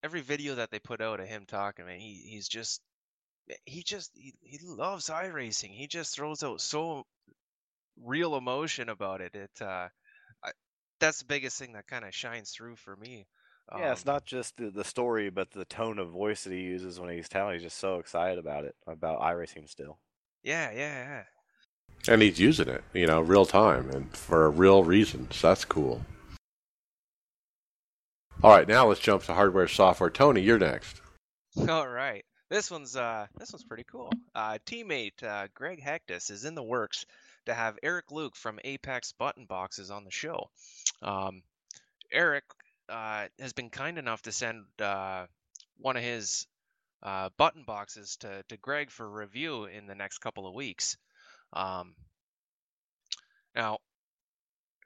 every 0.04 0.22
video 0.22 0.56
that 0.56 0.72
they 0.72 0.80
put 0.80 1.02
out 1.02 1.20
of 1.20 1.28
him 1.28 1.44
talking, 1.46 1.86
man, 1.86 2.00
he 2.00 2.22
he's 2.30 2.48
just 2.48 2.82
he 3.66 3.84
just 3.84 4.12
he, 4.16 4.34
he 4.40 4.60
loves 4.64 5.10
iRacing. 5.10 5.72
He 5.72 5.88
just 5.88 6.16
throws 6.16 6.44
out 6.44 6.62
so 6.62 7.04
real 8.02 8.38
emotion 8.38 8.88
about 8.88 9.20
it. 9.20 9.36
It 9.36 9.62
uh, 9.62 9.90
I, 10.42 10.52
that's 11.02 11.20
the 11.20 11.26
biggest 11.26 11.60
thing 11.60 11.74
that 11.74 11.88
kind 11.88 12.06
of 12.06 12.16
shines 12.16 12.52
through 12.52 12.78
for 12.78 12.96
me. 12.96 13.28
Yeah, 13.76 13.92
it's 13.94 14.06
Um, 14.08 14.14
not 14.14 14.26
just 14.26 14.58
the, 14.58 14.70
the 14.72 14.84
story, 14.84 15.30
but 15.30 15.52
the 15.52 15.66
tone 15.66 15.98
of 16.00 16.10
voice 16.10 16.44
that 16.44 16.54
he 16.54 16.60
uses 16.62 17.00
when 17.00 17.10
he's 17.10 17.30
telling. 17.30 17.54
He's 17.54 17.64
just 17.64 17.78
so 17.80 18.00
excited 18.00 18.38
about 18.38 18.66
it, 18.66 18.76
about 18.88 19.22
iRacing 19.22 19.70
still. 19.70 20.00
yeah, 20.44 20.72
yeah, 20.72 21.04
yeah. 21.04 21.24
And 22.08 22.22
he's 22.22 22.40
using 22.40 22.68
it, 22.68 22.84
you 22.94 23.06
know, 23.08 23.22
real 23.22 23.46
time 23.46 23.90
and 23.92 24.12
for 24.16 24.46
a 24.46 24.50
real 24.50 24.84
reasons. 24.84 25.40
That's 25.42 25.66
cool. 25.66 26.02
All 28.44 28.52
right, 28.52 28.68
now 28.68 28.88
let's 28.88 29.00
jump 29.00 29.24
to 29.24 29.34
hardware 29.34 29.68
software. 29.68 30.10
Tony, 30.10 30.42
you're 30.42 30.58
next. 30.60 31.02
All 31.70 31.88
right. 31.88 32.26
This 32.50 32.70
one's 32.70 32.96
uh 32.98 33.28
this 33.38 33.54
one's 33.54 33.64
pretty 33.64 33.86
cool. 33.90 34.12
Uh 34.36 34.58
teammate 34.66 35.24
uh 35.24 35.48
Greg 35.54 35.82
Hectus 35.82 36.30
is 36.32 36.44
in 36.44 36.56
the 36.56 36.64
works 36.64 37.06
to 37.46 37.54
have 37.54 37.78
Eric 37.84 38.12
Luke 38.12 38.36
from 38.36 38.60
Apex 38.64 39.14
Button 39.14 39.46
Boxes 39.46 39.90
on 39.92 40.04
the 40.04 40.12
show. 40.12 40.50
Um 41.02 41.44
Eric 42.12 42.44
uh 42.92 43.28
has 43.40 43.54
been 43.54 43.70
kind 43.70 43.98
enough 43.98 44.22
to 44.24 44.32
send 44.32 44.66
uh 44.80 45.26
one 45.78 45.98
of 45.98 46.04
his 46.04 46.46
uh 47.04 47.30
button 47.38 47.64
boxes 47.64 48.18
to 48.18 48.44
to 48.50 48.58
Greg 48.58 48.92
for 48.92 49.10
review 49.10 49.66
in 49.66 49.88
the 49.88 49.96
next 49.96 50.20
couple 50.20 50.48
of 50.48 50.54
weeks. 50.54 50.98
Um 51.54 51.96
now 53.56 53.80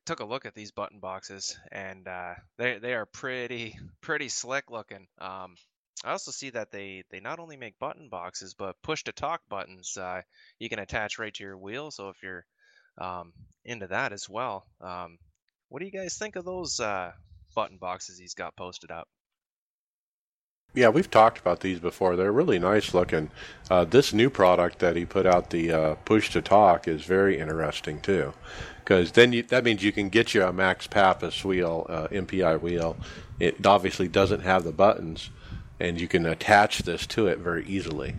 took 0.05 0.19
a 0.19 0.25
look 0.25 0.45
at 0.45 0.53
these 0.53 0.71
button 0.71 0.99
boxes 0.99 1.57
and 1.71 2.07
uh 2.07 2.35
they 2.57 2.77
they 2.77 2.93
are 2.93 3.05
pretty 3.07 3.77
pretty 4.01 4.29
slick 4.29 4.69
looking. 4.69 5.07
Um 5.19 5.55
I 6.03 6.11
also 6.11 6.31
see 6.31 6.51
that 6.51 6.71
they 6.71 7.03
they 7.09 7.19
not 7.19 7.39
only 7.39 7.57
make 7.57 7.79
button 7.79 8.09
boxes, 8.09 8.53
but 8.53 8.81
push 8.83 9.03
to 9.05 9.11
talk 9.11 9.41
buttons 9.49 9.97
uh, 9.97 10.21
you 10.59 10.69
can 10.69 10.79
attach 10.79 11.17
right 11.17 11.33
to 11.33 11.43
your 11.43 11.57
wheel. 11.57 11.89
So 11.89 12.09
if 12.09 12.21
you're 12.21 12.45
um, 12.99 13.33
into 13.63 13.87
that 13.87 14.13
as 14.13 14.29
well, 14.29 14.65
um, 14.81 15.17
what 15.69 15.79
do 15.79 15.85
you 15.85 15.91
guys 15.91 16.17
think 16.17 16.35
of 16.35 16.45
those 16.45 16.79
button 17.55 17.77
boxes 17.77 18.19
he's 18.19 18.33
got 18.33 18.55
posted 18.55 18.91
up? 18.91 19.07
Yeah, 20.75 20.89
we've 20.89 21.09
talked 21.09 21.39
about 21.39 21.61
these 21.61 21.79
before. 21.79 22.17
They're 22.17 22.33
really 22.33 22.59
nice 22.59 22.93
looking. 22.93 23.31
Uh, 23.71 23.85
this 23.85 24.11
new 24.11 24.29
product 24.29 24.79
that 24.79 24.97
he 24.97 25.05
put 25.05 25.25
out, 25.25 25.49
the 25.49 25.71
uh, 25.71 25.95
push 26.03 26.29
to 26.31 26.41
talk, 26.41 26.87
is 26.87 27.05
very 27.05 27.39
interesting 27.39 28.01
too, 28.01 28.33
because 28.79 29.13
then 29.13 29.31
you, 29.31 29.43
that 29.43 29.63
means 29.63 29.81
you 29.83 29.93
can 29.93 30.09
get 30.09 30.33
you 30.33 30.43
a 30.43 30.51
Max 30.51 30.85
Papis 30.85 31.45
wheel, 31.45 31.85
uh, 31.87 32.09
MPI 32.09 32.61
wheel. 32.61 32.97
It 33.39 33.65
obviously 33.65 34.09
doesn't 34.09 34.41
have 34.41 34.65
the 34.65 34.73
buttons, 34.73 35.29
and 35.79 35.99
you 35.99 36.09
can 36.09 36.25
attach 36.25 36.79
this 36.79 37.07
to 37.07 37.27
it 37.27 37.39
very 37.39 37.65
easily. 37.65 38.15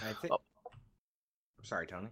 I 0.00 0.12
think. 0.12 0.32
Oh. 0.32 0.38
Sorry, 1.64 1.88
Tony. 1.88 2.08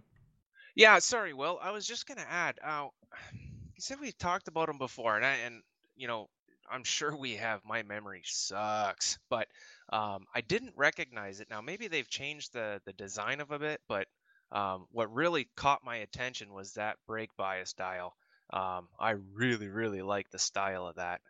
Yeah, 0.75 0.99
sorry, 0.99 1.33
Will. 1.33 1.57
I 1.61 1.71
was 1.71 1.87
just 1.87 2.05
gonna 2.05 2.25
add. 2.29 2.59
Uh, 2.61 2.87
you 3.31 3.79
said 3.79 3.97
we 4.01 4.11
talked 4.11 4.49
about 4.49 4.67
them 4.67 4.77
before, 4.77 5.15
and 5.15 5.25
I, 5.25 5.35
and 5.45 5.61
you 5.95 6.07
know, 6.07 6.29
I'm 6.69 6.83
sure 6.83 7.15
we 7.15 7.35
have. 7.35 7.61
My 7.65 7.83
memory 7.83 8.21
sucks, 8.25 9.17
but 9.29 9.47
um, 9.91 10.25
I 10.33 10.41
didn't 10.41 10.73
recognize 10.75 11.39
it. 11.39 11.49
Now 11.49 11.61
maybe 11.61 11.87
they've 11.87 12.09
changed 12.09 12.53
the 12.53 12.81
the 12.85 12.93
design 12.93 13.41
of 13.41 13.51
a 13.51 13.59
bit, 13.59 13.81
but 13.87 14.07
um, 14.51 14.85
what 14.91 15.13
really 15.13 15.47
caught 15.55 15.83
my 15.83 15.97
attention 15.97 16.53
was 16.53 16.73
that 16.73 16.97
brake 17.07 17.35
bias 17.37 17.73
dial. 17.73 18.15
Um, 18.51 18.89
I 18.99 19.11
really, 19.33 19.69
really 19.69 20.01
like 20.01 20.29
the 20.29 20.39
style 20.39 20.87
of 20.87 20.95
that. 20.95 21.21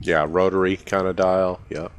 Yeah, 0.00 0.26
rotary 0.28 0.76
kind 0.76 1.06
of 1.06 1.16
dial. 1.16 1.60
Yep. 1.70 1.92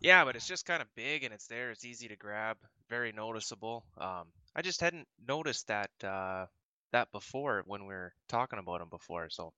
Yeah, 0.00 0.24
but 0.24 0.36
it's 0.36 0.46
just 0.46 0.66
kind 0.66 0.82
of 0.82 0.94
big 0.94 1.24
and 1.24 1.32
it's 1.32 1.46
there. 1.46 1.70
It's 1.70 1.84
easy 1.84 2.08
to 2.08 2.16
grab, 2.16 2.58
very 2.90 3.12
noticeable. 3.12 3.84
Um, 3.98 4.26
I 4.54 4.62
just 4.62 4.80
hadn't 4.80 5.08
noticed 5.26 5.68
that 5.68 5.90
uh, 6.04 6.46
that 6.92 7.10
before 7.12 7.62
when 7.66 7.86
we 7.86 7.94
were 7.94 8.12
talking 8.28 8.58
about 8.58 8.80
them 8.80 8.90
before. 8.90 9.28
So 9.30 9.52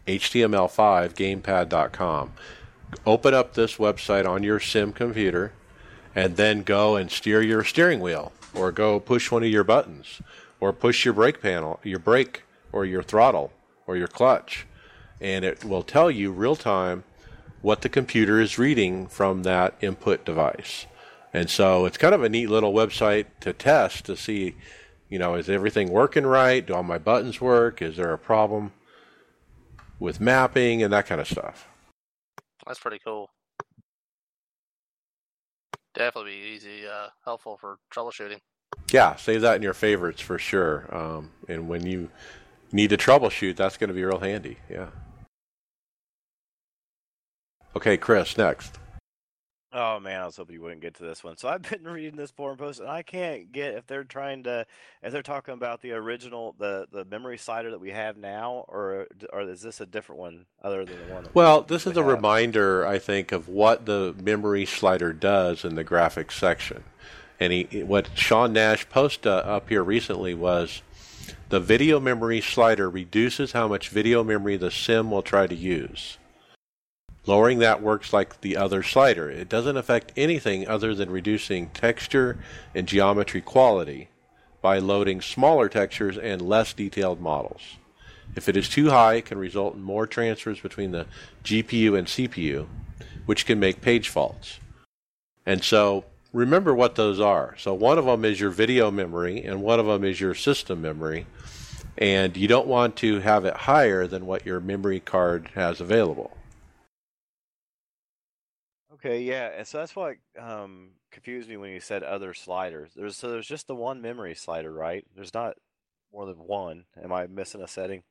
HTML5gamepad.com. 0.07 2.33
Open 3.05 3.33
up 3.33 3.53
this 3.53 3.75
website 3.77 4.27
on 4.27 4.43
your 4.43 4.59
sim 4.59 4.91
computer 4.93 5.53
and 6.13 6.35
then 6.37 6.61
go 6.63 6.95
and 6.95 7.11
steer 7.11 7.41
your 7.41 7.63
steering 7.63 7.99
wheel 7.99 8.31
or 8.55 8.71
go 8.71 8.99
push 8.99 9.31
one 9.31 9.43
of 9.43 9.49
your 9.49 9.63
buttons 9.63 10.21
or 10.59 10.73
push 10.73 11.05
your 11.05 11.13
brake 11.13 11.41
panel, 11.41 11.79
your 11.83 11.99
brake 11.99 12.43
or 12.71 12.85
your 12.85 13.03
throttle 13.03 13.51
or 13.87 13.97
your 13.97 14.07
clutch. 14.07 14.65
And 15.21 15.45
it 15.45 15.63
will 15.63 15.83
tell 15.83 16.09
you 16.11 16.31
real 16.31 16.55
time 16.55 17.03
what 17.61 17.81
the 17.81 17.89
computer 17.89 18.39
is 18.39 18.57
reading 18.57 19.07
from 19.07 19.43
that 19.43 19.75
input 19.81 20.25
device. 20.25 20.85
And 21.33 21.49
so 21.49 21.85
it's 21.85 21.97
kind 21.97 22.15
of 22.15 22.23
a 22.23 22.29
neat 22.29 22.49
little 22.49 22.73
website 22.73 23.25
to 23.41 23.53
test 23.53 24.05
to 24.05 24.15
see, 24.15 24.55
you 25.09 25.19
know, 25.19 25.35
is 25.35 25.49
everything 25.49 25.89
working 25.89 26.25
right? 26.25 26.65
Do 26.65 26.73
all 26.73 26.83
my 26.83 26.97
buttons 26.97 27.41
work? 27.41 27.81
Is 27.81 27.97
there 27.97 28.13
a 28.13 28.17
problem 28.17 28.71
with 29.99 30.21
mapping 30.21 30.83
and 30.83 30.93
that 30.93 31.07
kind 31.07 31.19
of 31.19 31.27
stuff? 31.27 31.67
That's 32.65 32.79
pretty 32.79 32.99
cool. 33.03 33.29
Definitely 35.95 36.31
be 36.31 36.47
easy, 36.55 36.87
uh, 36.87 37.07
helpful 37.23 37.57
for 37.57 37.77
troubleshooting. 37.93 38.39
Yeah, 38.91 39.15
save 39.15 39.41
that 39.41 39.55
in 39.55 39.61
your 39.61 39.73
favorites 39.73 40.21
for 40.21 40.37
sure. 40.37 40.85
Um, 40.93 41.31
and 41.47 41.67
when 41.69 41.85
you 41.85 42.09
need 42.71 42.89
to 42.89 42.97
troubleshoot, 42.97 43.55
that's 43.55 43.77
going 43.77 43.87
to 43.87 43.93
be 43.93 44.03
real 44.03 44.19
handy. 44.19 44.57
Yeah. 44.69 44.87
Okay, 47.75 47.97
Chris, 47.97 48.37
next. 48.37 48.77
Oh 49.77 49.99
man, 49.99 50.21
I 50.21 50.25
was 50.25 50.37
hoping 50.37 50.53
you 50.53 50.61
wouldn't 50.61 50.79
get 50.79 50.93
to 50.95 51.03
this 51.03 51.21
one. 51.21 51.35
So 51.35 51.49
I've 51.49 51.61
been 51.61 51.83
reading 51.91 52.15
this 52.15 52.31
forum 52.31 52.55
post, 52.55 52.79
and 52.79 52.89
I 52.89 53.03
can't 53.03 53.51
get 53.51 53.73
if 53.73 53.85
they're 53.85 54.05
trying 54.05 54.43
to, 54.43 54.65
if 55.03 55.11
they're 55.11 55.21
talking 55.21 55.53
about 55.53 55.81
the 55.81 55.91
original, 55.91 56.55
the 56.57 56.87
the 56.89 57.03
memory 57.03 57.37
slider 57.37 57.71
that 57.71 57.81
we 57.81 57.91
have 57.91 58.15
now, 58.15 58.63
or 58.69 59.07
or 59.33 59.41
is 59.41 59.61
this 59.61 59.81
a 59.81 59.85
different 59.85 60.21
one 60.21 60.45
other 60.63 60.85
than 60.85 60.97
the 61.05 61.13
one? 61.13 61.23
That 61.23 61.35
Well, 61.35 61.61
this 61.61 61.83
we 61.83 61.91
is 61.91 61.97
a 61.97 62.03
reminder, 62.03 62.87
I 62.87 62.99
think, 62.99 63.33
of 63.33 63.49
what 63.49 63.85
the 63.85 64.15
memory 64.23 64.65
slider 64.65 65.11
does 65.11 65.65
in 65.65 65.75
the 65.75 65.83
graphics 65.83 66.31
section. 66.31 66.85
And 67.37 67.51
he, 67.51 67.83
what 67.83 68.17
Sean 68.17 68.53
Nash 68.53 68.87
posted 68.87 69.27
uh, 69.27 69.35
up 69.39 69.67
here 69.67 69.83
recently 69.83 70.33
was 70.33 70.83
the 71.49 71.59
video 71.59 71.99
memory 71.99 72.39
slider 72.39 72.89
reduces 72.89 73.51
how 73.51 73.67
much 73.67 73.89
video 73.89 74.23
memory 74.23 74.55
the 74.55 74.71
sim 74.71 75.11
will 75.11 75.21
try 75.21 75.47
to 75.47 75.55
use. 75.55 76.17
Lowering 77.27 77.59
that 77.59 77.81
works 77.81 78.13
like 78.13 78.41
the 78.41 78.55
other 78.55 78.83
slider. 78.83 79.29
It 79.29 79.49
doesn't 79.49 79.77
affect 79.77 80.13
anything 80.15 80.67
other 80.67 80.93
than 80.93 81.09
reducing 81.09 81.69
texture 81.69 82.37
and 82.75 82.87
geometry 82.87 83.41
quality 83.41 84.09
by 84.61 84.77
loading 84.77 85.21
smaller 85.21 85.67
textures 85.67 86.17
and 86.17 86.41
less 86.41 86.73
detailed 86.73 87.19
models. 87.19 87.61
If 88.35 88.47
it 88.47 88.57
is 88.57 88.69
too 88.69 88.89
high, 88.89 89.15
it 89.15 89.25
can 89.25 89.37
result 89.37 89.75
in 89.75 89.81
more 89.81 90.05
transfers 90.05 90.59
between 90.59 90.91
the 90.91 91.07
GPU 91.43 91.97
and 91.97 92.07
CPU, 92.07 92.67
which 93.25 93.45
can 93.45 93.59
make 93.59 93.81
page 93.81 94.09
faults. 94.09 94.59
And 95.45 95.63
so 95.63 96.05
remember 96.33 96.75
what 96.75 96.95
those 96.95 97.19
are. 97.19 97.55
So 97.57 97.73
one 97.73 97.97
of 97.97 98.05
them 98.05 98.25
is 98.25 98.39
your 98.39 98.49
video 98.51 98.91
memory, 98.91 99.43
and 99.43 99.61
one 99.61 99.79
of 99.79 99.85
them 99.87 100.03
is 100.03 100.19
your 100.19 100.35
system 100.35 100.81
memory. 100.81 101.25
And 101.97 102.35
you 102.35 102.47
don't 102.47 102.67
want 102.67 102.97
to 102.97 103.19
have 103.21 103.45
it 103.45 103.55
higher 103.55 104.05
than 104.05 104.25
what 104.25 104.45
your 104.45 104.59
memory 104.59 104.99
card 104.99 105.49
has 105.55 105.79
available. 105.79 106.35
Okay, 109.05 109.21
yeah, 109.21 109.51
and 109.55 109.67
so 109.67 109.77
that's 109.77 109.95
what 109.95 110.15
um, 110.39 110.89
confused 111.11 111.47
me 111.47 111.57
when 111.57 111.69
you 111.69 111.79
said 111.79 112.01
other 112.01 112.33
sliders. 112.33 112.89
There's 112.95 113.15
so 113.15 113.29
there's 113.29 113.45
just 113.45 113.67
the 113.67 113.75
one 113.75 114.01
memory 114.01 114.33
slider, 114.33 114.73
right? 114.73 115.05
There's 115.15 115.33
not 115.33 115.57
more 116.11 116.25
than 116.25 116.37
one. 116.37 116.85
Am 117.03 117.13
I 117.13 117.27
missing 117.27 117.61
a 117.61 117.67
setting? 117.67 118.01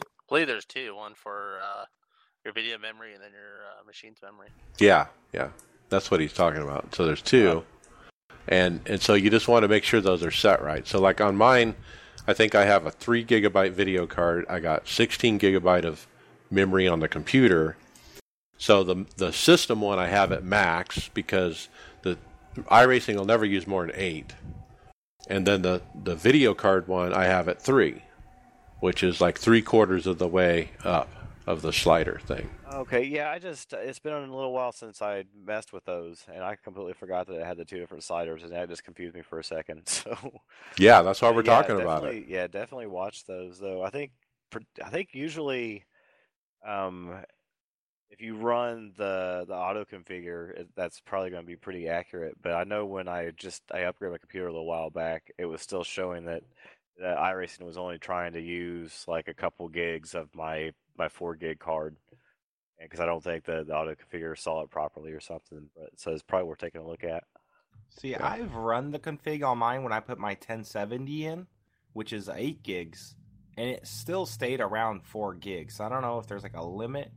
I 0.00 0.04
believe 0.30 0.46
there's 0.46 0.64
two 0.64 0.96
one 0.96 1.12
for 1.14 1.58
uh, 1.62 1.84
your 2.42 2.54
video 2.54 2.78
memory 2.78 3.12
and 3.12 3.22
then 3.22 3.32
your 3.32 3.66
uh, 3.66 3.84
machine's 3.86 4.22
memory. 4.22 4.48
Yeah, 4.78 5.08
yeah. 5.34 5.50
That's 5.90 6.10
what 6.10 6.20
he's 6.20 6.32
talking 6.32 6.62
about. 6.62 6.94
So 6.94 7.04
there's 7.04 7.20
two. 7.20 7.64
And 8.48 8.80
and 8.86 9.02
so 9.02 9.12
you 9.12 9.28
just 9.28 9.46
want 9.46 9.62
to 9.64 9.68
make 9.68 9.84
sure 9.84 10.00
those 10.00 10.24
are 10.24 10.30
set 10.30 10.62
right. 10.62 10.88
So 10.88 11.02
like 11.02 11.20
on 11.20 11.36
mine, 11.36 11.74
I 12.26 12.32
think 12.32 12.54
I 12.54 12.64
have 12.64 12.86
a 12.86 12.90
three 12.90 13.22
gigabyte 13.22 13.72
video 13.72 14.06
card. 14.06 14.46
I 14.48 14.58
got 14.58 14.88
16 14.88 15.38
gigabyte 15.38 15.84
of 15.84 16.06
memory 16.50 16.88
on 16.88 17.00
the 17.00 17.08
computer. 17.08 17.76
So 18.58 18.84
the 18.84 19.06
the 19.16 19.32
system 19.32 19.80
one 19.80 19.98
I 19.98 20.08
have 20.08 20.32
at 20.32 20.44
max 20.44 21.08
because 21.14 21.68
the 22.02 22.18
iRacing 22.56 23.16
will 23.16 23.24
never 23.26 23.44
use 23.44 23.66
more 23.66 23.86
than 23.86 23.94
eight. 23.96 24.34
And 25.28 25.46
then 25.46 25.62
the 25.62 25.82
the 25.94 26.16
video 26.16 26.54
card 26.54 26.88
one 26.88 27.12
I 27.12 27.24
have 27.26 27.48
at 27.48 27.60
three, 27.62 28.02
which 28.80 29.02
is 29.02 29.20
like 29.20 29.38
three 29.38 29.62
quarters 29.62 30.06
of 30.06 30.18
the 30.18 30.28
way 30.28 30.72
up 30.84 31.10
of 31.46 31.62
the 31.62 31.72
slider 31.72 32.20
thing. 32.24 32.50
Okay, 32.72 33.04
yeah, 33.04 33.30
I 33.30 33.38
just 33.38 33.72
it's 33.72 34.00
been 34.00 34.12
a 34.12 34.20
little 34.20 34.52
while 34.52 34.72
since 34.72 35.00
I 35.00 35.24
messed 35.44 35.72
with 35.72 35.84
those, 35.84 36.24
and 36.32 36.42
I 36.42 36.56
completely 36.56 36.94
forgot 36.94 37.26
that 37.28 37.36
it 37.40 37.46
had 37.46 37.56
the 37.56 37.64
two 37.64 37.78
different 37.78 38.02
sliders, 38.04 38.42
and 38.42 38.52
that 38.52 38.68
just 38.68 38.84
confused 38.84 39.14
me 39.14 39.22
for 39.22 39.38
a 39.38 39.44
second. 39.44 39.82
So 39.88 40.40
Yeah, 40.78 41.02
that's 41.02 41.22
why 41.22 41.30
we're 41.30 41.42
yeah, 41.42 41.42
talking 41.42 41.76
about 41.78 42.04
it. 42.04 42.18
Yeah, 42.26 42.46
definitely 42.48 42.86
watch 42.88 43.24
those 43.24 43.58
though. 43.58 43.82
I 43.82 43.90
think 43.90 44.12
I 44.84 44.90
think 44.90 45.14
usually, 45.14 45.85
um, 46.66 47.14
if 48.10 48.20
you 48.20 48.36
run 48.36 48.92
the 48.96 49.44
the 49.46 49.54
auto 49.54 49.84
configure, 49.84 50.50
it, 50.60 50.68
that's 50.76 51.00
probably 51.00 51.30
going 51.30 51.42
to 51.42 51.46
be 51.46 51.56
pretty 51.56 51.88
accurate. 51.88 52.36
But 52.42 52.52
I 52.52 52.64
know 52.64 52.86
when 52.86 53.08
I 53.08 53.30
just 53.30 53.62
I 53.72 53.80
upgraded 53.80 54.12
my 54.12 54.18
computer 54.18 54.48
a 54.48 54.52
little 54.52 54.66
while 54.66 54.90
back, 54.90 55.30
it 55.38 55.46
was 55.46 55.60
still 55.60 55.84
showing 55.84 56.24
that 56.26 56.42
that 56.98 57.18
iRacing 57.18 57.62
was 57.62 57.76
only 57.76 57.98
trying 57.98 58.32
to 58.32 58.40
use 58.40 59.04
like 59.06 59.28
a 59.28 59.34
couple 59.34 59.68
gigs 59.68 60.14
of 60.14 60.34
my 60.34 60.72
my 60.96 61.08
four 61.08 61.34
gig 61.34 61.58
card, 61.58 61.96
because 62.80 63.00
I 63.00 63.06
don't 63.06 63.22
think 63.22 63.44
the, 63.44 63.64
the 63.66 63.74
auto 63.74 63.94
configure 63.94 64.38
saw 64.38 64.62
it 64.62 64.70
properly 64.70 65.12
or 65.12 65.20
something. 65.20 65.68
But 65.76 65.90
so 65.96 66.12
it's 66.12 66.22
probably 66.22 66.48
worth 66.48 66.58
taking 66.58 66.80
a 66.80 66.86
look 66.86 67.04
at. 67.04 67.24
See, 67.88 68.14
I've 68.14 68.54
run 68.54 68.90
the 68.90 68.98
config 68.98 69.46
on 69.46 69.58
mine 69.58 69.82
when 69.82 69.92
I 69.92 70.00
put 70.00 70.18
my 70.18 70.30
1070 70.30 71.26
in, 71.26 71.46
which 71.92 72.12
is 72.12 72.28
8 72.28 72.62
gigs, 72.62 73.14
and 73.56 73.70
it 73.70 73.86
still 73.86 74.26
stayed 74.26 74.60
around 74.60 75.04
4 75.04 75.34
gigs. 75.34 75.76
So 75.76 75.84
I 75.84 75.88
don't 75.88 76.02
know 76.02 76.18
if 76.18 76.26
there's 76.26 76.42
like 76.42 76.56
a 76.56 76.64
limit 76.64 77.12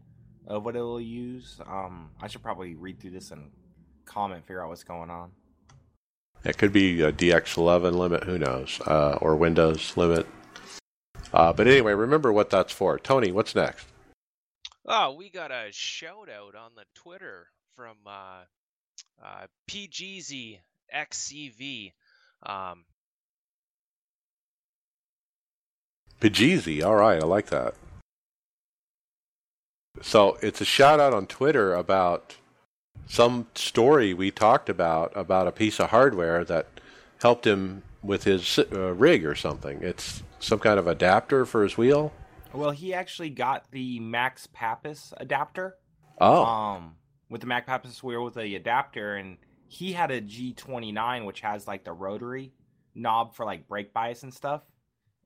of 0.47 0.65
what 0.65 0.75
it 0.75 0.81
will 0.81 1.01
use. 1.01 1.59
Um, 1.65 2.11
I 2.21 2.27
should 2.27 2.43
probably 2.43 2.75
read 2.75 2.99
through 2.99 3.11
this 3.11 3.31
and 3.31 3.51
comment, 4.05 4.45
figure 4.45 4.63
out 4.63 4.69
what's 4.69 4.83
going 4.83 5.09
on. 5.09 5.31
It 6.43 6.57
could 6.57 6.71
be 6.71 7.01
a 7.01 7.11
DX11 7.11 7.93
limit, 7.93 8.23
who 8.23 8.37
knows, 8.37 8.79
uh, 8.87 9.17
or 9.21 9.35
Windows 9.35 9.97
limit. 9.97 10.25
Uh, 11.33 11.51
but 11.53 11.67
anyway, 11.67 11.93
remember 11.93 12.31
what 12.31 12.49
that's 12.49 12.73
for. 12.73 12.97
Tony, 12.97 13.31
what's 13.31 13.53
next? 13.55 13.85
Oh, 14.85 15.13
we 15.13 15.29
got 15.29 15.51
a 15.51 15.67
shout 15.71 16.29
out 16.29 16.55
on 16.55 16.71
the 16.75 16.85
Twitter 16.95 17.47
from 17.75 17.97
uh, 18.07 18.45
uh, 19.23 19.45
PGZXCV. 19.69 21.93
Um, 22.43 22.85
Pajeezy. 26.19 26.83
All 26.83 26.95
right, 26.95 27.21
I 27.21 27.25
like 27.25 27.47
that. 27.47 27.75
So 30.01 30.37
it's 30.41 30.61
a 30.61 30.65
shout 30.65 30.99
out 30.99 31.13
on 31.13 31.27
Twitter 31.27 31.73
about 31.73 32.35
some 33.07 33.47
story 33.55 34.13
we 34.13 34.31
talked 34.31 34.69
about 34.69 35.11
about 35.15 35.47
a 35.47 35.51
piece 35.51 35.79
of 35.79 35.89
hardware 35.89 36.43
that 36.45 36.67
helped 37.21 37.45
him 37.45 37.83
with 38.01 38.23
his 38.23 38.59
uh, 38.59 38.93
rig 38.93 39.25
or 39.25 39.35
something. 39.35 39.81
It's 39.81 40.23
some 40.39 40.59
kind 40.59 40.79
of 40.79 40.87
adapter 40.87 41.45
for 41.45 41.63
his 41.63 41.77
wheel. 41.77 42.13
Well, 42.53 42.71
he 42.71 42.93
actually 42.93 43.29
got 43.29 43.69
the 43.71 43.99
Max 43.99 44.47
Papis 44.53 45.13
adapter. 45.17 45.75
Oh, 46.19 46.43
Um, 46.45 46.95
with 47.29 47.41
the 47.41 47.47
Max 47.47 47.65
Papis 47.67 48.01
wheel 48.01 48.23
with 48.23 48.33
the 48.35 48.55
adapter, 48.55 49.15
and 49.15 49.37
he 49.67 49.93
had 49.93 50.11
a 50.11 50.21
G29 50.21 51.25
which 51.25 51.41
has 51.41 51.67
like 51.67 51.83
the 51.83 51.93
rotary 51.93 52.53
knob 52.95 53.35
for 53.35 53.45
like 53.45 53.67
brake 53.67 53.93
bias 53.93 54.23
and 54.23 54.33
stuff. 54.33 54.63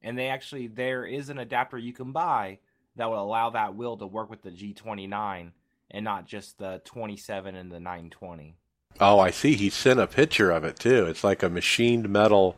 And 0.04 0.18
they 0.18 0.28
actually 0.28 0.68
there 0.68 1.06
is 1.06 1.30
an 1.30 1.40
adapter 1.40 1.78
you 1.78 1.94
can 1.94 2.12
buy 2.12 2.60
that 2.96 3.10
will 3.10 3.22
allow 3.22 3.50
that 3.52 3.76
wheel 3.76 3.98
to 3.98 4.06
work 4.06 4.30
with 4.30 4.42
the 4.42 4.52
G29 4.52 5.52
and 5.92 6.04
not 6.04 6.26
just 6.28 6.58
the 6.58 6.82
27 6.86 7.56
and 7.56 7.72
the 7.72 7.80
920. 7.80 8.56
oh, 9.00 9.20
I 9.20 9.32
see. 9.32 9.56
He 9.56 9.70
sent 9.70 10.00
a 10.00 10.08
picture 10.08 10.52
of 10.52 10.64
it 10.64 10.78
too. 10.78 11.06
It's 11.06 11.24
like 11.24 11.44
a 11.44 11.50
machined 11.50 12.10
metal 12.10 12.58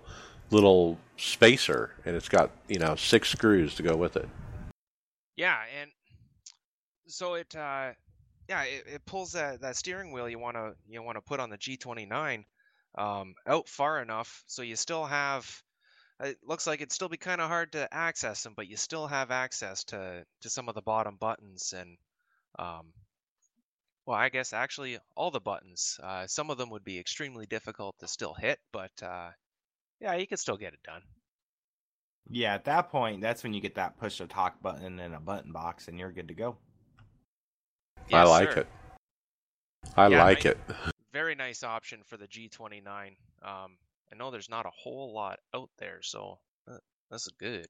little 0.51 0.97
spacer, 1.17 1.91
and 2.05 2.15
it's 2.15 2.29
got 2.29 2.51
you 2.67 2.79
know 2.79 2.95
six 2.95 3.29
screws 3.29 3.75
to 3.75 3.83
go 3.83 3.95
with 3.95 4.15
it. 4.17 4.27
yeah, 5.35 5.57
and 5.81 5.91
so 7.07 7.35
it, 7.35 7.55
uh, 7.55 7.91
yeah, 8.49 8.63
it, 8.63 8.83
it 8.87 9.05
pulls 9.05 9.31
that, 9.33 9.61
that 9.61 9.75
steering 9.75 10.11
wheel 10.11 10.29
you 10.29 10.39
want 10.39 10.55
to 10.55 10.73
you 10.87 11.01
want 11.01 11.17
to 11.17 11.21
put 11.21 11.39
on 11.39 11.49
the 11.49 11.57
G29 11.57 12.45
um, 12.97 13.35
out 13.47 13.67
far 13.67 14.01
enough 14.01 14.43
so 14.47 14.61
you 14.61 14.75
still 14.75 15.05
have 15.05 15.61
it 16.21 16.37
looks 16.43 16.65
like 16.67 16.79
it'd 16.81 16.91
still 16.91 17.09
be 17.09 17.17
kind 17.17 17.41
of 17.41 17.47
hard 17.49 17.71
to 17.73 17.93
access 17.93 18.43
them, 18.43 18.53
but 18.55 18.67
you 18.67 18.77
still 18.77 19.07
have 19.07 19.31
access 19.31 19.83
to 19.85 20.23
to 20.41 20.49
some 20.49 20.69
of 20.69 20.75
the 20.75 20.81
bottom 20.81 21.17
buttons 21.19 21.73
and 21.75 21.97
um, 22.57 22.93
well, 24.05 24.17
I 24.17 24.29
guess 24.29 24.53
actually 24.53 24.97
all 25.15 25.31
the 25.31 25.39
buttons. 25.39 25.99
Uh, 26.01 26.27
some 26.27 26.49
of 26.49 26.57
them 26.57 26.69
would 26.69 26.83
be 26.83 26.99
extremely 26.99 27.45
difficult 27.47 27.95
to 27.99 28.07
still 28.07 28.33
hit, 28.33 28.59
but 28.71 28.91
uh, 29.03 29.29
yeah, 29.99 30.13
you 30.15 30.27
could 30.27 30.39
still 30.39 30.57
get 30.57 30.73
it 30.73 30.79
done. 30.83 31.01
Yeah, 32.29 32.55
at 32.55 32.65
that 32.65 32.89
point, 32.89 33.21
that's 33.21 33.43
when 33.43 33.53
you 33.53 33.61
get 33.61 33.75
that 33.75 33.97
push 33.99 34.17
to 34.17 34.27
talk 34.27 34.61
button 34.61 34.99
and 34.99 35.13
a 35.15 35.19
button 35.19 35.51
box, 35.51 35.87
and 35.87 35.99
you're 35.99 36.11
good 36.11 36.27
to 36.29 36.33
go. 36.33 36.55
I 38.13 38.23
like 38.23 38.53
sir. 38.53 38.59
it. 38.61 38.67
I 39.95 40.07
Yeah, 40.07 40.23
like 40.23 40.45
I- 40.45 40.49
it. 40.49 40.57
Very 41.13 41.35
nice 41.35 41.63
option 41.63 42.01
for 42.03 42.17
the 42.17 42.27
G29. 42.27 43.15
Um, 43.41 43.77
I 44.11 44.15
know 44.15 44.31
there's 44.31 44.49
not 44.49 44.65
a 44.65 44.71
whole 44.71 45.13
lot 45.13 45.39
out 45.53 45.69
there, 45.79 46.01
so 46.01 46.39
is 47.11 47.31
good. 47.39 47.67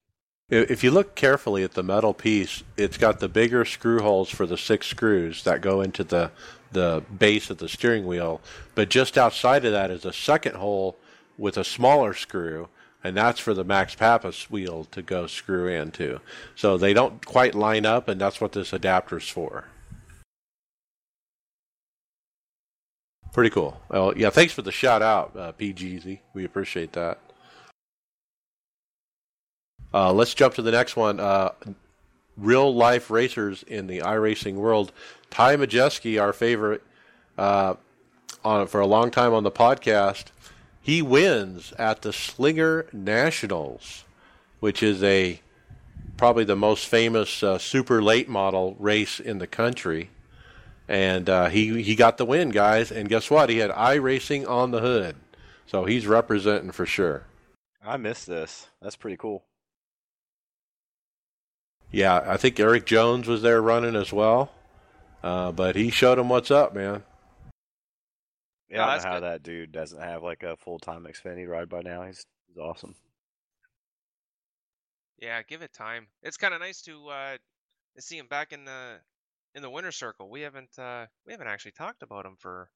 If 0.48 0.84
you 0.84 0.92
look 0.92 1.16
carefully 1.16 1.64
at 1.64 1.72
the 1.72 1.82
metal 1.82 2.14
piece, 2.14 2.64
it's 2.78 2.98
got 2.98 3.20
the 3.20 3.28
bigger 3.28 3.66
screw 3.66 4.00
holes 4.00 4.30
for 4.30 4.46
the 4.46 4.58
six 4.58 4.86
screws 4.88 5.44
that 5.44 5.62
go 5.62 5.82
into 5.82 6.04
the 6.04 6.32
the 6.72 7.04
base 7.18 7.50
of 7.50 7.58
the 7.58 7.70
steering 7.70 8.06
wheel, 8.06 8.42
but 8.76 8.90
just 8.90 9.18
outside 9.18 9.64
of 9.66 9.72
that 9.72 9.90
is 9.90 10.04
a 10.04 10.12
second 10.12 10.56
hole 10.56 10.98
with 11.38 11.58
a 11.58 11.64
smaller 11.64 12.14
screw, 12.14 12.68
and 13.04 13.16
that's 13.16 13.40
for 13.40 13.54
the 13.54 13.64
Max 13.64 13.96
Papis 13.96 14.52
wheel 14.52 14.84
to 14.92 15.02
go 15.02 15.26
screw 15.26 15.68
into. 15.68 16.20
So 16.56 16.78
they 16.78 16.94
don't 16.94 17.26
quite 17.26 17.56
line 17.56 17.86
up, 17.86 18.10
and 18.10 18.20
that's 18.20 18.42
what 18.42 18.52
this 18.52 18.74
adapter's 18.74 19.30
for. 19.30 19.66
Pretty 23.36 23.50
cool. 23.50 23.78
Well, 23.90 24.18
yeah, 24.18 24.30
thanks 24.30 24.54
for 24.54 24.62
the 24.62 24.72
shout 24.72 25.02
out, 25.02 25.36
uh, 25.36 25.52
PGZ. 25.52 26.20
We 26.34 26.46
appreciate 26.46 26.94
that. 26.94 27.20
Uh, 29.94 30.14
let's 30.14 30.34
jump 30.34 30.54
to 30.54 30.62
the 30.62 30.72
next 30.72 30.96
one. 30.96 31.20
Uh, 31.20 31.50
real 32.38 32.74
life 32.74 33.12
racers 33.12 33.64
in 33.64 33.88
the 33.88 34.00
iRacing 34.00 34.54
world. 34.54 34.94
Ty 35.32 35.58
Majeski, 35.58 36.18
our 36.20 36.32
favorite, 36.32 36.82
uh, 37.38 37.74
on 38.46 38.68
for 38.68 38.80
a 38.80 38.88
long 38.88 39.12
time 39.12 39.34
on 39.34 39.44
the 39.44 39.52
podcast, 39.52 40.28
he 40.80 41.02
wins 41.02 41.74
at 41.78 42.04
the 42.04 42.14
Slinger 42.14 42.86
Nationals, 42.94 44.06
which 44.62 44.82
is 44.82 45.04
a 45.04 45.42
probably 46.16 46.46
the 46.46 46.56
most 46.56 46.88
famous 46.88 47.44
uh, 47.44 47.58
super 47.58 48.02
late 48.02 48.30
model 48.30 48.78
race 48.80 49.20
in 49.20 49.40
the 49.40 49.48
country. 49.48 50.10
And 50.88 51.30
uh, 51.30 51.50
he 51.50 51.82
he 51.82 51.96
got 51.96 52.18
the 52.18 52.26
win, 52.26 52.50
guys. 52.50 52.92
And 52.92 53.10
guess 53.10 53.32
what? 53.32 53.50
He 53.50 53.58
had 53.58 53.72
iRacing 53.72 54.48
on 54.48 54.72
the 54.72 54.82
hood, 54.82 55.16
so 55.66 55.86
he's 55.86 56.06
representing 56.06 56.72
for 56.72 56.86
sure. 56.86 57.24
I 57.84 57.98
missed 57.98 58.28
this. 58.28 58.68
That's 58.82 58.96
pretty 58.96 59.18
cool. 59.18 59.44
Yeah, 61.92 62.24
I 62.26 62.38
think 62.38 62.60
Erik 62.60 62.86
Jones 62.86 63.28
was 63.28 63.42
there 63.42 63.62
running 63.62 63.96
as 63.96 64.12
well, 64.12 64.52
uh, 65.24 65.52
but 65.52 65.76
he 65.76 65.90
showed 65.92 66.20
him 66.20 66.30
what's 66.30 66.52
up, 66.52 66.76
man. 66.76 67.04
Yeah, 68.70 68.78
No, 68.78 68.84
I 68.84 68.96
don't 68.96 69.04
know 69.04 69.10
how 69.10 69.16
good. 69.20 69.24
that 69.24 69.44
dude 69.44 69.72
doesn't 69.72 70.02
have 70.02 70.22
like 70.24 70.44
a 70.44 70.58
full 70.58 70.80
time 70.80 71.06
Xfinity 71.06 71.48
ride 71.48 71.70
by 71.70 71.82
now. 71.82 72.04
He's 72.04 72.26
he's 72.48 72.58
awesome. 72.58 72.96
Yeah, 75.20 75.42
give 75.44 75.62
it 75.62 75.74
time. 75.74 76.08
It's 76.22 76.38
kind 76.38 76.54
of 76.54 76.60
nice 76.60 76.82
to 76.84 77.08
uh, 77.08 77.38
to 77.96 78.02
see 78.02 78.18
him 78.18 78.28
back 78.28 78.52
in 78.52 78.66
the 78.66 78.98
in 79.56 79.62
the 79.64 79.70
winter 79.70 79.92
circle. 79.92 80.30
We 80.30 80.42
haven't 80.42 80.78
uh, 80.78 81.08
we 81.26 81.34
haven't 81.34 81.48
actually 81.48 81.72
talked 81.72 82.04
about 82.04 82.26
him 82.26 82.36
for 82.38 82.70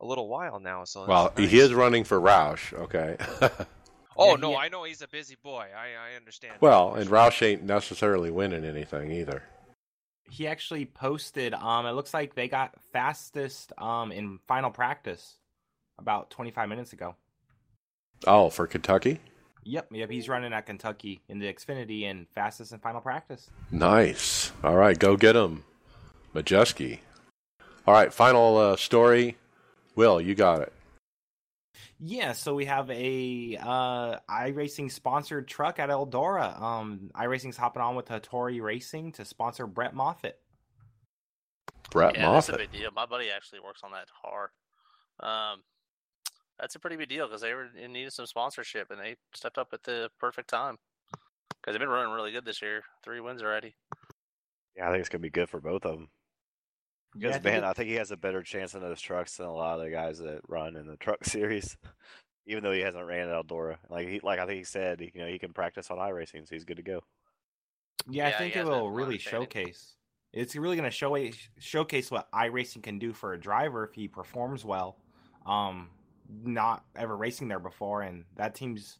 a 0.00 0.06
little 0.06 0.28
while 0.28 0.58
now. 0.60 0.84
So 0.84 1.04
Well, 1.06 1.32
that's 1.36 1.50
he 1.50 1.58
is 1.60 1.74
running 1.74 2.04
for 2.04 2.18
Roush, 2.20 2.72
okay. 2.72 3.16
Oh 4.16 4.30
Yeah, 4.30 4.36
no, 4.36 4.50
he- 4.50 4.56
I 4.56 4.68
know 4.68 4.84
he's 4.84 5.02
a 5.02 5.08
busy 5.08 5.36
boy. 5.42 5.66
I 5.76 6.12
I 6.12 6.16
understand. 6.16 6.54
well, 6.60 6.94
and 6.94 7.06
sure. 7.06 7.16
Roush 7.16 7.46
ain't 7.46 7.62
necessarily 7.62 8.30
winning 8.30 8.64
anything 8.64 9.10
either. 9.12 9.42
He 10.28 10.46
actually 10.46 10.84
posted. 10.86 11.54
Um, 11.54 11.86
it 11.86 11.92
looks 11.92 12.12
like 12.14 12.34
they 12.34 12.48
got 12.48 12.74
fastest 12.92 13.72
um 13.78 14.10
in 14.12 14.38
final 14.46 14.70
practice 14.70 15.36
about 15.98 16.30
25 16.30 16.68
minutes 16.68 16.92
ago. 16.92 17.14
Oh, 18.26 18.50
for 18.50 18.66
Kentucky? 18.66 19.20
Yep, 19.64 19.88
yep. 19.92 20.10
He's 20.10 20.28
running 20.28 20.52
at 20.52 20.66
Kentucky 20.66 21.20
in 21.28 21.38
the 21.38 21.52
Xfinity 21.52 22.04
and 22.10 22.26
fastest 22.34 22.72
in 22.72 22.78
final 22.80 23.00
practice. 23.00 23.48
Nice. 23.70 24.50
All 24.64 24.76
right, 24.76 24.98
go 24.98 25.16
get 25.16 25.36
him, 25.36 25.64
Majeski. 26.34 27.00
All 27.86 27.94
right, 27.94 28.12
final 28.12 28.56
uh, 28.56 28.76
story. 28.76 29.36
Will, 29.96 30.20
you 30.20 30.34
got 30.34 30.62
it. 30.62 30.72
Yeah, 31.98 32.32
so 32.32 32.54
we 32.54 32.64
have 32.64 32.90
a 32.90 33.58
uh, 33.60 34.16
iRacing 34.30 34.90
sponsored 34.90 35.46
truck 35.46 35.78
at 35.78 35.90
Eldora. 35.90 36.60
Um, 36.60 37.10
iRacing's 37.14 37.58
hopping 37.58 37.82
on 37.82 37.94
with 37.94 38.06
Hattori 38.06 38.62
Racing 38.62 39.12
to 39.12 39.24
sponsor 39.24 39.66
Brett 39.66 39.94
Moffitt. 39.94 40.38
Brett 41.90 42.16
yeah, 42.16 42.32
that's 42.32 42.48
a 42.48 42.56
big 42.56 42.72
deal. 42.72 42.90
My 42.94 43.04
buddy 43.04 43.28
actually 43.30 43.60
works 43.60 43.82
on 43.82 43.90
that 43.92 44.06
car. 44.22 44.52
Um, 45.20 45.62
that's 46.58 46.74
a 46.74 46.78
pretty 46.78 46.96
big 46.96 47.08
deal 47.08 47.26
because 47.26 47.42
they 47.42 47.52
were 47.52 47.68
in 47.78 47.92
need 47.92 48.06
of 48.06 48.12
some 48.12 48.26
sponsorship 48.26 48.90
and 48.90 49.00
they 49.00 49.16
stepped 49.34 49.58
up 49.58 49.68
at 49.72 49.82
the 49.82 50.10
perfect 50.18 50.48
time 50.48 50.78
because 51.60 51.74
they've 51.74 51.80
been 51.80 51.88
running 51.88 52.12
really 52.12 52.32
good 52.32 52.44
this 52.44 52.62
year. 52.62 52.82
Three 53.04 53.20
wins 53.20 53.42
already. 53.42 53.74
Yeah, 54.76 54.88
I 54.88 54.90
think 54.90 55.00
it's 55.00 55.08
gonna 55.08 55.20
be 55.20 55.30
good 55.30 55.48
for 55.48 55.60
both 55.60 55.84
of 55.84 55.92
them. 55.92 56.08
Yeah, 57.14 57.30
I 57.34 57.38
Because 57.38 57.42
think 57.42 57.44
man, 57.44 57.64
I 57.64 57.72
think 57.72 57.88
he 57.88 57.96
has 57.96 58.10
a 58.10 58.16
better 58.16 58.42
chance 58.42 58.74
in 58.74 58.80
those 58.80 59.00
trucks 59.00 59.36
than 59.36 59.46
a 59.46 59.52
lot 59.54 59.78
of 59.78 59.84
the 59.84 59.90
guys 59.90 60.18
that 60.18 60.40
run 60.48 60.76
in 60.76 60.86
the 60.86 60.96
truck 60.96 61.24
series. 61.24 61.76
Even 62.46 62.64
though 62.64 62.72
he 62.72 62.80
hasn't 62.80 63.06
ran 63.06 63.28
at 63.28 63.46
Eldora, 63.46 63.76
like 63.88 64.08
he, 64.08 64.20
like 64.22 64.38
I 64.40 64.46
think 64.46 64.58
he 64.58 64.64
said, 64.64 65.00
he, 65.00 65.12
you 65.14 65.20
know, 65.20 65.26
he 65.28 65.38
can 65.38 65.52
practice 65.52 65.90
on 65.90 65.98
iRacing, 65.98 66.48
so 66.48 66.54
he's 66.54 66.64
good 66.64 66.78
to 66.78 66.82
go. 66.82 67.00
Yeah, 68.08 68.28
I 68.28 68.32
think 68.32 68.56
it 68.56 68.64
will 68.64 68.90
really 68.90 69.18
showcase. 69.18 69.96
It's 70.32 70.56
really 70.56 70.76
going 70.76 70.88
to 70.88 70.96
show 70.96 71.16
showcase 71.58 72.10
what 72.10 72.30
iRacing 72.32 72.82
can 72.82 72.98
do 72.98 73.12
for 73.12 73.34
a 73.34 73.40
driver 73.40 73.84
if 73.84 73.94
he 73.94 74.08
performs 74.08 74.64
well. 74.64 74.96
Um, 75.46 75.90
not 76.44 76.84
ever 76.96 77.16
racing 77.16 77.48
there 77.48 77.58
before, 77.58 78.02
and 78.02 78.24
that 78.36 78.54
team's 78.54 78.98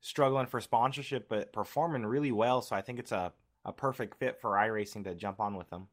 struggling 0.00 0.46
for 0.46 0.60
sponsorship, 0.60 1.28
but 1.28 1.52
performing 1.52 2.04
really 2.04 2.32
well. 2.32 2.60
So 2.60 2.76
I 2.76 2.82
think 2.82 2.98
it's 2.98 3.12
a 3.12 3.32
a 3.64 3.72
perfect 3.72 4.18
fit 4.18 4.40
for 4.40 4.50
iRacing 4.52 5.04
to 5.04 5.14
jump 5.14 5.40
on 5.40 5.56
with 5.56 5.70
them. 5.70 5.88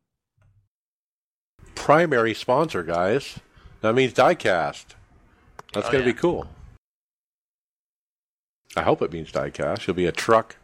Primary 1.81 2.35
sponsor, 2.35 2.83
guys. 2.83 3.39
That 3.81 3.95
means 3.95 4.13
diecast. 4.13 4.85
That's 5.73 5.87
Oh, 5.87 5.91
going 5.91 6.03
to 6.03 6.09
yeah. 6.09 6.13
be 6.13 6.13
cool. 6.13 6.47
I 8.75 8.83
hope 8.83 9.01
it 9.01 9.11
means 9.11 9.31
diecast. 9.31 9.81
It'll 9.81 9.95
be 9.95 10.05
a 10.05 10.11
truck, 10.11 10.57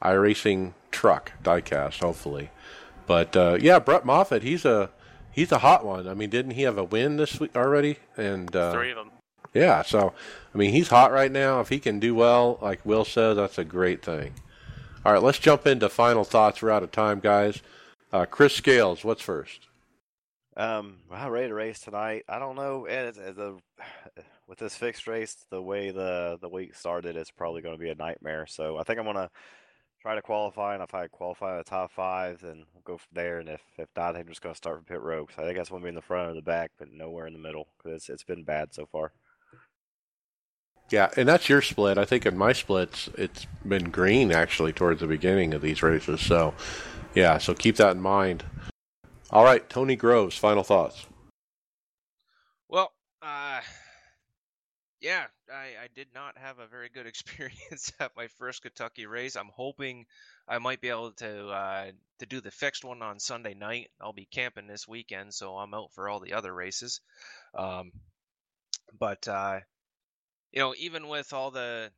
iRacing 0.00 0.74
truck 0.92 1.32
diecast, 1.42 1.98
hopefully. 1.98 2.50
But 3.08 3.36
uh, 3.36 3.58
yeah, 3.60 3.80
Brett 3.80 4.04
Moffitt, 4.06 4.44
he's 4.44 4.64
a 4.64 4.90
he's 5.32 5.50
a 5.50 5.58
hot 5.58 5.84
one. 5.84 6.06
I 6.06 6.14
mean, 6.14 6.30
didn't 6.30 6.52
he 6.52 6.62
have 6.62 6.78
a 6.78 6.84
win 6.84 7.16
this 7.16 7.40
week 7.40 7.56
already? 7.56 7.98
And 8.16 8.54
uh, 8.54 8.72
Three 8.72 8.90
of 8.92 8.96
them. 8.96 9.10
Yeah, 9.52 9.82
so 9.82 10.12
I 10.54 10.56
mean 10.56 10.70
he's 10.72 10.88
hot 10.90 11.10
right 11.10 11.32
now. 11.32 11.58
If 11.58 11.68
he 11.70 11.80
can 11.80 11.98
do 11.98 12.14
well, 12.14 12.60
like 12.62 12.86
Will 12.86 13.04
says, 13.04 13.36
that's 13.36 13.58
a 13.58 13.64
great 13.64 14.04
thing. 14.04 14.34
All 15.04 15.12
right, 15.12 15.22
let's 15.22 15.40
jump 15.40 15.66
into 15.66 15.88
final 15.88 16.22
thoughts. 16.22 16.62
We're 16.62 16.70
out 16.70 16.84
of 16.84 16.92
time, 16.92 17.18
guys. 17.18 17.60
Uh, 18.12 18.24
Chris 18.24 18.54
Scales, 18.54 19.02
what's 19.02 19.20
first? 19.22 19.66
Um, 20.56 20.98
how 21.10 21.30
ready 21.30 21.48
to 21.48 21.54
race 21.54 21.80
tonight? 21.80 22.24
I 22.28 22.38
don't 22.38 22.56
know. 22.56 22.86
It's 22.86 23.18
a, 23.18 23.56
with 24.46 24.58
this 24.58 24.74
fixed 24.74 25.06
race, 25.06 25.36
the 25.50 25.62
way 25.62 25.90
the 25.90 26.38
the 26.40 26.48
week 26.48 26.74
started, 26.74 27.16
it's 27.16 27.30
probably 27.30 27.62
going 27.62 27.76
to 27.76 27.80
be 27.80 27.90
a 27.90 27.94
nightmare. 27.94 28.46
So 28.46 28.78
I 28.78 28.82
think 28.82 28.98
I'm 28.98 29.06
gonna 29.06 29.30
try 30.00 30.14
to 30.14 30.22
qualify, 30.22 30.74
and 30.74 30.82
if 30.82 30.94
I 30.94 31.06
qualify 31.08 31.58
the 31.58 31.64
top 31.64 31.92
five, 31.92 32.40
then 32.40 32.64
we'll 32.72 32.82
go 32.84 32.96
from 32.96 33.08
there. 33.12 33.38
And 33.38 33.48
if 33.48 33.60
if 33.78 33.88
not, 33.96 34.16
I'm 34.16 34.28
just 34.28 34.42
going 34.42 34.54
to 34.54 34.56
start 34.56 34.76
from 34.76 34.84
pit 34.84 35.00
road. 35.00 35.30
So 35.34 35.42
I 35.42 35.46
think 35.46 35.56
that's 35.56 35.68
going 35.68 35.82
to 35.82 35.84
be 35.84 35.90
in 35.90 35.94
the 35.94 36.02
front 36.02 36.30
or 36.30 36.34
the 36.34 36.42
back, 36.42 36.72
but 36.78 36.90
nowhere 36.90 37.26
in 37.26 37.32
the 37.32 37.38
middle 37.38 37.68
because 37.76 37.96
it's 37.96 38.08
it's 38.08 38.24
been 38.24 38.44
bad 38.44 38.74
so 38.74 38.86
far. 38.86 39.12
Yeah, 40.90 41.10
and 41.16 41.28
that's 41.28 41.48
your 41.48 41.62
split. 41.62 41.98
I 41.98 42.04
think 42.04 42.26
in 42.26 42.36
my 42.36 42.52
splits, 42.52 43.08
it's 43.16 43.46
been 43.66 43.90
green 43.90 44.32
actually 44.32 44.72
towards 44.72 45.00
the 45.00 45.06
beginning 45.06 45.54
of 45.54 45.62
these 45.62 45.84
races. 45.84 46.20
So, 46.20 46.52
yeah, 47.14 47.38
so 47.38 47.54
keep 47.54 47.76
that 47.76 47.92
in 47.92 48.02
mind. 48.02 48.42
All 49.32 49.44
right, 49.44 49.68
Tony 49.70 49.94
Groves, 49.94 50.36
final 50.36 50.64
thoughts. 50.64 51.06
Well, 52.68 52.92
uh, 53.22 53.60
yeah, 55.00 55.26
I, 55.48 55.84
I 55.84 55.88
did 55.94 56.08
not 56.12 56.36
have 56.36 56.58
a 56.58 56.66
very 56.66 56.88
good 56.88 57.06
experience 57.06 57.92
at 58.00 58.16
my 58.16 58.26
first 58.26 58.62
Kentucky 58.62 59.06
race. 59.06 59.36
I'm 59.36 59.50
hoping 59.54 60.06
I 60.48 60.58
might 60.58 60.80
be 60.80 60.88
able 60.88 61.12
to 61.12 61.48
uh, 61.48 61.90
to 62.18 62.26
do 62.26 62.40
the 62.40 62.50
fixed 62.50 62.84
one 62.84 63.02
on 63.02 63.20
Sunday 63.20 63.54
night. 63.54 63.90
I'll 64.00 64.12
be 64.12 64.26
camping 64.28 64.66
this 64.66 64.88
weekend, 64.88 65.32
so 65.32 65.56
I'm 65.56 65.74
out 65.74 65.92
for 65.92 66.08
all 66.08 66.18
the 66.18 66.32
other 66.32 66.52
races. 66.52 67.00
Um, 67.54 67.92
but 68.98 69.28
uh, 69.28 69.60
you 70.50 70.58
know, 70.58 70.74
even 70.76 71.06
with 71.06 71.32
all 71.32 71.52
the 71.52 71.92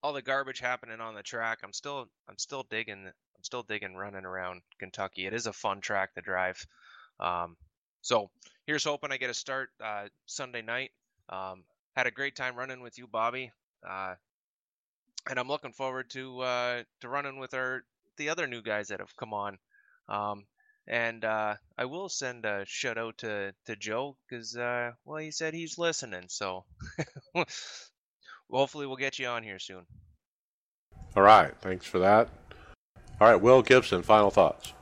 all 0.00 0.12
the 0.12 0.22
garbage 0.22 0.60
happening 0.60 1.00
on 1.00 1.16
the 1.16 1.24
track, 1.24 1.58
I'm 1.64 1.72
still 1.72 2.08
I'm 2.28 2.38
still 2.38 2.64
digging 2.70 3.10
I'm 3.38 3.44
still 3.44 3.62
digging 3.62 3.94
running 3.94 4.24
around 4.24 4.62
Kentucky. 4.78 5.26
It 5.26 5.34
is 5.34 5.46
a 5.46 5.52
fun 5.52 5.80
track 5.80 6.14
to 6.14 6.20
drive. 6.20 6.66
Um, 7.20 7.56
so 8.02 8.30
here's 8.66 8.84
hoping 8.84 9.12
I 9.12 9.16
get 9.16 9.30
a 9.30 9.34
start 9.34 9.70
uh, 9.82 10.08
Sunday 10.26 10.62
night. 10.62 10.90
Um, 11.28 11.62
had 11.94 12.06
a 12.06 12.10
great 12.10 12.34
time 12.34 12.56
running 12.56 12.80
with 12.80 12.98
you, 12.98 13.06
Bobby. 13.06 13.52
Uh, 13.88 14.14
and 15.28 15.38
I'm 15.38 15.48
looking 15.48 15.72
forward 15.72 16.10
to 16.10 16.40
uh, 16.40 16.82
to 17.00 17.08
running 17.08 17.38
with 17.38 17.54
our 17.54 17.84
the 18.16 18.30
other 18.30 18.46
new 18.46 18.62
guys 18.62 18.88
that 18.88 19.00
have 19.00 19.16
come 19.16 19.32
on. 19.32 19.58
Um, 20.08 20.44
and 20.86 21.24
uh, 21.24 21.54
I 21.76 21.84
will 21.84 22.08
send 22.08 22.44
a 22.44 22.64
shout 22.66 22.98
out 22.98 23.18
to 23.18 23.54
to 23.66 23.76
Joe 23.76 24.16
because 24.28 24.56
uh, 24.56 24.92
well, 25.04 25.18
he 25.18 25.30
said 25.30 25.54
he's 25.54 25.78
listening. 25.78 26.24
So 26.28 26.64
hopefully 28.50 28.86
we'll 28.86 28.96
get 28.96 29.18
you 29.18 29.28
on 29.28 29.42
here 29.42 29.58
soon. 29.58 29.86
All 31.16 31.22
right, 31.22 31.54
thanks 31.60 31.86
for 31.86 31.98
that. 32.00 32.28
All 33.20 33.26
right, 33.26 33.40
Will 33.40 33.62
Gibson, 33.62 34.02
final 34.02 34.30
thoughts. 34.30 34.72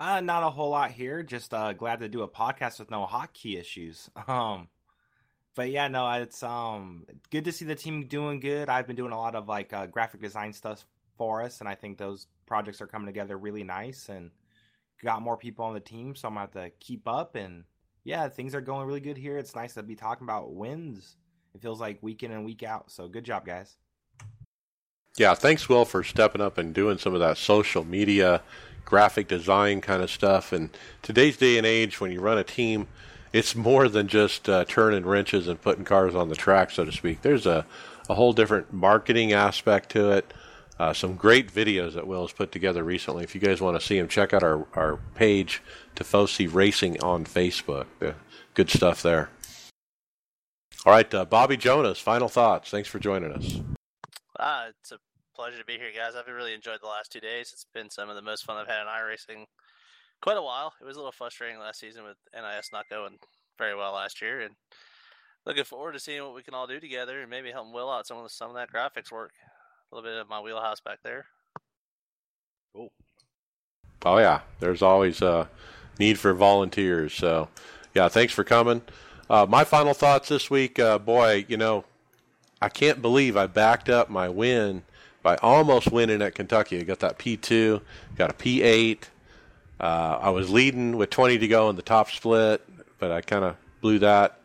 Uh, 0.00 0.20
not 0.20 0.42
a 0.42 0.50
whole 0.50 0.70
lot 0.70 0.90
here. 0.90 1.22
Just 1.22 1.54
uh, 1.54 1.72
glad 1.72 2.00
to 2.00 2.08
do 2.08 2.22
a 2.22 2.28
podcast 2.28 2.80
with 2.80 2.90
no 2.90 3.06
hotkey 3.06 3.58
issues. 3.58 4.10
Um, 4.28 4.68
but 5.54 5.70
yeah, 5.70 5.86
no, 5.88 6.10
it's 6.12 6.42
um 6.42 7.04
good 7.30 7.44
to 7.44 7.52
see 7.52 7.66
the 7.66 7.74
team 7.74 8.06
doing 8.06 8.40
good. 8.40 8.70
I've 8.70 8.86
been 8.86 8.96
doing 8.96 9.12
a 9.12 9.18
lot 9.18 9.34
of 9.34 9.48
like 9.48 9.72
uh, 9.72 9.86
graphic 9.86 10.22
design 10.22 10.52
stuff 10.52 10.84
for 11.18 11.42
us, 11.42 11.60
and 11.60 11.68
I 11.68 11.74
think 11.74 11.98
those 11.98 12.26
projects 12.46 12.80
are 12.80 12.86
coming 12.86 13.06
together 13.06 13.36
really 13.36 13.62
nice. 13.62 14.08
And 14.08 14.30
got 15.02 15.22
more 15.22 15.36
people 15.36 15.64
on 15.64 15.74
the 15.74 15.80
team, 15.80 16.14
so 16.14 16.28
I'm 16.28 16.34
gonna 16.34 16.40
have 16.40 16.52
to 16.52 16.70
keep 16.80 17.06
up. 17.06 17.34
And 17.34 17.64
yeah, 18.02 18.28
things 18.28 18.54
are 18.54 18.60
going 18.60 18.86
really 18.86 19.00
good 19.00 19.18
here. 19.18 19.36
It's 19.36 19.54
nice 19.54 19.74
to 19.74 19.82
be 19.82 19.94
talking 19.94 20.24
about 20.24 20.54
wins. 20.54 21.16
It 21.54 21.60
feels 21.60 21.80
like 21.80 22.02
week 22.02 22.22
in 22.22 22.32
and 22.32 22.44
week 22.44 22.62
out. 22.62 22.90
So 22.90 23.08
good 23.08 23.24
job, 23.24 23.44
guys. 23.44 23.76
Yeah, 25.18 25.34
thanks, 25.34 25.68
Will, 25.68 25.84
for 25.84 26.02
stepping 26.02 26.40
up 26.40 26.56
and 26.56 26.72
doing 26.72 26.98
some 26.98 27.12
of 27.12 27.20
that 27.20 27.36
social 27.36 27.84
media, 27.84 28.42
graphic 28.84 29.28
design 29.28 29.80
kind 29.80 30.02
of 30.02 30.10
stuff. 30.10 30.52
And 30.52 30.70
today's 31.02 31.36
day 31.36 31.58
and 31.58 31.66
age, 31.66 32.00
when 32.00 32.10
you 32.10 32.20
run 32.20 32.38
a 32.38 32.44
team, 32.44 32.88
it's 33.32 33.54
more 33.54 33.88
than 33.88 34.08
just 34.08 34.48
uh, 34.48 34.64
turning 34.66 35.04
wrenches 35.04 35.48
and 35.48 35.60
putting 35.60 35.84
cars 35.84 36.14
on 36.14 36.28
the 36.28 36.34
track, 36.34 36.70
so 36.70 36.84
to 36.84 36.92
speak. 36.92 37.22
There's 37.22 37.46
a, 37.46 37.66
a 38.08 38.14
whole 38.14 38.32
different 38.32 38.72
marketing 38.72 39.32
aspect 39.32 39.90
to 39.90 40.12
it. 40.12 40.32
Uh, 40.78 40.92
some 40.92 41.16
great 41.16 41.52
videos 41.52 41.92
that 41.92 42.06
Will 42.06 42.22
has 42.22 42.32
put 42.32 42.50
together 42.50 42.82
recently. 42.82 43.22
If 43.22 43.34
you 43.34 43.40
guys 43.40 43.60
want 43.60 43.78
to 43.78 43.86
see 43.86 43.98
them, 43.98 44.08
check 44.08 44.32
out 44.32 44.42
our, 44.42 44.66
our 44.74 44.98
page, 45.14 45.62
Tifosi 45.94 46.52
Racing 46.52 47.02
on 47.02 47.24
Facebook. 47.24 47.86
Good 48.54 48.70
stuff 48.70 49.02
there. 49.02 49.28
All 50.84 50.92
right, 50.92 51.12
uh, 51.14 51.24
Bobby 51.26 51.56
Jonas, 51.56 52.00
final 52.00 52.28
thoughts. 52.28 52.70
Thanks 52.70 52.88
for 52.88 52.98
joining 52.98 53.32
us. 53.32 53.60
Ah, 54.44 54.66
it's 54.68 54.90
a 54.90 54.98
pleasure 55.36 55.58
to 55.58 55.64
be 55.64 55.78
here, 55.78 55.92
guys. 55.96 56.14
I've 56.16 56.26
really 56.26 56.52
enjoyed 56.52 56.80
the 56.82 56.88
last 56.88 57.12
two 57.12 57.20
days. 57.20 57.50
It's 57.52 57.64
been 57.72 57.88
some 57.88 58.10
of 58.10 58.16
the 58.16 58.22
most 58.22 58.44
fun 58.44 58.56
I've 58.56 58.66
had 58.66 58.80
in 58.80 58.88
iRacing 58.88 59.46
quite 60.20 60.36
a 60.36 60.42
while. 60.42 60.72
It 60.80 60.84
was 60.84 60.96
a 60.96 60.98
little 60.98 61.12
frustrating 61.12 61.60
last 61.60 61.78
season 61.78 62.02
with 62.02 62.16
NIS 62.34 62.70
not 62.72 62.90
going 62.90 63.18
very 63.56 63.76
well 63.76 63.92
last 63.92 64.20
year, 64.20 64.40
and 64.40 64.56
looking 65.46 65.62
forward 65.62 65.92
to 65.92 66.00
seeing 66.00 66.24
what 66.24 66.34
we 66.34 66.42
can 66.42 66.54
all 66.54 66.66
do 66.66 66.80
together 66.80 67.20
and 67.20 67.30
maybe 67.30 67.52
helping 67.52 67.72
Will 67.72 67.88
out 67.88 68.08
some 68.08 68.16
of 68.16 68.24
the, 68.24 68.30
some 68.30 68.50
of 68.50 68.56
that 68.56 68.72
graphics 68.72 69.12
work. 69.12 69.30
A 69.92 69.94
little 69.94 70.10
bit 70.10 70.20
of 70.20 70.28
my 70.28 70.40
wheelhouse 70.40 70.80
back 70.80 70.98
there. 71.04 71.26
Cool. 72.74 72.90
Oh 74.04 74.18
yeah, 74.18 74.40
there's 74.58 74.82
always 74.82 75.22
a 75.22 75.48
need 76.00 76.18
for 76.18 76.34
volunteers. 76.34 77.14
So 77.14 77.48
yeah, 77.94 78.08
thanks 78.08 78.32
for 78.32 78.42
coming. 78.42 78.82
Uh, 79.30 79.46
my 79.48 79.62
final 79.62 79.94
thoughts 79.94 80.30
this 80.30 80.50
week, 80.50 80.80
uh, 80.80 80.98
boy, 80.98 81.44
you 81.46 81.56
know, 81.56 81.84
I 82.62 82.68
can't 82.68 83.02
believe 83.02 83.36
I 83.36 83.48
backed 83.48 83.88
up 83.88 84.08
my 84.08 84.28
win 84.28 84.84
by 85.20 85.34
almost 85.36 85.90
winning 85.90 86.22
at 86.22 86.36
Kentucky. 86.36 86.78
I 86.78 86.84
got 86.84 87.00
that 87.00 87.18
P2, 87.18 87.80
got 88.16 88.30
a 88.30 88.34
P8. 88.34 88.98
Uh, 89.80 90.18
I 90.22 90.30
was 90.30 90.48
leading 90.48 90.96
with 90.96 91.10
20 91.10 91.38
to 91.38 91.48
go 91.48 91.68
in 91.70 91.76
the 91.76 91.82
top 91.82 92.08
split, 92.08 92.64
but 93.00 93.10
I 93.10 93.20
kind 93.20 93.44
of 93.44 93.56
blew 93.80 93.98
that. 93.98 94.38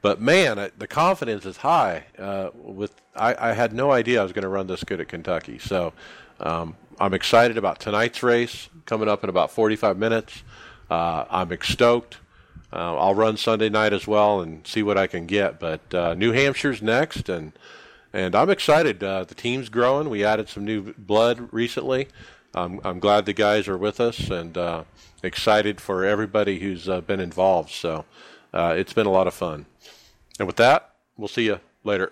But 0.00 0.20
man, 0.20 0.70
the 0.78 0.86
confidence 0.86 1.44
is 1.44 1.56
high. 1.56 2.04
Uh, 2.16 2.50
with 2.54 2.94
I, 3.16 3.50
I, 3.50 3.52
had 3.52 3.72
no 3.72 3.90
idea 3.90 4.20
I 4.20 4.22
was 4.22 4.32
going 4.32 4.44
to 4.44 4.48
run 4.48 4.68
this 4.68 4.84
good 4.84 5.00
at 5.00 5.08
Kentucky, 5.08 5.58
so 5.58 5.92
um, 6.38 6.76
I'm 7.00 7.12
excited 7.12 7.58
about 7.58 7.80
tonight's 7.80 8.22
race 8.22 8.68
coming 8.86 9.08
up 9.08 9.24
in 9.24 9.28
about 9.28 9.50
45 9.50 9.98
minutes. 9.98 10.44
Uh, 10.88 11.24
I'm 11.28 11.50
stoked. 11.62 12.18
Uh, 12.72 12.96
I'll 12.96 13.14
run 13.14 13.36
Sunday 13.36 13.68
night 13.68 13.92
as 13.92 14.06
well 14.06 14.40
and 14.40 14.66
see 14.66 14.82
what 14.82 14.96
I 14.96 15.06
can 15.06 15.26
get. 15.26 15.58
But 15.58 15.94
uh, 15.94 16.14
New 16.14 16.32
Hampshire's 16.32 16.82
next, 16.82 17.28
and 17.28 17.52
and 18.12 18.34
I'm 18.34 18.50
excited. 18.50 19.02
Uh, 19.02 19.24
the 19.24 19.34
team's 19.34 19.68
growing. 19.68 20.10
We 20.10 20.24
added 20.24 20.48
some 20.48 20.64
new 20.64 20.94
blood 20.94 21.48
recently. 21.52 22.08
I'm 22.54 22.80
I'm 22.84 23.00
glad 23.00 23.26
the 23.26 23.32
guys 23.32 23.68
are 23.68 23.78
with 23.78 24.00
us, 24.00 24.30
and 24.30 24.56
uh, 24.56 24.84
excited 25.22 25.80
for 25.80 26.04
everybody 26.04 26.60
who's 26.60 26.88
uh, 26.88 27.00
been 27.00 27.20
involved. 27.20 27.70
So 27.70 28.04
uh, 28.52 28.74
it's 28.76 28.92
been 28.92 29.06
a 29.06 29.12
lot 29.12 29.26
of 29.26 29.34
fun. 29.34 29.66
And 30.38 30.46
with 30.46 30.56
that, 30.56 30.94
we'll 31.16 31.28
see 31.28 31.46
you 31.46 31.60
later. 31.84 32.10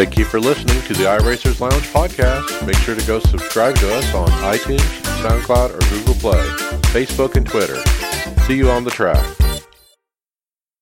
Thank 0.00 0.16
you 0.16 0.24
for 0.24 0.40
listening 0.40 0.80
to 0.84 0.94
the 0.94 1.04
iRacers 1.04 1.60
Lounge 1.60 1.84
podcast. 1.92 2.66
Make 2.66 2.76
sure 2.76 2.94
to 2.94 3.06
go 3.06 3.18
subscribe 3.18 3.76
to 3.76 3.94
us 3.96 4.14
on 4.14 4.28
iTunes, 4.50 4.80
SoundCloud, 5.20 5.74
or 5.74 5.90
Google 5.90 6.14
Play, 6.14 6.40
Facebook, 6.88 7.36
and 7.36 7.46
Twitter. 7.46 7.76
See 8.46 8.56
you 8.56 8.70
on 8.70 8.84
the 8.84 8.90
track. 8.90 9.22